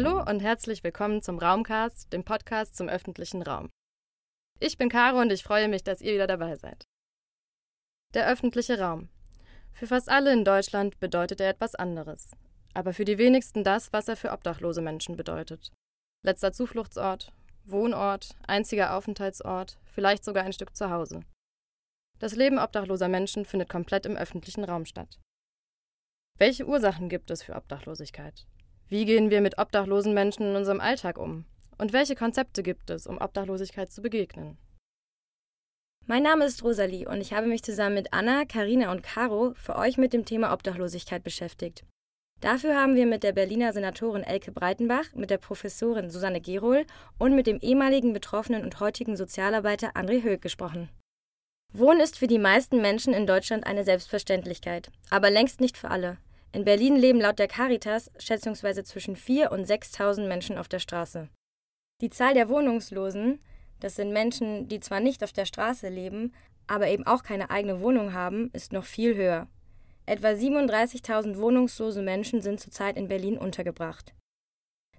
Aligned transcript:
Hallo 0.00 0.22
und 0.22 0.38
herzlich 0.38 0.84
willkommen 0.84 1.22
zum 1.22 1.40
Raumcast, 1.40 2.12
dem 2.12 2.22
Podcast 2.22 2.76
zum 2.76 2.88
öffentlichen 2.88 3.42
Raum. 3.42 3.68
Ich 4.60 4.78
bin 4.78 4.88
Caro 4.88 5.20
und 5.20 5.32
ich 5.32 5.42
freue 5.42 5.66
mich, 5.66 5.82
dass 5.82 6.00
ihr 6.00 6.14
wieder 6.14 6.28
dabei 6.28 6.54
seid. 6.54 6.84
Der 8.14 8.28
öffentliche 8.28 8.78
Raum. 8.78 9.08
Für 9.72 9.88
fast 9.88 10.08
alle 10.08 10.32
in 10.32 10.44
Deutschland 10.44 11.00
bedeutet 11.00 11.40
er 11.40 11.48
etwas 11.48 11.74
anderes, 11.74 12.30
aber 12.74 12.92
für 12.92 13.04
die 13.04 13.18
wenigsten 13.18 13.64
das, 13.64 13.92
was 13.92 14.06
er 14.06 14.16
für 14.16 14.30
obdachlose 14.30 14.82
Menschen 14.82 15.16
bedeutet. 15.16 15.72
Letzter 16.24 16.52
Zufluchtsort, 16.52 17.32
Wohnort, 17.64 18.36
einziger 18.46 18.94
Aufenthaltsort, 18.94 19.80
vielleicht 19.84 20.24
sogar 20.24 20.44
ein 20.44 20.52
Stück 20.52 20.76
Zuhause. 20.76 21.24
Das 22.20 22.36
Leben 22.36 22.60
obdachloser 22.60 23.08
Menschen 23.08 23.44
findet 23.44 23.68
komplett 23.68 24.06
im 24.06 24.16
öffentlichen 24.16 24.62
Raum 24.62 24.84
statt. 24.84 25.18
Welche 26.36 26.68
Ursachen 26.68 27.08
gibt 27.08 27.32
es 27.32 27.42
für 27.42 27.56
Obdachlosigkeit? 27.56 28.46
Wie 28.90 29.04
gehen 29.04 29.28
wir 29.28 29.42
mit 29.42 29.58
obdachlosen 29.58 30.14
Menschen 30.14 30.44
in 30.44 30.56
unserem 30.56 30.80
Alltag 30.80 31.18
um? 31.18 31.44
Und 31.76 31.92
welche 31.92 32.14
Konzepte 32.14 32.62
gibt 32.62 32.88
es, 32.88 33.06
um 33.06 33.18
Obdachlosigkeit 33.18 33.92
zu 33.92 34.00
begegnen? 34.00 34.56
Mein 36.06 36.22
Name 36.22 36.46
ist 36.46 36.64
Rosalie 36.64 37.06
und 37.06 37.20
ich 37.20 37.34
habe 37.34 37.46
mich 37.46 37.62
zusammen 37.62 37.96
mit 37.96 38.14
Anna, 38.14 38.46
Karina 38.46 38.90
und 38.90 39.02
Caro 39.02 39.52
für 39.56 39.76
euch 39.76 39.98
mit 39.98 40.14
dem 40.14 40.24
Thema 40.24 40.54
Obdachlosigkeit 40.54 41.22
beschäftigt. 41.22 41.84
Dafür 42.40 42.76
haben 42.76 42.94
wir 42.94 43.04
mit 43.04 43.24
der 43.24 43.32
Berliner 43.32 43.74
Senatorin 43.74 44.22
Elke 44.22 44.52
Breitenbach, 44.52 45.12
mit 45.14 45.28
der 45.28 45.36
Professorin 45.36 46.08
Susanne 46.08 46.40
Gerol 46.40 46.86
und 47.18 47.34
mit 47.34 47.46
dem 47.46 47.58
ehemaligen 47.60 48.14
Betroffenen 48.14 48.64
und 48.64 48.80
heutigen 48.80 49.18
Sozialarbeiter 49.18 49.96
André 49.96 50.22
Höck 50.22 50.40
gesprochen. 50.40 50.88
Wohnen 51.74 52.00
ist 52.00 52.16
für 52.16 52.26
die 52.26 52.38
meisten 52.38 52.80
Menschen 52.80 53.12
in 53.12 53.26
Deutschland 53.26 53.66
eine 53.66 53.84
Selbstverständlichkeit, 53.84 54.90
aber 55.10 55.30
längst 55.30 55.60
nicht 55.60 55.76
für 55.76 55.90
alle. 55.90 56.16
In 56.58 56.64
Berlin 56.64 56.96
leben 56.96 57.20
laut 57.20 57.38
der 57.38 57.46
Caritas 57.46 58.10
schätzungsweise 58.18 58.82
zwischen 58.82 59.14
4.000 59.14 59.48
und 59.50 59.64
6.000 59.64 60.26
Menschen 60.26 60.58
auf 60.58 60.66
der 60.66 60.80
Straße. 60.80 61.28
Die 62.00 62.10
Zahl 62.10 62.34
der 62.34 62.48
Wohnungslosen, 62.48 63.38
das 63.78 63.94
sind 63.94 64.12
Menschen, 64.12 64.66
die 64.66 64.80
zwar 64.80 64.98
nicht 64.98 65.22
auf 65.22 65.32
der 65.32 65.44
Straße 65.44 65.88
leben, 65.88 66.32
aber 66.66 66.88
eben 66.88 67.06
auch 67.06 67.22
keine 67.22 67.50
eigene 67.50 67.80
Wohnung 67.80 68.12
haben, 68.12 68.50
ist 68.54 68.72
noch 68.72 68.86
viel 68.86 69.14
höher. 69.14 69.46
Etwa 70.04 70.30
37.000 70.30 71.36
wohnungslose 71.38 72.02
Menschen 72.02 72.42
sind 72.42 72.58
zurzeit 72.58 72.96
in 72.96 73.06
Berlin 73.06 73.38
untergebracht. 73.38 74.12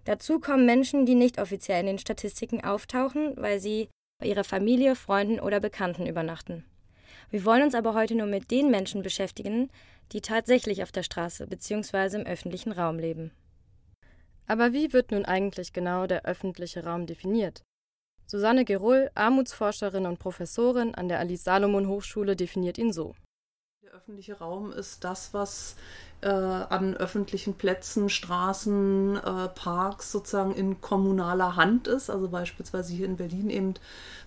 Dazu 0.05 0.39
kommen 0.39 0.65
Menschen, 0.65 1.05
die 1.05 1.15
nicht 1.15 1.41
offiziell 1.41 1.81
in 1.81 1.87
den 1.87 1.99
Statistiken 1.99 2.63
auftauchen, 2.63 3.33
weil 3.35 3.59
sie 3.59 3.89
bei 4.21 4.27
ihrer 4.27 4.45
Familie, 4.45 4.95
Freunden 4.95 5.41
oder 5.41 5.59
Bekannten 5.59 6.07
übernachten. 6.07 6.63
Wir 7.31 7.43
wollen 7.43 7.63
uns 7.63 7.75
aber 7.75 7.95
heute 7.95 8.15
nur 8.15 8.27
mit 8.27 8.49
den 8.49 8.71
Menschen 8.71 9.03
beschäftigen, 9.03 9.69
die 10.11 10.21
tatsächlich 10.21 10.83
auf 10.83 10.91
der 10.91 11.03
Straße 11.03 11.47
bzw. 11.47 12.17
im 12.17 12.25
öffentlichen 12.25 12.71
Raum 12.71 12.99
leben. 12.99 13.31
Aber 14.47 14.73
wie 14.73 14.93
wird 14.93 15.11
nun 15.11 15.25
eigentlich 15.25 15.73
genau 15.73 16.07
der 16.07 16.25
öffentliche 16.25 16.83
Raum 16.83 17.05
definiert? 17.05 17.63
Susanne 18.25 18.65
Gerol, 18.65 19.09
Armutsforscherin 19.15 20.05
und 20.05 20.19
Professorin 20.19 20.95
an 20.95 21.07
der 21.07 21.19
Alice 21.19 21.43
Salomon 21.43 21.87
Hochschule, 21.87 22.35
definiert 22.35 22.77
ihn 22.77 22.93
so. 22.93 23.15
Der 23.89 23.97
öffentliche 23.97 24.37
Raum 24.37 24.71
ist 24.71 25.03
das, 25.03 25.33
was 25.33 25.75
äh, 26.21 26.27
an 26.27 26.95
öffentlichen 26.95 27.55
Plätzen, 27.55 28.09
Straßen, 28.09 29.17
äh, 29.17 29.47
Parks 29.49 30.11
sozusagen 30.11 30.53
in 30.53 30.79
kommunaler 30.79 31.55
Hand 31.55 31.87
ist. 31.87 32.11
Also 32.11 32.27
beispielsweise 32.27 32.93
hier 32.93 33.07
in 33.07 33.17
Berlin 33.17 33.49
eben 33.49 33.73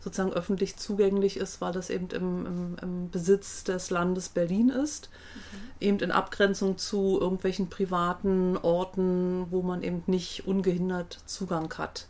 sozusagen 0.00 0.32
öffentlich 0.32 0.78
zugänglich 0.78 1.36
ist, 1.36 1.60
weil 1.60 1.72
das 1.72 1.90
eben 1.90 2.08
im, 2.10 2.46
im, 2.46 2.76
im 2.82 3.10
Besitz 3.10 3.62
des 3.62 3.90
Landes 3.90 4.30
Berlin 4.30 4.68
ist. 4.68 5.10
Mhm. 5.34 5.86
Eben 5.86 5.98
in 6.00 6.10
Abgrenzung 6.10 6.76
zu 6.76 7.20
irgendwelchen 7.20 7.70
privaten 7.70 8.56
Orten, 8.56 9.46
wo 9.50 9.62
man 9.62 9.84
eben 9.84 10.02
nicht 10.06 10.44
ungehindert 10.44 11.20
Zugang 11.26 11.72
hat. 11.78 12.08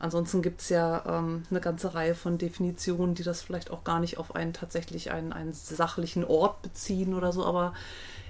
Ansonsten 0.00 0.42
gibt 0.42 0.60
es 0.60 0.68
ja 0.68 1.02
ähm, 1.06 1.42
eine 1.50 1.60
ganze 1.60 1.94
Reihe 1.94 2.14
von 2.14 2.38
Definitionen, 2.38 3.14
die 3.14 3.24
das 3.24 3.42
vielleicht 3.42 3.70
auch 3.70 3.82
gar 3.82 3.98
nicht 3.98 4.18
auf 4.18 4.34
einen 4.34 4.52
tatsächlich 4.52 5.10
einen, 5.10 5.32
einen 5.32 5.52
sachlichen 5.52 6.24
Ort 6.24 6.62
beziehen 6.62 7.14
oder 7.14 7.32
so, 7.32 7.44
aber 7.44 7.74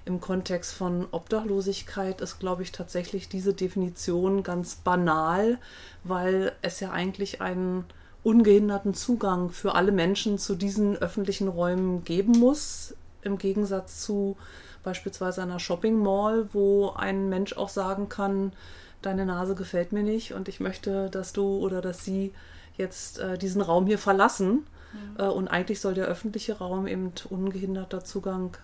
im 0.06 0.20
Kontext 0.20 0.72
von 0.72 1.06
Obdachlosigkeit 1.10 2.22
ist, 2.22 2.38
glaube 2.38 2.62
ich, 2.62 2.72
tatsächlich 2.72 3.28
diese 3.28 3.52
Definition 3.52 4.42
ganz 4.42 4.76
banal, 4.76 5.58
weil 6.04 6.52
es 6.62 6.80
ja 6.80 6.90
eigentlich 6.90 7.42
einen 7.42 7.84
ungehinderten 8.22 8.94
Zugang 8.94 9.50
für 9.50 9.74
alle 9.74 9.92
Menschen 9.92 10.38
zu 10.38 10.54
diesen 10.54 10.96
öffentlichen 10.96 11.48
Räumen 11.48 12.04
geben 12.04 12.32
muss, 12.32 12.94
im 13.22 13.36
Gegensatz 13.36 14.02
zu 14.02 14.36
beispielsweise 14.82 15.42
einer 15.42 15.60
Shopping 15.60 16.02
Mall, 16.02 16.48
wo 16.52 16.90
ein 16.90 17.28
Mensch 17.28 17.52
auch 17.52 17.68
sagen 17.68 18.08
kann, 18.08 18.52
deine 19.03 19.26
Nase 19.26 19.54
gefällt 19.54 19.92
mir 19.92 20.03
nicht 20.03 20.32
und 20.32 20.48
ich 20.48 20.60
möchte, 20.60 21.10
dass 21.10 21.32
du 21.32 21.59
oder 21.59 21.81
dass 21.81 22.04
sie 22.04 22.32
jetzt 22.76 23.19
äh, 23.19 23.38
diesen 23.38 23.60
Raum 23.62 23.86
hier 23.86 23.98
verlassen. 23.98 24.66
Mhm. 24.92 25.16
Äh, 25.19 25.22
und 25.25 25.48
eigentlich 25.48 25.81
soll 25.81 25.94
der 25.94 26.06
öffentliche 26.06 26.59
Raum 26.59 26.86
eben 26.86 27.12
ungehinderter 27.28 28.04
Zugang 28.04 28.56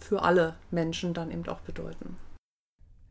für 0.00 0.22
alle 0.22 0.54
Menschen 0.70 1.14
dann 1.14 1.30
eben 1.30 1.46
auch 1.48 1.60
bedeuten. 1.60 2.16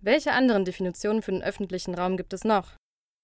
Welche 0.02 0.32
anderen 0.32 0.66
Definitionen 0.66 1.22
für 1.22 1.32
den 1.32 1.44
öffentlichen 1.44 1.94
Raum 1.94 2.18
gibt 2.18 2.34
es 2.34 2.44
noch? 2.44 2.74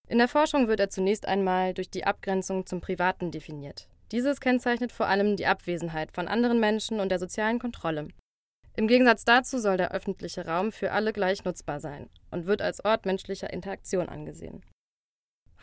In 0.07 0.19
der 0.19 0.27
Forschung 0.27 0.67
wird 0.67 0.79
er 0.79 0.89
zunächst 0.89 1.27
einmal 1.27 1.73
durch 1.73 1.89
die 1.89 2.05
Abgrenzung 2.05 2.65
zum 2.65 2.79
Privaten 2.79 3.31
definiert. 3.31 3.87
Dieses 4.11 4.39
kennzeichnet 4.39 4.91
vor 4.91 5.07
allem 5.07 5.35
die 5.35 5.47
Abwesenheit 5.47 6.11
von 6.11 6.27
anderen 6.27 6.59
Menschen 6.59 6.99
und 6.99 7.09
der 7.09 7.17
sozialen 7.17 7.57
Kontrolle. 7.57 8.09
Im 8.77 8.87
Gegensatz 8.87 9.23
dazu 9.23 9.57
soll 9.57 9.77
der 9.77 9.93
öffentliche 9.93 10.45
Raum 10.45 10.71
für 10.71 10.91
alle 10.91 11.13
gleich 11.13 11.45
nutzbar 11.45 11.79
sein 11.79 12.09
und 12.31 12.45
wird 12.45 12.61
als 12.61 12.83
Ort 12.83 13.05
menschlicher 13.05 13.51
Interaktion 13.53 14.09
angesehen. 14.09 14.63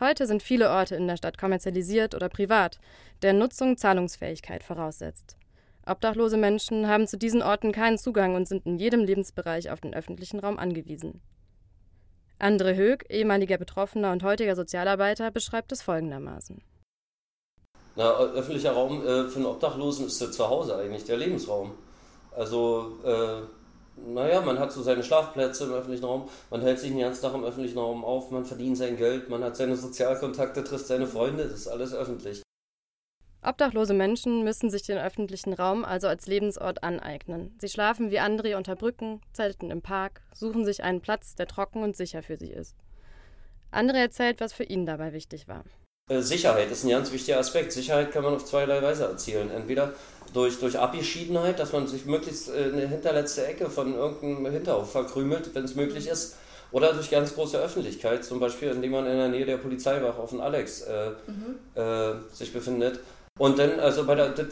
Heute 0.00 0.26
sind 0.26 0.42
viele 0.42 0.70
Orte 0.70 0.96
in 0.96 1.06
der 1.06 1.18
Stadt 1.18 1.36
kommerzialisiert 1.36 2.14
oder 2.14 2.30
privat, 2.30 2.78
deren 3.20 3.38
Nutzung 3.38 3.76
Zahlungsfähigkeit 3.76 4.62
voraussetzt. 4.62 5.36
Obdachlose 5.84 6.38
Menschen 6.38 6.88
haben 6.88 7.06
zu 7.06 7.18
diesen 7.18 7.42
Orten 7.42 7.72
keinen 7.72 7.98
Zugang 7.98 8.34
und 8.34 8.48
sind 8.48 8.64
in 8.66 8.78
jedem 8.78 9.04
Lebensbereich 9.04 9.70
auf 9.70 9.80
den 9.80 9.94
öffentlichen 9.94 10.40
Raum 10.40 10.58
angewiesen. 10.58 11.20
Andre 12.38 12.74
Höck, 12.74 13.04
ehemaliger 13.10 13.58
Betroffener 13.58 14.10
und 14.12 14.22
heutiger 14.22 14.56
Sozialarbeiter, 14.56 15.30
beschreibt 15.30 15.70
es 15.70 15.82
folgendermaßen. 15.82 16.62
Na, 17.94 18.16
öffentlicher 18.16 18.72
Raum 18.72 19.02
äh, 19.02 19.28
für 19.28 19.36
einen 19.36 19.46
Obdachlosen 19.46 20.06
ist 20.06 20.20
der 20.20 20.30
Zuhause 20.30 20.76
eigentlich, 20.76 21.04
der 21.04 21.18
Lebensraum. 21.18 21.72
Also, 22.37 22.98
äh, 23.04 23.43
naja, 23.97 24.41
man 24.41 24.59
hat 24.59 24.72
so 24.72 24.82
seine 24.82 25.03
Schlafplätze 25.03 25.65
im 25.65 25.72
öffentlichen 25.72 26.04
Raum, 26.04 26.28
man 26.50 26.62
hält 26.62 26.78
sich 26.78 26.91
den 26.91 27.00
ganzen 27.00 27.22
Tag 27.22 27.34
im 27.34 27.44
öffentlichen 27.44 27.78
Raum 27.78 28.04
auf, 28.04 28.31
man 28.31 28.44
verdient 28.44 28.78
sein 28.78 28.97
Geld, 28.97 29.28
man 29.28 29.44
hat 29.44 29.56
seine 29.56 29.76
Sozialkontakte, 29.76 30.65
trifft 30.65 30.87
seine 30.87 31.06
Freunde, 31.06 31.44
das 31.44 31.60
ist 31.60 31.69
alles 31.69 31.92
öffentlich. 31.92 32.42
Obdachlose 33.44 33.92
Menschen 33.92 34.44
müssen 34.44 34.71
sich 34.71 34.82
den 34.82 34.98
öffentlichen 34.98 35.53
Raum 35.53 35.84
also 35.84 36.06
als 36.06 36.28
Lebensort 36.28 36.84
aneignen. 36.84 37.56
Sie 37.60 37.69
schlafen 37.69 38.12
wie 38.12 38.21
andere 38.21 38.56
unter 38.56 38.76
Brücken, 38.76 39.21
zelten 39.32 39.71
im 39.71 39.82
Park, 39.82 40.22
suchen 40.32 40.65
sich 40.65 40.84
einen 40.84 41.00
Platz, 41.00 41.34
der 41.34 41.48
trocken 41.48 41.82
und 41.82 41.97
sicher 41.97 42.22
für 42.22 42.37
sie 42.37 42.53
ist. 42.53 42.76
Andre 43.72 43.98
erzählt, 43.98 44.41
was 44.41 44.53
für 44.53 44.65
ihn 44.65 44.87
dabei 44.87 45.12
wichtig 45.12 45.48
war. 45.48 45.65
Äh, 46.09 46.21
Sicherheit 46.21 46.71
ist 46.71 46.84
ein 46.84 46.91
ganz 46.91 47.10
wichtiger 47.12 47.38
Aspekt. 47.38 47.72
Sicherheit 47.72 48.12
kann 48.12 48.22
man 48.22 48.34
auf 48.34 48.44
zweierlei 48.44 48.82
Weise 48.82 49.04
erzielen. 49.04 49.50
Entweder 49.50 49.94
durch, 50.32 50.59
durch 50.59 50.78
Abgeschiedenheit, 50.78 51.59
dass 51.59 51.72
man 51.72 51.87
sich 51.87 52.06
möglichst 52.06 52.48
äh, 52.48 52.69
in 52.69 52.75
eine 52.75 52.88
hinterletzte 52.88 53.47
Ecke 53.47 53.70
von 53.70 53.94
irgendeinem 53.94 54.53
Hinterhof 54.53 54.91
verkrümelt, 54.91 55.54
wenn 55.54 55.65
es 55.65 55.75
möglich 55.75 56.06
ist. 56.09 56.37
Oder 56.70 56.94
durch 56.94 57.10
ganz 57.10 57.34
große 57.34 57.59
Öffentlichkeit, 57.59 58.25
zum 58.25 58.41
Beispiel 58.41 58.71
indem 58.71 58.92
man 58.92 59.06
in 59.06 59.19
der 59.19 59.28
Nähe 59.28 59.44
der 59.44 59.59
Polizeiwache 59.59 60.19
auf 60.19 60.31
dem 60.31 60.41
Alex 60.41 60.81
äh, 60.82 61.10
mhm. 61.26 61.81
äh, 61.81 62.15
sich 62.32 62.53
befindet. 62.53 63.00
Und 63.38 63.59
dann, 63.59 63.80
also 63.80 64.04
bei 64.04 64.15
der, 64.15 64.28
das, 64.28 64.47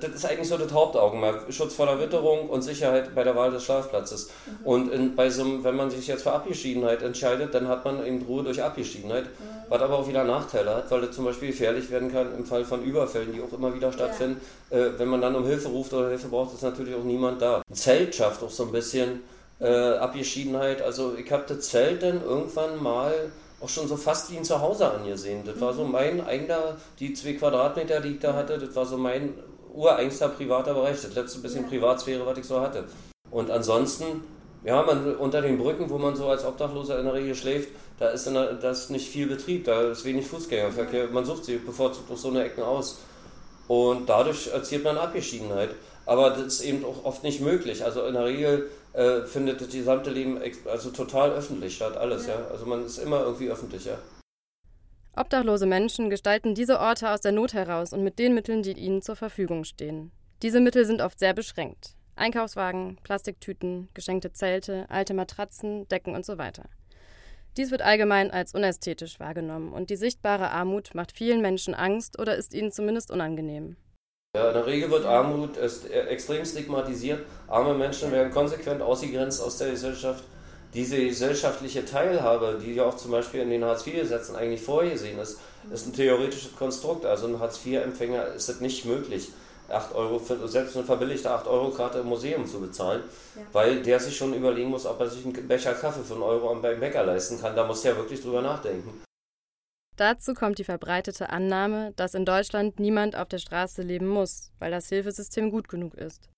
das 0.00 0.10
ist 0.10 0.26
eigentlich 0.26 0.48
so 0.48 0.58
das 0.58 0.72
Hauptaugenmerk. 0.72 1.44
Schutz 1.54 1.74
vor 1.74 1.86
der 1.86 2.00
Witterung 2.00 2.50
und 2.50 2.60
Sicherheit 2.60 3.14
bei 3.14 3.22
der 3.22 3.36
Wahl 3.36 3.52
des 3.52 3.62
Schlafplatzes. 3.62 4.30
Mhm. 4.46 4.66
Und 4.66 4.92
in, 4.92 5.14
bei 5.14 5.30
so 5.30 5.62
wenn 5.62 5.76
man 5.76 5.90
sich 5.90 6.08
jetzt 6.08 6.24
für 6.24 6.32
Abgeschiedenheit 6.32 7.02
entscheidet, 7.02 7.54
dann 7.54 7.68
hat 7.68 7.84
man 7.84 8.04
eben 8.04 8.20
Ruhe 8.22 8.42
durch 8.42 8.60
Abgeschiedenheit, 8.60 9.26
mhm. 9.26 9.68
was 9.68 9.80
aber 9.80 10.00
auch 10.00 10.08
wieder 10.08 10.24
Nachteile 10.24 10.74
hat, 10.74 10.90
weil 10.90 11.02
das 11.02 11.12
zum 11.14 11.24
Beispiel 11.24 11.50
gefährlich 11.50 11.88
werden 11.90 12.10
kann 12.10 12.34
im 12.36 12.44
Fall 12.44 12.64
von 12.64 12.82
Überfällen, 12.82 13.32
die 13.32 13.40
auch 13.40 13.56
immer 13.56 13.72
wieder 13.72 13.92
stattfinden. 13.92 14.40
Ja. 14.70 14.78
Äh, 14.78 14.98
wenn 14.98 15.08
man 15.08 15.20
dann 15.20 15.36
um 15.36 15.46
Hilfe 15.46 15.68
ruft 15.68 15.92
oder 15.92 16.08
Hilfe 16.08 16.26
braucht, 16.26 16.52
ist 16.52 16.62
natürlich 16.62 16.96
auch 16.96 17.04
niemand 17.04 17.40
da. 17.40 17.62
Ein 17.68 17.74
Zelt 17.74 18.12
schafft 18.12 18.42
auch 18.42 18.50
so 18.50 18.64
ein 18.64 18.72
bisschen 18.72 19.20
äh, 19.60 19.68
Abgeschiedenheit. 19.68 20.82
Also 20.82 21.14
ich 21.16 21.30
habe 21.30 21.44
das 21.46 21.60
Zelt 21.68 22.02
dann 22.02 22.22
irgendwann 22.22 22.82
mal 22.82 23.14
auch 23.60 23.68
schon 23.68 23.88
so 23.88 23.96
fast 23.96 24.30
wie 24.30 24.36
ein 24.36 24.44
Zuhause 24.44 24.90
angesehen. 24.90 25.42
Das 25.44 25.60
war 25.60 25.72
so 25.72 25.84
mhm. 25.84 25.92
mein 25.92 26.26
eigener, 26.26 26.76
die 26.98 27.14
zwei 27.14 27.34
Quadratmeter, 27.34 28.00
die 28.00 28.10
ich 28.10 28.18
da 28.18 28.34
hatte, 28.34 28.58
das 28.58 28.74
war 28.74 28.86
so 28.86 28.96
mein 28.96 29.34
ureigenster 29.72 30.28
privater 30.28 30.74
Bereich, 30.74 31.00
das 31.02 31.14
letzte 31.14 31.40
bisschen 31.40 31.64
ja. 31.64 31.68
Privatsphäre, 31.68 32.24
was 32.26 32.38
ich 32.38 32.46
so 32.46 32.60
hatte. 32.60 32.84
Und 33.30 33.50
ansonsten, 33.50 34.24
ja, 34.64 34.82
man 34.82 35.16
unter 35.16 35.42
den 35.42 35.58
Brücken, 35.58 35.90
wo 35.90 35.98
man 35.98 36.16
so 36.16 36.28
als 36.28 36.44
Obdachloser 36.44 36.98
in 36.98 37.04
der 37.04 37.14
Regel 37.14 37.34
schläft, 37.34 37.68
da 37.98 38.08
ist, 38.08 38.26
der, 38.26 38.54
da 38.54 38.70
ist 38.70 38.90
nicht 38.90 39.08
viel 39.08 39.26
Betrieb, 39.26 39.64
da 39.64 39.82
ist 39.90 40.04
wenig 40.04 40.26
Fußgängerverkehr. 40.26 41.08
Man 41.08 41.24
sucht 41.24 41.44
sie 41.44 41.56
bevorzugt 41.56 42.10
auf 42.10 42.18
so 42.18 42.28
eine 42.28 42.44
Ecken 42.44 42.62
aus. 42.62 42.98
Und 43.68 44.08
dadurch 44.08 44.48
erzielt 44.48 44.84
man 44.84 44.98
Abgeschiedenheit. 44.98 45.70
Aber 46.04 46.30
das 46.30 46.46
ist 46.46 46.60
eben 46.60 46.84
auch 46.84 47.04
oft 47.04 47.22
nicht 47.24 47.40
möglich. 47.40 47.84
Also 47.84 48.04
in 48.04 48.14
der 48.14 48.26
Regel 48.26 48.70
äh, 48.96 49.26
findet 49.26 49.60
das 49.60 49.68
gesamte 49.68 50.10
Leben 50.10 50.40
also 50.70 50.90
total 50.90 51.30
öffentlich 51.32 51.76
statt, 51.76 51.96
alles, 51.96 52.26
ja. 52.26 52.34
ja. 52.34 52.46
Also 52.48 52.64
man 52.66 52.84
ist 52.84 52.98
immer 52.98 53.20
irgendwie 53.20 53.50
öffentlich, 53.50 53.84
ja. 53.84 53.98
Obdachlose 55.14 55.66
Menschen 55.66 56.10
gestalten 56.10 56.54
diese 56.54 56.80
Orte 56.80 57.10
aus 57.10 57.20
der 57.20 57.32
Not 57.32 57.54
heraus 57.54 57.92
und 57.92 58.02
mit 58.02 58.18
den 58.18 58.34
Mitteln, 58.34 58.62
die 58.62 58.72
ihnen 58.72 59.02
zur 59.02 59.16
Verfügung 59.16 59.64
stehen. 59.64 60.12
Diese 60.42 60.60
Mittel 60.60 60.84
sind 60.84 61.00
oft 61.00 61.18
sehr 61.18 61.34
beschränkt. 61.34 61.94
Einkaufswagen, 62.16 62.98
Plastiktüten, 63.02 63.88
geschenkte 63.94 64.32
Zelte, 64.32 64.86
alte 64.88 65.14
Matratzen, 65.14 65.86
Decken 65.88 66.14
und 66.14 66.24
so 66.24 66.38
weiter. 66.38 66.64
Dies 67.56 67.70
wird 67.70 67.82
allgemein 67.82 68.30
als 68.30 68.54
unästhetisch 68.54 69.20
wahrgenommen 69.20 69.72
und 69.72 69.88
die 69.88 69.96
sichtbare 69.96 70.50
Armut 70.50 70.94
macht 70.94 71.16
vielen 71.16 71.40
Menschen 71.40 71.74
Angst 71.74 72.18
oder 72.18 72.36
ist 72.36 72.52
ihnen 72.52 72.72
zumindest 72.72 73.10
unangenehm. 73.10 73.76
Ja, 74.36 74.48
in 74.48 74.54
der 74.54 74.66
Regel 74.66 74.90
wird 74.90 75.06
Armut 75.06 75.56
extrem 75.56 76.44
stigmatisiert. 76.44 77.20
Arme 77.48 77.72
Menschen 77.72 78.12
werden 78.12 78.30
konsequent 78.30 78.82
ausgegrenzt 78.82 79.42
aus 79.42 79.56
der 79.56 79.70
Gesellschaft. 79.70 80.22
Diese 80.74 81.02
gesellschaftliche 81.02 81.86
Teilhabe, 81.86 82.60
die 82.62 82.74
ja 82.74 82.84
auch 82.84 82.98
zum 82.98 83.12
Beispiel 83.12 83.40
in 83.40 83.48
den 83.48 83.64
Hartz-IV-Gesetzen 83.64 84.36
eigentlich 84.36 84.60
vorgesehen 84.60 85.18
ist, 85.18 85.38
ist 85.72 85.86
ein 85.86 85.94
theoretisches 85.94 86.54
Konstrukt. 86.54 87.06
Also 87.06 87.28
ein 87.28 87.40
Hartz-IV-Empfänger 87.40 88.26
ist 88.34 88.50
es 88.50 88.60
nicht 88.60 88.84
möglich, 88.84 89.30
8 89.70 89.94
Euro, 89.94 90.18
für, 90.18 90.46
selbst 90.46 90.76
eine 90.76 90.84
verbilligte 90.84 91.30
8-Euro-Karte 91.30 92.00
im 92.00 92.06
Museum 92.08 92.46
zu 92.46 92.60
bezahlen, 92.60 93.04
ja. 93.36 93.42
weil 93.54 93.82
der 93.82 93.98
sich 93.98 94.14
schon 94.14 94.34
überlegen 94.34 94.68
muss, 94.68 94.84
ob 94.84 95.00
er 95.00 95.08
sich 95.08 95.24
einen 95.24 95.48
Becher 95.48 95.72
Kaffee 95.72 96.04
für 96.06 96.12
einen 96.12 96.22
Euro 96.24 96.54
beim 96.56 96.78
Bäcker 96.78 97.04
leisten 97.04 97.40
kann. 97.40 97.56
Da 97.56 97.66
muss 97.66 97.82
er 97.86 97.96
wirklich 97.96 98.20
drüber 98.20 98.42
nachdenken. 98.42 99.05
Dazu 99.96 100.34
kommt 100.34 100.58
die 100.58 100.64
verbreitete 100.64 101.30
Annahme, 101.30 101.92
dass 101.96 102.14
in 102.14 102.26
Deutschland 102.26 102.78
niemand 102.78 103.16
auf 103.16 103.28
der 103.28 103.38
Straße 103.38 103.82
leben 103.82 104.06
muss, 104.06 104.52
weil 104.58 104.70
das 104.70 104.88
Hilfesystem 104.90 105.50
gut 105.50 105.68
genug 105.68 105.94
ist. 105.94 106.28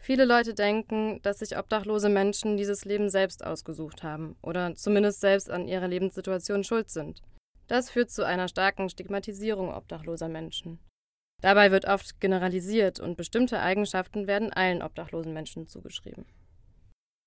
Viele 0.00 0.24
Leute 0.24 0.54
denken, 0.54 1.20
dass 1.22 1.38
sich 1.38 1.56
obdachlose 1.56 2.08
Menschen 2.08 2.56
dieses 2.56 2.84
Leben 2.84 3.08
selbst 3.08 3.44
ausgesucht 3.44 4.02
haben 4.02 4.36
oder 4.42 4.74
zumindest 4.74 5.20
selbst 5.20 5.50
an 5.50 5.66
ihrer 5.66 5.88
Lebenssituation 5.88 6.62
schuld 6.62 6.90
sind. 6.90 7.22
Das 7.66 7.90
führt 7.90 8.10
zu 8.10 8.24
einer 8.24 8.46
starken 8.48 8.90
Stigmatisierung 8.90 9.72
obdachloser 9.72 10.28
Menschen. 10.28 10.78
Dabei 11.40 11.70
wird 11.70 11.86
oft 11.86 12.20
generalisiert 12.20 13.00
und 13.00 13.16
bestimmte 13.16 13.60
Eigenschaften 13.60 14.26
werden 14.26 14.52
allen 14.52 14.82
obdachlosen 14.82 15.32
Menschen 15.32 15.66
zugeschrieben. 15.66 16.26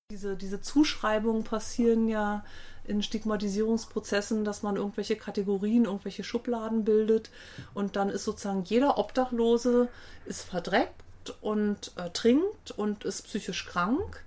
Diese, 0.10 0.38
diese 0.38 0.62
Zuschreibungen 0.62 1.44
passieren 1.44 2.08
ja 2.08 2.46
in 2.86 3.04
Stigmatisierungsprozessen, 3.04 4.46
dass 4.46 4.64
man 4.64 4.78
irgendwelche 4.78 5.18
Kategorien, 5.18 5.84
irgendwelche 5.84 6.24
Schubladen 6.24 6.86
bildet 6.86 7.30
und 7.74 7.98
dann 7.98 8.08
ist 8.10 8.24
sozusagen 8.24 8.64
jeder 8.64 8.98
Obdachlose 8.98 9.90
ist 10.26 10.44
verdreckt 10.44 11.36
und 11.42 11.92
äh, 11.98 12.10
trinkt 12.12 12.72
und 12.72 13.04
ist 13.04 13.24
psychisch 13.24 13.66
krank. 13.66 14.26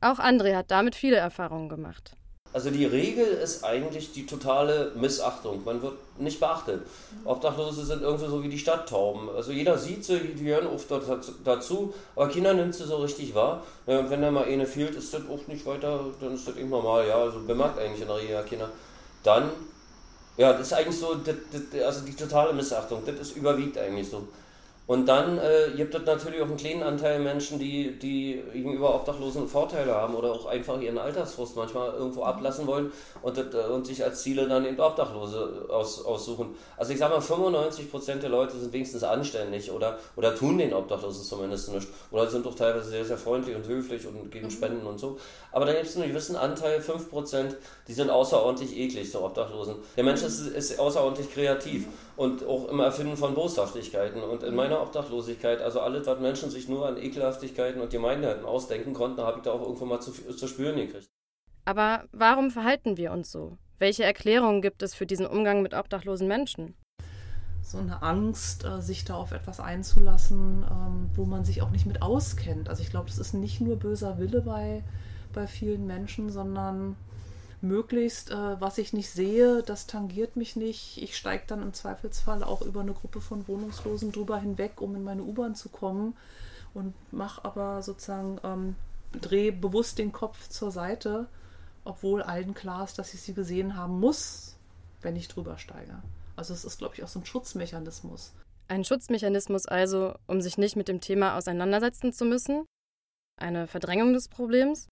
Auch 0.00 0.18
André 0.18 0.56
hat 0.56 0.70
damit 0.70 0.94
viele 0.94 1.16
Erfahrungen 1.16 1.68
gemacht. 1.68 2.16
Also 2.52 2.70
die 2.70 2.84
Regel 2.84 3.26
ist 3.26 3.64
eigentlich 3.64 4.12
die 4.12 4.26
totale 4.26 4.90
Missachtung. 4.96 5.62
Man 5.64 5.80
wird 5.82 5.94
nicht 6.18 6.40
beachtet. 6.40 6.82
Obdachlose 7.24 7.84
sind 7.84 8.02
irgendwie 8.02 8.26
so 8.26 8.42
wie 8.42 8.48
die 8.48 8.58
Stadttauben. 8.58 9.28
Also 9.30 9.52
jeder 9.52 9.78
sieht 9.78 10.04
sie, 10.04 10.18
die 10.18 10.46
hören 10.46 10.66
oft 10.66 10.88
dazu, 11.44 11.94
aber 12.16 12.28
Kinder 12.28 12.52
nimmt 12.54 12.74
sie 12.74 12.86
so 12.86 12.96
richtig 12.96 13.36
wahr. 13.36 13.62
Und 13.86 14.10
wenn 14.10 14.20
da 14.20 14.32
mal 14.32 14.44
eine 14.44 14.66
fehlt, 14.66 14.96
ist 14.96 15.14
das 15.14 15.22
auch 15.30 15.46
nicht 15.46 15.64
weiter, 15.64 16.06
dann 16.20 16.34
ist 16.34 16.48
das 16.48 16.56
eben 16.56 16.70
normal. 16.70 17.06
Ja, 17.06 17.18
also 17.18 17.38
bemerkt 17.40 17.78
eigentlich 17.78 18.02
in 18.02 18.08
der 18.08 18.16
Regel 18.16 18.30
ja 18.30 18.42
Kinder. 18.42 18.68
Dann, 19.22 19.50
ja, 20.36 20.52
das 20.52 20.62
ist 20.62 20.72
eigentlich 20.72 20.98
so, 20.98 21.14
das, 21.14 21.36
das, 21.52 21.82
also 21.84 22.04
die 22.04 22.16
totale 22.16 22.52
Missachtung, 22.52 23.02
das 23.06 23.14
ist 23.14 23.36
überwiegt 23.36 23.78
eigentlich 23.78 24.08
so. 24.08 24.26
Und 24.90 25.06
dann 25.06 25.38
äh, 25.38 25.70
gibt 25.76 25.94
es 25.94 26.04
natürlich 26.04 26.40
auch 26.42 26.48
einen 26.48 26.56
kleinen 26.56 26.82
Anteil 26.82 27.20
Menschen, 27.20 27.60
die, 27.60 27.96
die 27.96 28.42
gegenüber 28.52 28.92
Obdachlosen 28.92 29.46
Vorteile 29.46 29.94
haben 29.94 30.16
oder 30.16 30.32
auch 30.32 30.46
einfach 30.46 30.80
ihren 30.80 30.98
Altersfrust 30.98 31.54
manchmal 31.54 31.92
irgendwo 31.92 32.24
ablassen 32.24 32.66
wollen 32.66 32.90
und, 33.22 33.38
äh, 33.38 33.42
und 33.72 33.86
sich 33.86 34.02
als 34.02 34.22
Ziele 34.22 34.48
dann 34.48 34.66
eben 34.66 34.80
Obdachlose 34.80 35.66
aus, 35.68 36.04
aussuchen. 36.04 36.56
Also 36.76 36.92
ich 36.92 36.98
sage 36.98 37.14
mal, 37.14 37.20
95% 37.20 38.16
der 38.16 38.30
Leute 38.30 38.58
sind 38.58 38.72
wenigstens 38.72 39.04
anständig 39.04 39.70
oder, 39.70 39.96
oder 40.16 40.34
tun 40.34 40.58
den 40.58 40.74
Obdachlosen 40.74 41.22
zumindest 41.22 41.72
nicht. 41.72 41.86
Oder 42.10 42.28
sind 42.28 42.44
doch 42.44 42.56
teilweise 42.56 42.90
sehr, 42.90 43.04
sehr 43.04 43.16
freundlich 43.16 43.54
und 43.54 43.68
höflich 43.68 44.04
und 44.08 44.32
geben 44.32 44.46
mhm. 44.46 44.50
Spenden 44.50 44.86
und 44.88 44.98
so. 44.98 45.18
Aber 45.52 45.66
dann 45.66 45.76
gibt 45.76 45.86
es 45.86 45.96
einen 45.96 46.08
gewissen 46.08 46.34
Anteil, 46.34 46.80
5%, 46.80 47.54
die 47.86 47.92
sind 47.92 48.10
außerordentlich 48.10 48.76
eklig, 48.76 49.12
so 49.12 49.22
Obdachlosen. 49.22 49.76
Der 49.96 50.02
Mensch 50.02 50.22
ist, 50.24 50.40
ist 50.40 50.80
außerordentlich 50.80 51.32
kreativ 51.32 51.86
und 52.20 52.46
auch 52.46 52.68
im 52.68 52.80
Erfinden 52.80 53.16
von 53.16 53.34
Boshaftigkeiten. 53.34 54.22
Und 54.22 54.42
in 54.42 54.54
meiner 54.54 54.82
Obdachlosigkeit, 54.82 55.62
also 55.62 55.80
alles, 55.80 56.06
was 56.06 56.20
Menschen 56.20 56.50
sich 56.50 56.68
nur 56.68 56.86
an 56.86 56.98
Ekelhaftigkeiten 56.98 57.80
und 57.80 57.88
Gemeinheiten 57.88 58.44
ausdenken 58.44 58.92
konnten, 58.92 59.22
habe 59.22 59.38
ich 59.38 59.44
da 59.44 59.52
auch 59.52 59.62
irgendwo 59.62 59.86
mal 59.86 60.00
zu, 60.00 60.12
zu 60.12 60.46
spüren 60.46 60.76
gekriegt. 60.76 61.08
Aber 61.64 62.04
warum 62.12 62.50
verhalten 62.50 62.98
wir 62.98 63.12
uns 63.12 63.32
so? 63.32 63.56
Welche 63.78 64.04
Erklärungen 64.04 64.60
gibt 64.60 64.82
es 64.82 64.94
für 64.94 65.06
diesen 65.06 65.24
Umgang 65.24 65.62
mit 65.62 65.72
obdachlosen 65.72 66.28
Menschen? 66.28 66.74
So 67.62 67.78
eine 67.78 68.02
Angst, 68.02 68.66
äh, 68.66 68.82
sich 68.82 69.06
da 69.06 69.14
auf 69.14 69.32
etwas 69.32 69.58
einzulassen, 69.58 70.66
ähm, 70.70 71.10
wo 71.14 71.24
man 71.24 71.46
sich 71.46 71.62
auch 71.62 71.70
nicht 71.70 71.86
mit 71.86 72.02
auskennt. 72.02 72.68
Also 72.68 72.82
ich 72.82 72.90
glaube, 72.90 73.06
das 73.06 73.16
ist 73.16 73.32
nicht 73.32 73.62
nur 73.62 73.76
böser 73.76 74.18
Wille 74.18 74.42
bei, 74.42 74.84
bei 75.32 75.46
vielen 75.46 75.86
Menschen, 75.86 76.28
sondern 76.28 76.96
möglichst, 77.62 78.30
äh, 78.30 78.60
was 78.60 78.78
ich 78.78 78.92
nicht 78.92 79.10
sehe, 79.10 79.62
das 79.62 79.86
tangiert 79.86 80.36
mich 80.36 80.56
nicht. 80.56 81.02
Ich 81.02 81.16
steige 81.16 81.44
dann 81.46 81.62
im 81.62 81.74
Zweifelsfall 81.74 82.42
auch 82.42 82.62
über 82.62 82.80
eine 82.80 82.92
Gruppe 82.92 83.20
von 83.20 83.46
Wohnungslosen 83.48 84.12
drüber 84.12 84.38
hinweg, 84.38 84.80
um 84.80 84.94
in 84.94 85.04
meine 85.04 85.22
U-Bahn 85.22 85.54
zu 85.54 85.68
kommen 85.68 86.16
und 86.74 86.94
mache 87.12 87.44
aber 87.44 87.82
sozusagen, 87.82 88.38
ähm, 88.44 88.76
drehe 89.20 89.52
bewusst 89.52 89.98
den 89.98 90.12
Kopf 90.12 90.48
zur 90.48 90.70
Seite, 90.70 91.26
obwohl 91.84 92.22
allen 92.22 92.54
klar 92.54 92.84
ist, 92.84 92.98
dass 92.98 93.14
ich 93.14 93.20
sie 93.20 93.34
gesehen 93.34 93.76
haben 93.76 93.98
muss, 93.98 94.56
wenn 95.02 95.16
ich 95.16 95.28
drüber 95.28 95.58
steige. 95.58 96.02
Also 96.36 96.54
es 96.54 96.64
ist, 96.64 96.78
glaube 96.78 96.94
ich, 96.94 97.04
auch 97.04 97.08
so 97.08 97.18
ein 97.18 97.26
Schutzmechanismus. 97.26 98.32
Ein 98.68 98.84
Schutzmechanismus 98.84 99.66
also, 99.66 100.14
um 100.26 100.40
sich 100.40 100.56
nicht 100.56 100.76
mit 100.76 100.88
dem 100.88 101.00
Thema 101.00 101.36
auseinandersetzen 101.36 102.12
zu 102.12 102.24
müssen? 102.24 102.64
Eine 103.36 103.66
Verdrängung 103.66 104.12
des 104.12 104.28
Problems? 104.28 104.88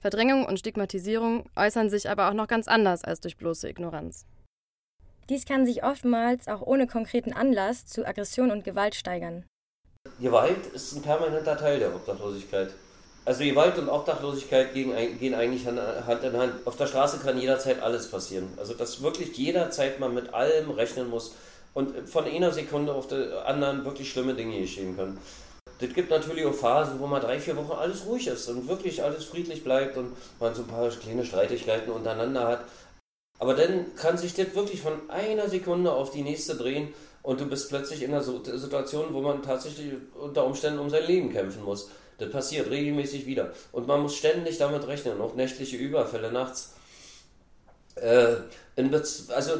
Verdrängung 0.00 0.46
und 0.46 0.58
Stigmatisierung 0.58 1.44
äußern 1.56 1.90
sich 1.90 2.08
aber 2.08 2.30
auch 2.30 2.34
noch 2.34 2.48
ganz 2.48 2.68
anders 2.68 3.04
als 3.04 3.20
durch 3.20 3.36
bloße 3.36 3.68
Ignoranz. 3.68 4.24
Dies 5.28 5.44
kann 5.44 5.66
sich 5.66 5.84
oftmals 5.84 6.48
auch 6.48 6.62
ohne 6.62 6.86
konkreten 6.86 7.34
Anlass 7.34 7.84
zu 7.84 8.06
Aggression 8.06 8.50
und 8.50 8.64
Gewalt 8.64 8.94
steigern. 8.94 9.44
Gewalt 10.18 10.66
ist 10.74 10.92
ein 10.96 11.02
permanenter 11.02 11.56
Teil 11.56 11.78
der 11.78 11.94
Obdachlosigkeit. 11.94 12.70
Also 13.26 13.44
Gewalt 13.44 13.78
und 13.78 13.90
Obdachlosigkeit 13.90 14.72
gehen, 14.72 14.92
gehen 15.18 15.34
eigentlich 15.34 15.66
Hand 15.66 16.24
in 16.24 16.36
Hand. 16.36 16.66
Auf 16.66 16.76
der 16.76 16.86
Straße 16.86 17.18
kann 17.18 17.38
jederzeit 17.38 17.82
alles 17.82 18.10
passieren. 18.10 18.48
Also 18.56 18.72
dass 18.72 19.02
wirklich 19.02 19.36
jederzeit 19.36 20.00
man 20.00 20.14
mit 20.14 20.32
allem 20.32 20.70
rechnen 20.70 21.10
muss 21.10 21.34
und 21.74 22.08
von 22.08 22.24
einer 22.24 22.52
Sekunde 22.52 22.94
auf 22.94 23.06
der 23.06 23.46
anderen 23.46 23.84
wirklich 23.84 24.10
schlimme 24.10 24.34
Dinge 24.34 24.58
geschehen 24.58 24.96
können. 24.96 25.18
Das 25.80 25.94
gibt 25.94 26.10
natürlich 26.10 26.44
auch 26.44 26.54
Phasen, 26.54 27.00
wo 27.00 27.06
mal 27.06 27.20
drei, 27.20 27.40
vier 27.40 27.56
Wochen 27.56 27.72
alles 27.72 28.04
ruhig 28.04 28.26
ist 28.26 28.48
und 28.48 28.68
wirklich 28.68 29.02
alles 29.02 29.24
friedlich 29.24 29.64
bleibt 29.64 29.96
und 29.96 30.12
man 30.38 30.54
so 30.54 30.62
ein 30.62 30.68
paar 30.68 30.88
kleine 30.90 31.24
Streitigkeiten 31.24 31.90
untereinander 31.90 32.46
hat. 32.46 32.64
Aber 33.38 33.54
dann 33.54 33.94
kann 33.96 34.18
sich 34.18 34.34
das 34.34 34.54
wirklich 34.54 34.82
von 34.82 35.08
einer 35.08 35.48
Sekunde 35.48 35.90
auf 35.90 36.10
die 36.10 36.20
nächste 36.20 36.56
drehen 36.56 36.92
und 37.22 37.40
du 37.40 37.46
bist 37.46 37.70
plötzlich 37.70 38.02
in 38.02 38.12
einer 38.12 38.22
Situation, 38.22 39.14
wo 39.14 39.22
man 39.22 39.42
tatsächlich 39.42 39.94
unter 40.14 40.44
Umständen 40.44 40.78
um 40.78 40.90
sein 40.90 41.06
Leben 41.06 41.32
kämpfen 41.32 41.64
muss. 41.64 41.88
Das 42.18 42.30
passiert 42.30 42.68
regelmäßig 42.68 43.24
wieder. 43.24 43.54
Und 43.72 43.86
man 43.86 44.02
muss 44.02 44.16
ständig 44.16 44.58
damit 44.58 44.86
rechnen, 44.86 45.18
auch 45.22 45.34
nächtliche 45.34 45.78
Überfälle 45.78 46.30
nachts. 46.30 46.74
Äh, 47.94 48.36
also, 49.34 49.52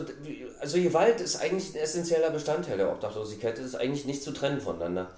also 0.61 0.79
Gewalt 0.79 1.23
ist 1.23 1.37
eigentlich 1.41 1.75
ein 1.75 1.81
essentieller 1.81 2.31
Bestandteil 2.31 2.77
der 2.77 2.91
Obdachlosigkeit. 2.91 3.57
Das 3.57 3.65
ist 3.65 3.75
eigentlich 3.77 4.05
nicht 4.05 4.23
zu 4.23 4.33
trennen 4.33 4.61
voneinander 4.61 5.11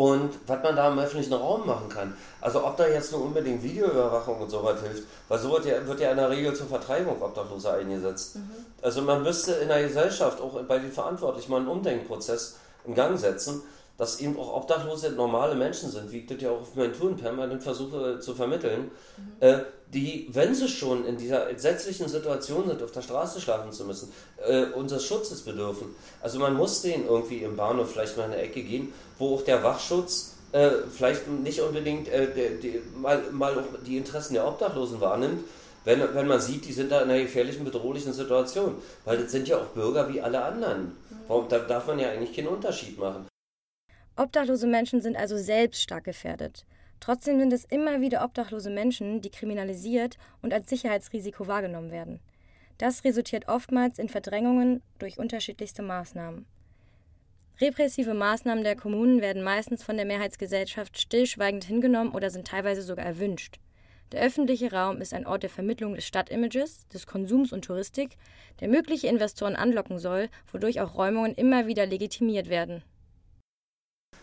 und 0.00 0.30
was 0.46 0.62
man 0.62 0.76
da 0.76 0.90
im 0.90 0.98
öffentlichen 0.98 1.34
Raum 1.34 1.66
machen 1.66 1.90
kann. 1.90 2.16
Also 2.40 2.64
ob 2.64 2.74
da 2.78 2.88
jetzt 2.88 3.12
nur 3.12 3.22
unbedingt 3.22 3.62
Videoüberwachung 3.62 4.40
und 4.40 4.48
sowas 4.48 4.80
hilft, 4.80 5.02
weil 5.28 5.38
so 5.38 5.52
wird 5.52 5.66
ja, 5.66 5.86
wird 5.86 6.00
ja 6.00 6.12
in 6.12 6.16
der 6.16 6.30
Regel 6.30 6.54
zur 6.54 6.68
Vertreibung 6.68 7.20
Obdachloser 7.20 7.74
eingesetzt. 7.74 8.36
Mhm. 8.36 8.50
Also 8.80 9.02
man 9.02 9.22
müsste 9.22 9.52
in 9.52 9.68
der 9.68 9.82
Gesellschaft 9.82 10.40
auch 10.40 10.58
bei 10.62 10.78
den 10.78 10.90
Verantwortlichen 10.90 11.50
mal 11.50 11.58
einen 11.58 11.68
Umdenkprozess 11.68 12.56
in 12.86 12.94
Gang 12.94 13.18
setzen, 13.18 13.60
dass 14.00 14.18
eben 14.18 14.38
auch 14.38 14.56
Obdachlose 14.56 15.10
normale 15.10 15.54
Menschen 15.54 15.90
sind, 15.90 16.10
wie 16.10 16.20
ich 16.20 16.26
das 16.26 16.40
ja 16.40 16.50
auch 16.50 16.62
auf 16.62 16.74
meinen 16.74 16.94
Touren 16.94 17.18
permanent 17.18 17.62
versuche 17.62 18.18
zu 18.18 18.34
vermitteln, 18.34 18.90
mhm. 19.18 19.32
äh, 19.40 19.58
die, 19.92 20.26
wenn 20.32 20.54
sie 20.54 20.68
schon 20.68 21.04
in 21.04 21.18
dieser 21.18 21.50
entsetzlichen 21.50 22.08
Situation 22.08 22.66
sind, 22.66 22.82
auf 22.82 22.92
der 22.92 23.02
Straße 23.02 23.42
schlafen 23.42 23.72
zu 23.72 23.84
müssen, 23.84 24.10
äh, 24.48 24.64
unseres 24.74 25.04
Schutzes 25.04 25.42
bedürfen. 25.42 25.88
Also 26.22 26.38
man 26.38 26.54
muss 26.54 26.80
denen 26.80 27.06
irgendwie 27.06 27.42
im 27.42 27.56
Bahnhof 27.56 27.92
vielleicht 27.92 28.16
mal 28.16 28.24
in 28.24 28.32
eine 28.32 28.40
Ecke 28.40 28.62
gehen, 28.62 28.90
wo 29.18 29.34
auch 29.34 29.42
der 29.42 29.62
Wachschutz 29.62 30.36
äh, 30.52 30.70
vielleicht 30.90 31.28
nicht 31.28 31.60
unbedingt 31.60 32.08
äh, 32.08 32.32
der, 32.32 32.50
der, 32.52 32.80
mal, 32.96 33.20
mal 33.32 33.52
auch 33.52 33.84
die 33.86 33.98
Interessen 33.98 34.32
der 34.32 34.48
Obdachlosen 34.48 35.02
wahrnimmt, 35.02 35.44
wenn, 35.84 36.00
wenn 36.14 36.26
man 36.26 36.40
sieht, 36.40 36.64
die 36.64 36.72
sind 36.72 36.90
da 36.90 37.02
in 37.02 37.10
einer 37.10 37.20
gefährlichen, 37.20 37.66
bedrohlichen 37.66 38.14
Situation. 38.14 38.76
Weil 39.04 39.18
das 39.18 39.30
sind 39.30 39.46
ja 39.46 39.58
auch 39.58 39.66
Bürger 39.66 40.10
wie 40.10 40.22
alle 40.22 40.42
anderen. 40.42 40.96
Warum, 41.28 41.48
da 41.50 41.58
darf 41.58 41.86
man 41.86 41.98
ja 41.98 42.08
eigentlich 42.08 42.34
keinen 42.34 42.48
Unterschied 42.48 42.98
machen. 42.98 43.29
Obdachlose 44.16 44.66
Menschen 44.66 45.00
sind 45.00 45.16
also 45.16 45.36
selbst 45.38 45.82
stark 45.82 46.04
gefährdet. 46.04 46.64
Trotzdem 47.00 47.38
sind 47.38 47.52
es 47.52 47.64
immer 47.64 48.00
wieder 48.00 48.22
obdachlose 48.22 48.70
Menschen, 48.70 49.22
die 49.22 49.30
kriminalisiert 49.30 50.18
und 50.42 50.52
als 50.52 50.68
Sicherheitsrisiko 50.68 51.46
wahrgenommen 51.46 51.90
werden. 51.90 52.20
Das 52.76 53.04
resultiert 53.04 53.48
oftmals 53.48 53.98
in 53.98 54.08
Verdrängungen 54.08 54.82
durch 54.98 55.18
unterschiedlichste 55.18 55.82
Maßnahmen. 55.82 56.46
Repressive 57.60 58.14
Maßnahmen 58.14 58.64
der 58.64 58.74
Kommunen 58.74 59.20
werden 59.20 59.42
meistens 59.42 59.82
von 59.82 59.96
der 59.96 60.06
Mehrheitsgesellschaft 60.06 60.98
stillschweigend 60.98 61.64
hingenommen 61.64 62.12
oder 62.12 62.30
sind 62.30 62.46
teilweise 62.46 62.80
sogar 62.80 63.04
erwünscht. 63.04 63.58
Der 64.12 64.22
öffentliche 64.22 64.72
Raum 64.72 65.00
ist 65.00 65.12
ein 65.14 65.26
Ort 65.26 65.42
der 65.42 65.50
Vermittlung 65.50 65.94
des 65.94 66.06
Stadtimages, 66.06 66.88
des 66.88 67.06
Konsums 67.06 67.52
und 67.52 67.64
Touristik, 67.64 68.16
der 68.60 68.68
mögliche 68.68 69.08
Investoren 69.08 69.56
anlocken 69.56 69.98
soll, 69.98 70.30
wodurch 70.50 70.80
auch 70.80 70.94
Räumungen 70.96 71.34
immer 71.34 71.66
wieder 71.66 71.86
legitimiert 71.86 72.48
werden. 72.48 72.82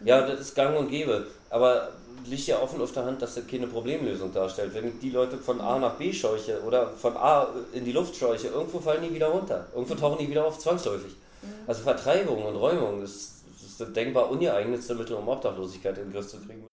Ja, 0.03 0.25
das 0.25 0.39
ist 0.39 0.55
gang 0.55 0.77
und 0.77 0.89
gäbe. 0.89 1.27
Aber 1.49 1.91
liegt 2.25 2.47
ja 2.47 2.61
offen 2.61 2.81
auf 2.81 2.91
der 2.91 3.05
Hand, 3.05 3.21
dass 3.21 3.35
das 3.35 3.47
keine 3.47 3.67
Problemlösung 3.67 4.33
darstellt. 4.33 4.73
Wenn 4.73 4.87
ich 4.87 4.99
die 4.99 5.09
Leute 5.09 5.37
von 5.37 5.61
A 5.61 5.79
nach 5.79 5.95
B 5.95 6.11
scheuche 6.11 6.61
oder 6.63 6.89
von 6.89 7.15
A 7.15 7.47
in 7.73 7.85
die 7.85 7.91
Luft 7.91 8.15
scheuche, 8.15 8.47
irgendwo 8.47 8.79
fallen 8.79 9.03
die 9.03 9.13
wieder 9.13 9.27
runter. 9.27 9.67
Irgendwo 9.73 9.95
tauchen 9.95 10.19
die 10.19 10.29
wieder 10.29 10.45
auf, 10.45 10.59
zwangsläufig. 10.59 11.13
Mhm. 11.41 11.47
Also 11.67 11.83
Vertreibung 11.83 12.45
und 12.45 12.55
Räumung 12.55 13.01
ist, 13.01 13.43
ist 13.63 13.79
das 13.79 13.93
denkbar 13.93 14.29
ungeeignetste 14.29 14.95
Mittel, 14.95 15.15
um 15.15 15.27
Obdachlosigkeit 15.27 15.97
in 15.97 16.05
den 16.05 16.13
Griff 16.13 16.27
zu 16.27 16.37
kriegen. 16.37 16.67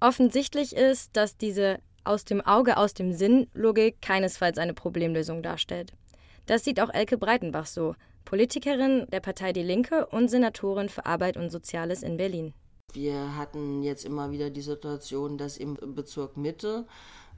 Offensichtlich 0.00 0.74
ist, 0.76 1.16
dass 1.16 1.36
diese 1.36 1.78
aus 2.04 2.24
dem 2.24 2.40
Auge, 2.40 2.76
aus 2.76 2.94
dem 2.94 3.12
Sinn 3.12 3.48
Logik 3.52 4.00
keinesfalls 4.00 4.58
eine 4.58 4.74
Problemlösung 4.74 5.42
darstellt. 5.42 5.92
Das 6.46 6.64
sieht 6.64 6.80
auch 6.80 6.88
Elke 6.92 7.18
Breitenbach 7.18 7.66
so, 7.66 7.94
Politikerin 8.28 9.06
der 9.10 9.20
Partei 9.20 9.54
Die 9.54 9.62
Linke 9.62 10.04
und 10.04 10.28
Senatorin 10.28 10.90
für 10.90 11.06
Arbeit 11.06 11.38
und 11.38 11.48
Soziales 11.48 12.02
in 12.02 12.18
Berlin. 12.18 12.52
Wir 12.92 13.38
hatten 13.38 13.82
jetzt 13.82 14.04
immer 14.04 14.30
wieder 14.30 14.50
die 14.50 14.60
Situation, 14.60 15.38
dass 15.38 15.56
im 15.56 15.78
Bezirk 15.94 16.36
Mitte 16.36 16.84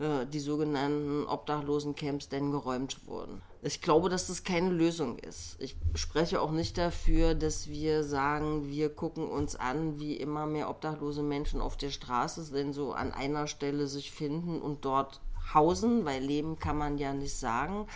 äh, 0.01 0.27
die 0.27 0.41
sogenannten 0.41 1.27
Obdachlosencamps 1.29 2.29
denn 2.29 2.51
geräumt 2.51 3.07
wurden. 3.07 3.41
Ich 3.63 3.83
glaube, 3.83 4.09
dass 4.09 4.27
das 4.27 4.43
keine 4.43 4.71
Lösung 4.71 5.17
ist. 5.21 5.55
Ich 5.61 5.77
spreche 5.95 6.41
auch 6.41 6.51
nicht 6.51 6.77
dafür, 6.77 7.37
dass 7.37 7.69
wir 7.69 8.03
sagen, 8.03 8.69
wir 8.69 8.89
gucken 8.89 9.29
uns 9.29 9.55
an, 9.55 10.01
wie 10.01 10.17
immer 10.17 10.47
mehr 10.47 10.69
obdachlose 10.69 11.23
Menschen 11.23 11.61
auf 11.61 11.77
der 11.77 11.91
Straße 11.91 12.53
denn 12.53 12.73
so 12.73 12.95
an 12.95 13.13
einer 13.13 13.47
Stelle 13.47 13.87
sich 13.87 14.11
finden 14.11 14.61
und 14.61 14.85
dort 14.85 15.21
hausen, 15.55 16.05
weil 16.05 16.21
leben 16.21 16.59
kann 16.59 16.77
man 16.77 16.99
ja 16.99 17.13
nicht 17.13 17.37
sagen. 17.37 17.87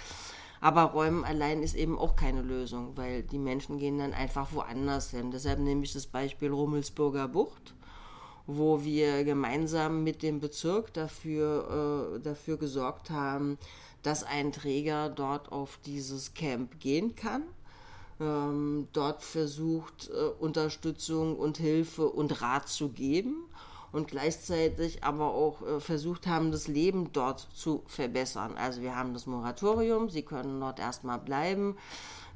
Aber 0.65 0.85
Räumen 0.85 1.25
allein 1.25 1.63
ist 1.63 1.75
eben 1.75 1.99
auch 1.99 2.17
keine 2.17 2.41
Lösung, 2.41 2.97
weil 2.97 3.23
die 3.23 3.39
Menschen 3.39 3.77
gehen 3.77 3.99
dann 3.99 4.15
einfach 4.15 4.55
woanders 4.55 5.11
hin. 5.11 5.31
Deshalb 5.31 5.59
nehme 5.59 5.85
ich 5.85 5.93
das 5.93 6.07
Beispiel 6.07 6.51
Rummelsburger 6.51 7.29
Bucht, 7.29 7.75
wo 8.47 8.83
wir 8.83 9.25
gemeinsam 9.25 10.05
mit 10.05 10.23
dem 10.23 10.41
Bezirk 10.41 10.95
dafür, 10.95 12.15
äh, 12.17 12.21
dafür 12.21 12.57
gesorgt 12.57 13.11
haben, 13.11 13.59
dass 14.03 14.25
ein 14.25 14.53
Träger 14.53 15.11
dort 15.11 15.53
auf 15.53 15.79
dieses 15.85 16.33
Camp 16.33 16.81
gehen 16.81 17.15
kann. 17.15 17.43
Ähm, 18.19 18.89
dort 18.95 19.23
versucht, 19.23 20.09
äh, 20.09 20.29
Unterstützung 20.43 21.37
und 21.37 21.59
Hilfe 21.59 22.09
und 22.09 22.41
Rat 22.41 22.71
zu 22.71 22.89
geben 22.89 23.51
und 23.95 24.09
gleichzeitig 24.09 25.05
aber 25.05 25.33
auch 25.33 25.63
äh, 25.63 25.81
versucht 25.81 26.27
haben, 26.27 26.51
das 26.51 26.69
Leben 26.69 27.13
dort 27.13 27.49
zu 27.55 27.83
verbessern. 27.87 28.55
Also 28.57 28.83
wir 28.83 28.97
haben 28.97 29.15
das 29.15 29.27
Moratorium, 29.27 30.11
sie 30.11 30.23
können 30.23 30.61
dort 30.61 30.81
erstmal 30.81 31.19
bleiben 31.19 31.77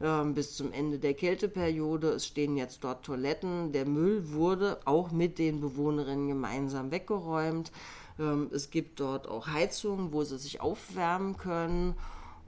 ähm, 0.00 0.34
bis 0.34 0.54
zum 0.54 0.72
Ende 0.72 0.98
der 0.98 1.14
Kälteperiode. 1.14 2.10
Es 2.10 2.26
stehen 2.26 2.56
jetzt 2.56 2.84
dort 2.84 3.04
Toiletten. 3.04 3.72
Der 3.72 3.86
Müll 3.86 4.32
wurde 4.32 4.78
auch 4.84 5.10
mit 5.10 5.38
den 5.38 5.60
Bewohnerinnen 5.60 6.28
gemeinsam 6.28 6.90
weggeräumt. 6.90 7.72
Ähm, 8.18 8.48
es 8.52 8.70
gibt 8.70 9.00
dort 9.00 9.28
auch 9.28 9.48
Heizungen, 9.48 10.12
wo 10.12 10.22
sie 10.22 10.38
sich 10.38 10.60
aufwärmen 10.60 11.36
können. 11.36 11.94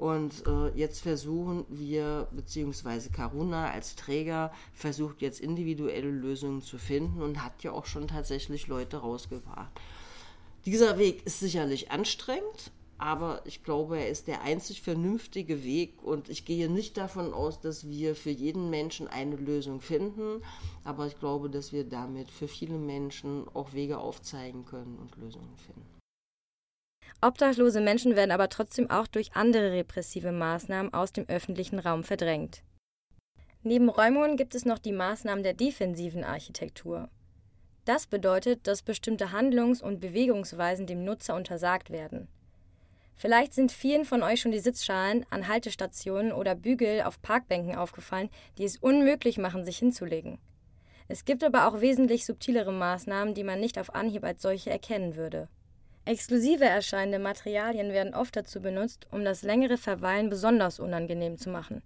Und 0.01 0.47
äh, 0.47 0.69
jetzt 0.79 1.03
versuchen 1.03 1.67
wir, 1.69 2.27
beziehungsweise 2.31 3.11
Karuna 3.11 3.71
als 3.71 3.97
Träger 3.97 4.51
versucht 4.73 5.21
jetzt 5.21 5.41
individuelle 5.41 6.09
Lösungen 6.09 6.63
zu 6.63 6.79
finden 6.79 7.21
und 7.21 7.45
hat 7.45 7.63
ja 7.63 7.73
auch 7.73 7.85
schon 7.85 8.09
tatsächlich 8.09 8.67
Leute 8.67 8.97
rausgebracht. 8.97 9.71
Dieser 10.65 10.97
Weg 10.97 11.27
ist 11.27 11.41
sicherlich 11.41 11.91
anstrengend, 11.91 12.73
aber 12.97 13.43
ich 13.45 13.63
glaube, 13.63 13.99
er 13.99 14.09
ist 14.09 14.27
der 14.27 14.41
einzig 14.41 14.81
vernünftige 14.81 15.63
Weg 15.65 16.03
und 16.03 16.31
ich 16.31 16.47
gehe 16.47 16.71
nicht 16.71 16.97
davon 16.97 17.35
aus, 17.35 17.61
dass 17.61 17.87
wir 17.87 18.17
für 18.17 18.31
jeden 18.31 18.71
Menschen 18.71 19.07
eine 19.07 19.37
Lösung 19.37 19.83
finden, 19.83 20.43
aber 20.83 21.09
ich 21.09 21.19
glaube, 21.21 21.51
dass 21.51 21.75
wir 21.75 21.85
damit 21.85 22.31
für 22.31 22.49
viele 22.49 22.79
Menschen 22.79 23.47
auch 23.53 23.75
Wege 23.75 23.99
aufzeigen 23.99 24.65
können 24.65 24.99
und 24.99 25.15
Lösungen 25.23 25.59
finden. 25.59 26.00
Obdachlose 27.21 27.81
Menschen 27.81 28.17
werden 28.17 28.31
aber 28.31 28.49
trotzdem 28.49 28.91
auch 28.91 29.07
durch 29.07 29.35
andere 29.35 29.73
repressive 29.73 30.33
Maßnahmen 30.33 30.95
aus 30.95 31.13
dem 31.13 31.29
öffentlichen 31.29 31.79
Raum 31.79 32.05
verdrängt. 32.05 32.63
Neben 33.63 33.89
Räumungen 33.89 34.37
gibt 34.37 34.55
es 34.55 34.65
noch 34.65 34.79
die 34.79 34.93
Maßnahmen 34.93 35.45
der 35.45 35.53
defensiven 35.53 36.25
Architektur. 36.25 37.11
Das 37.85 38.07
bedeutet, 38.07 38.67
dass 38.67 38.83
bestimmte 38.83 39.33
Handlungs- 39.33 39.83
und 39.83 40.01
Bewegungsweisen 40.01 40.87
dem 40.87 41.05
Nutzer 41.05 41.35
untersagt 41.35 41.91
werden. 41.91 42.29
Vielleicht 43.17 43.53
sind 43.53 43.71
vielen 43.71 44.07
von 44.07 44.23
euch 44.23 44.41
schon 44.41 44.53
die 44.53 44.61
Sitzschalen 44.61 45.27
an 45.29 45.47
Haltestationen 45.47 46.33
oder 46.33 46.55
Bügel 46.55 47.03
auf 47.03 47.21
Parkbänken 47.21 47.75
aufgefallen, 47.75 48.31
die 48.57 48.65
es 48.65 48.79
unmöglich 48.79 49.37
machen, 49.37 49.63
sich 49.63 49.77
hinzulegen. 49.77 50.39
Es 51.07 51.27
gibt 51.27 51.45
aber 51.45 51.69
auch 51.69 51.83
wesentlich 51.83 52.25
subtilere 52.25 52.73
Maßnahmen, 52.73 53.35
die 53.35 53.45
man 53.45 53.61
nicht 53.61 53.79
auf 53.79 53.95
Anhieb 53.95 54.25
als 54.25 54.41
solche 54.41 54.71
erkennen 54.71 55.17
würde. 55.17 55.49
Exklusive 56.11 56.65
erscheinende 56.65 57.21
Materialien 57.21 57.93
werden 57.93 58.15
oft 58.15 58.35
dazu 58.35 58.61
benutzt, 58.61 59.07
um 59.13 59.25
das 59.25 59.43
längere 59.43 59.77
Verweilen 59.77 60.29
besonders 60.29 60.81
unangenehm 60.81 61.39
zu 61.39 61.51
machen. 61.51 61.83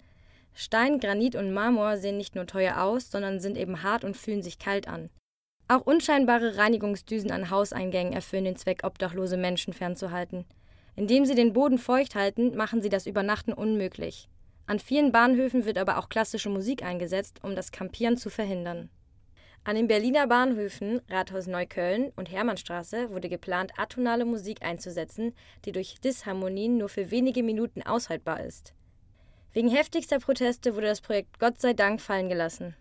Stein, 0.55 0.99
Granit 0.99 1.37
und 1.37 1.53
Marmor 1.53 1.99
sehen 1.99 2.17
nicht 2.17 2.35
nur 2.35 2.47
teuer 2.47 2.81
aus, 2.81 3.11
sondern 3.11 3.39
sind 3.39 3.59
eben 3.59 3.83
hart 3.83 4.03
und 4.03 4.17
fühlen 4.17 4.43
sich 4.43 4.59
kalt 4.59 4.89
an. 4.89 5.11
Auch 5.69 5.83
unscheinbare 5.83 6.57
Reinigungsdüsen 6.57 7.31
an 7.33 7.51
Hauseingängen 7.51 8.15
erfüllen 8.15 8.47
den 8.47 8.57
Zweck, 8.57 8.81
obdachlose 8.83 9.37
Menschen 9.37 9.75
fernzuhalten. 9.75 10.47
Indem 10.97 11.27
sie 11.27 11.35
den 11.35 11.53
Boden 11.53 11.77
feucht 11.77 12.15
halten, 12.15 12.57
machen 12.57 12.81
sie 12.81 12.89
das 12.89 13.07
Übernachten 13.07 13.53
unmöglich. 13.53 14.31
An 14.67 14.79
vielen 14.79 15.13
Bahnhöfen 15.13 15.67
wird 15.67 15.77
aber 15.77 15.99
auch 15.99 16.09
klassische 16.09 16.49
Musik 16.49 16.83
eingesetzt, 16.83 17.41
um 17.43 17.55
das 17.55 17.73
Kampieren 17.73 18.17
zu 18.17 18.31
verhindern. 18.31 18.89
An 19.67 19.77
den 19.77 19.89
Berliner 19.89 20.27
Bahnhöfen 20.27 21.01
Rathaus 21.09 21.47
Neukölln 21.47 22.13
und 22.17 22.31
Hermannstraße 22.31 23.09
wurde 23.11 23.31
geplant, 23.31 23.73
atonale 23.79 24.27
Musik 24.27 24.63
einzusetzen, 24.63 25.35
die 25.65 25.73
durch 25.73 25.99
Disharmonien 26.05 26.77
nur 26.77 26.91
für 26.91 27.11
wenige 27.11 27.43
Minuten 27.43 27.81
aushaltbar 27.81 28.45
ist. 28.45 28.75
Wegen 29.55 29.71
heftigster 29.71 30.19
Proteste 30.19 30.75
wurde 30.75 30.89
das 30.89 31.01
Projekt 31.01 31.39
Gott 31.39 31.63
sei 31.63 31.73
Dank 31.73 32.03
fallen 32.03 32.29
gelassen. 32.29 32.77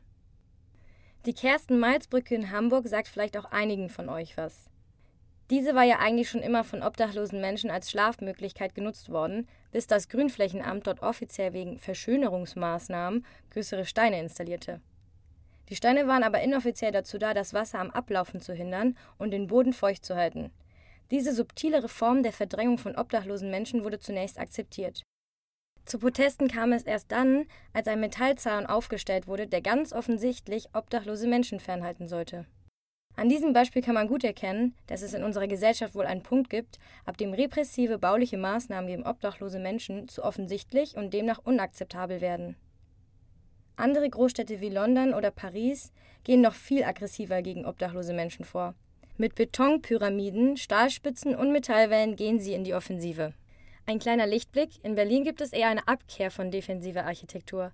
Die 1.25 1.33
Kersten-Malz-Brücke 1.33 2.35
in 2.35 2.51
Hamburg 2.51 2.85
sagt 2.89 3.07
vielleicht 3.07 3.37
auch 3.37 3.45
einigen 3.45 3.87
von 3.87 4.09
euch 4.09 4.35
was. 4.35 4.69
Diese 5.49 5.75
war 5.75 5.83
ja 5.83 5.99
eigentlich 5.99 6.29
schon 6.29 6.41
immer 6.41 6.65
von 6.65 6.83
obdachlosen 6.83 7.39
Menschen 7.39 7.69
als 7.69 7.91
Schlafmöglichkeit 7.91 8.75
genutzt 8.75 9.09
worden, 9.09 9.47
bis 9.71 9.87
das 9.87 10.09
Grünflächenamt 10.09 10.85
dort 10.85 11.01
offiziell 11.01 11.53
wegen 11.53 11.79
Verschönerungsmaßnahmen 11.79 13.25
größere 13.51 13.85
Steine 13.85 14.19
installierte. 14.19 14.81
Die 15.69 15.75
Steine 15.75 16.07
waren 16.07 16.23
aber 16.23 16.41
inoffiziell 16.41 16.91
dazu 16.91 17.17
da, 17.17 17.33
das 17.33 17.53
Wasser 17.53 17.79
am 17.79 17.91
Ablaufen 17.91 18.41
zu 18.41 18.53
hindern 18.53 18.97
und 19.17 19.31
den 19.31 19.47
Boden 19.47 19.73
feucht 19.73 20.05
zu 20.05 20.15
halten. 20.15 20.51
Diese 21.11 21.33
subtilere 21.33 21.89
Form 21.89 22.23
der 22.23 22.33
Verdrängung 22.33 22.77
von 22.77 22.95
obdachlosen 22.95 23.51
Menschen 23.51 23.83
wurde 23.83 23.99
zunächst 23.99 24.39
akzeptiert. 24.39 25.03
Zu 25.85 25.99
Protesten 25.99 26.47
kam 26.47 26.71
es 26.71 26.83
erst 26.83 27.11
dann, 27.11 27.45
als 27.73 27.87
ein 27.87 27.99
Metallzaun 27.99 28.65
aufgestellt 28.65 29.27
wurde, 29.27 29.47
der 29.47 29.61
ganz 29.61 29.91
offensichtlich 29.91 30.69
obdachlose 30.73 31.27
Menschen 31.27 31.59
fernhalten 31.59 32.07
sollte. 32.07 32.45
An 33.15 33.29
diesem 33.29 33.53
Beispiel 33.53 33.83
kann 33.83 33.93
man 33.93 34.07
gut 34.07 34.23
erkennen, 34.23 34.75
dass 34.87 35.03
es 35.03 35.13
in 35.13 35.23
unserer 35.23 35.47
Gesellschaft 35.47 35.93
wohl 35.93 36.05
einen 36.05 36.23
Punkt 36.23 36.49
gibt, 36.49 36.79
ab 37.05 37.17
dem 37.17 37.33
repressive 37.33 37.99
bauliche 37.99 38.37
Maßnahmen 38.37 38.87
gegen 38.87 39.05
obdachlose 39.05 39.59
Menschen 39.59 40.07
zu 40.07 40.23
offensichtlich 40.23 40.95
und 40.95 41.13
demnach 41.13 41.39
unakzeptabel 41.43 42.21
werden. 42.21 42.55
Andere 43.75 44.09
Großstädte 44.09 44.61
wie 44.61 44.69
London 44.69 45.13
oder 45.13 45.31
Paris 45.31 45.91
gehen 46.23 46.41
noch 46.41 46.53
viel 46.53 46.83
aggressiver 46.83 47.41
gegen 47.41 47.65
obdachlose 47.65 48.13
Menschen 48.13 48.45
vor. 48.45 48.75
Mit 49.17 49.35
Betonpyramiden, 49.35 50.57
Stahlspitzen 50.57 51.35
und 51.35 51.51
Metallwellen 51.51 52.15
gehen 52.15 52.39
sie 52.39 52.53
in 52.53 52.63
die 52.63 52.73
Offensive. 52.73 53.33
Ein 53.85 53.99
kleiner 53.99 54.27
Lichtblick: 54.27 54.83
In 54.83 54.95
Berlin 54.95 55.23
gibt 55.23 55.41
es 55.41 55.53
eher 55.53 55.67
eine 55.67 55.87
Abkehr 55.87 56.31
von 56.31 56.51
defensiver 56.51 57.05
Architektur. 57.05 57.73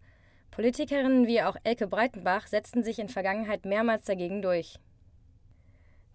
Politikerinnen 0.51 1.27
wie 1.27 1.41
auch 1.41 1.55
Elke 1.63 1.87
Breitenbach 1.87 2.47
setzten 2.47 2.83
sich 2.83 2.99
in 2.99 3.09
Vergangenheit 3.09 3.65
mehrmals 3.65 4.05
dagegen 4.05 4.41
durch. 4.41 4.79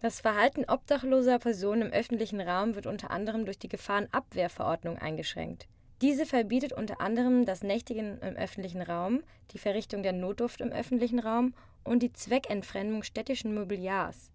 Das 0.00 0.20
Verhalten 0.20 0.64
obdachloser 0.68 1.38
Personen 1.38 1.82
im 1.82 1.92
öffentlichen 1.92 2.40
Raum 2.40 2.74
wird 2.74 2.86
unter 2.86 3.10
anderem 3.10 3.46
durch 3.46 3.58
die 3.58 3.68
Gefahrenabwehrverordnung 3.68 4.98
eingeschränkt. 4.98 5.66
Diese 6.00 6.26
verbietet 6.26 6.72
unter 6.72 7.00
anderem 7.00 7.44
das 7.44 7.62
Nächtigen 7.62 8.18
im 8.18 8.36
öffentlichen 8.36 8.82
Raum, 8.82 9.22
die 9.52 9.58
Verrichtung 9.58 10.02
der 10.02 10.12
Notdurft 10.12 10.60
im 10.60 10.72
öffentlichen 10.72 11.18
Raum 11.18 11.54
und 11.84 12.02
die 12.02 12.12
Zweckentfremdung 12.12 13.02
städtischen 13.02 13.54
Mobiliars. 13.54 14.32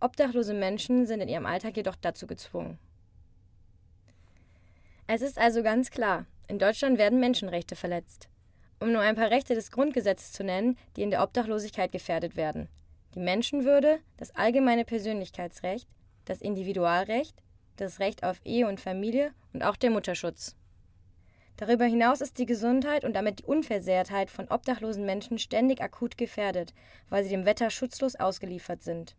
Obdachlose 0.00 0.54
Menschen 0.54 1.06
sind 1.06 1.20
in 1.20 1.28
ihrem 1.28 1.46
Alltag 1.46 1.76
jedoch 1.76 1.96
dazu 1.96 2.26
gezwungen. 2.26 2.78
Es 5.06 5.22
ist 5.22 5.38
also 5.38 5.62
ganz 5.62 5.90
klar, 5.90 6.26
in 6.48 6.58
Deutschland 6.58 6.98
werden 6.98 7.20
Menschenrechte 7.20 7.76
verletzt. 7.76 8.28
Um 8.78 8.92
nur 8.92 9.00
ein 9.00 9.16
paar 9.16 9.30
Rechte 9.30 9.54
des 9.54 9.70
Grundgesetzes 9.70 10.32
zu 10.32 10.44
nennen, 10.44 10.76
die 10.96 11.02
in 11.02 11.10
der 11.10 11.22
Obdachlosigkeit 11.22 11.92
gefährdet 11.92 12.36
werden. 12.36 12.68
Die 13.14 13.20
Menschenwürde, 13.20 14.00
das 14.18 14.34
allgemeine 14.36 14.84
Persönlichkeitsrecht, 14.84 15.88
das 16.26 16.42
Individualrecht, 16.42 17.42
das 17.76 18.00
Recht 18.00 18.24
auf 18.24 18.40
Ehe 18.44 18.66
und 18.66 18.80
Familie 18.80 19.32
und 19.52 19.62
auch 19.62 19.76
der 19.76 19.90
Mutterschutz. 19.90 20.56
Darüber 21.56 21.86
hinaus 21.86 22.20
ist 22.20 22.38
die 22.38 22.46
Gesundheit 22.46 23.04
und 23.04 23.14
damit 23.14 23.38
die 23.40 23.44
Unversehrtheit 23.44 24.30
von 24.30 24.48
obdachlosen 24.48 25.06
Menschen 25.06 25.38
ständig 25.38 25.80
akut 25.80 26.18
gefährdet, 26.18 26.74
weil 27.08 27.24
sie 27.24 27.30
dem 27.30 27.46
Wetter 27.46 27.70
schutzlos 27.70 28.16
ausgeliefert 28.16 28.82
sind. 28.82 29.16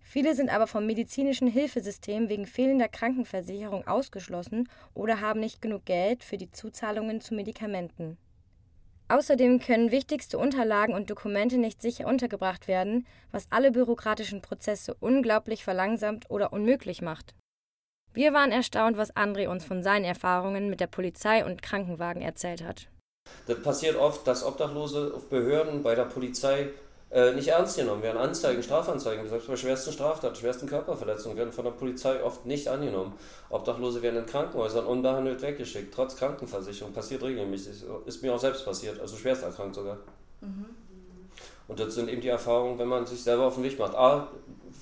Viele 0.00 0.34
sind 0.34 0.48
aber 0.50 0.66
vom 0.66 0.86
medizinischen 0.86 1.48
Hilfesystem 1.48 2.28
wegen 2.28 2.46
fehlender 2.46 2.88
Krankenversicherung 2.88 3.86
ausgeschlossen 3.86 4.68
oder 4.94 5.20
haben 5.20 5.40
nicht 5.40 5.60
genug 5.60 5.84
Geld 5.86 6.22
für 6.24 6.36
die 6.36 6.50
Zuzahlungen 6.50 7.20
zu 7.20 7.34
Medikamenten. 7.34 8.16
Außerdem 9.08 9.60
können 9.60 9.90
wichtigste 9.90 10.38
Unterlagen 10.38 10.94
und 10.94 11.10
Dokumente 11.10 11.58
nicht 11.58 11.82
sicher 11.82 12.06
untergebracht 12.06 12.68
werden, 12.68 13.06
was 13.32 13.46
alle 13.50 13.70
bürokratischen 13.70 14.40
Prozesse 14.40 14.94
unglaublich 14.98 15.62
verlangsamt 15.62 16.30
oder 16.30 16.52
unmöglich 16.52 17.02
macht. 17.02 17.34
Wir 18.14 18.32
waren 18.32 18.52
erstaunt, 18.52 18.96
was 18.96 19.14
André 19.16 19.48
uns 19.48 19.64
von 19.64 19.82
seinen 19.82 20.04
Erfahrungen 20.04 20.70
mit 20.70 20.78
der 20.78 20.86
Polizei 20.86 21.44
und 21.44 21.62
Krankenwagen 21.62 22.22
erzählt 22.22 22.62
hat. 22.62 22.86
Das 23.48 23.60
passiert 23.60 23.96
oft, 23.96 24.24
dass 24.26 24.44
Obdachlose 24.44 25.12
auf 25.16 25.28
Behörden 25.28 25.82
bei 25.82 25.96
der 25.96 26.04
Polizei 26.04 26.68
äh, 27.10 27.32
nicht 27.32 27.48
ernst 27.48 27.76
genommen 27.76 28.02
werden. 28.04 28.18
Anzeigen, 28.18 28.62
Strafanzeigen, 28.62 29.28
selbst 29.28 29.48
bei 29.48 29.56
schwersten 29.56 29.92
Straftaten, 29.92 30.36
schwersten 30.36 30.68
Körperverletzungen 30.68 31.36
werden 31.36 31.52
von 31.52 31.64
der 31.64 31.72
Polizei 31.72 32.22
oft 32.22 32.46
nicht 32.46 32.68
angenommen. 32.68 33.14
Obdachlose 33.50 34.00
werden 34.00 34.20
in 34.20 34.26
Krankenhäusern 34.26 34.86
unbehandelt 34.86 35.42
weggeschickt, 35.42 35.92
trotz 35.92 36.14
Krankenversicherung. 36.14 36.92
Passiert 36.92 37.24
regelmäßig. 37.24 37.82
Ist 38.06 38.22
mir 38.22 38.32
auch 38.32 38.38
selbst 38.38 38.64
passiert, 38.64 39.00
also 39.00 39.16
schwerst 39.16 39.42
erkrankt 39.42 39.74
sogar. 39.74 39.98
Mhm. 40.40 40.66
Und 41.66 41.80
das 41.80 41.94
sind 41.94 42.08
eben 42.10 42.20
die 42.20 42.28
Erfahrungen, 42.28 42.78
wenn 42.78 42.88
man 42.88 43.06
sich 43.06 43.22
selber 43.22 43.46
auf 43.46 43.54
den 43.54 43.64
Weg 43.64 43.78
macht. 43.78 43.94
A, 43.94 44.28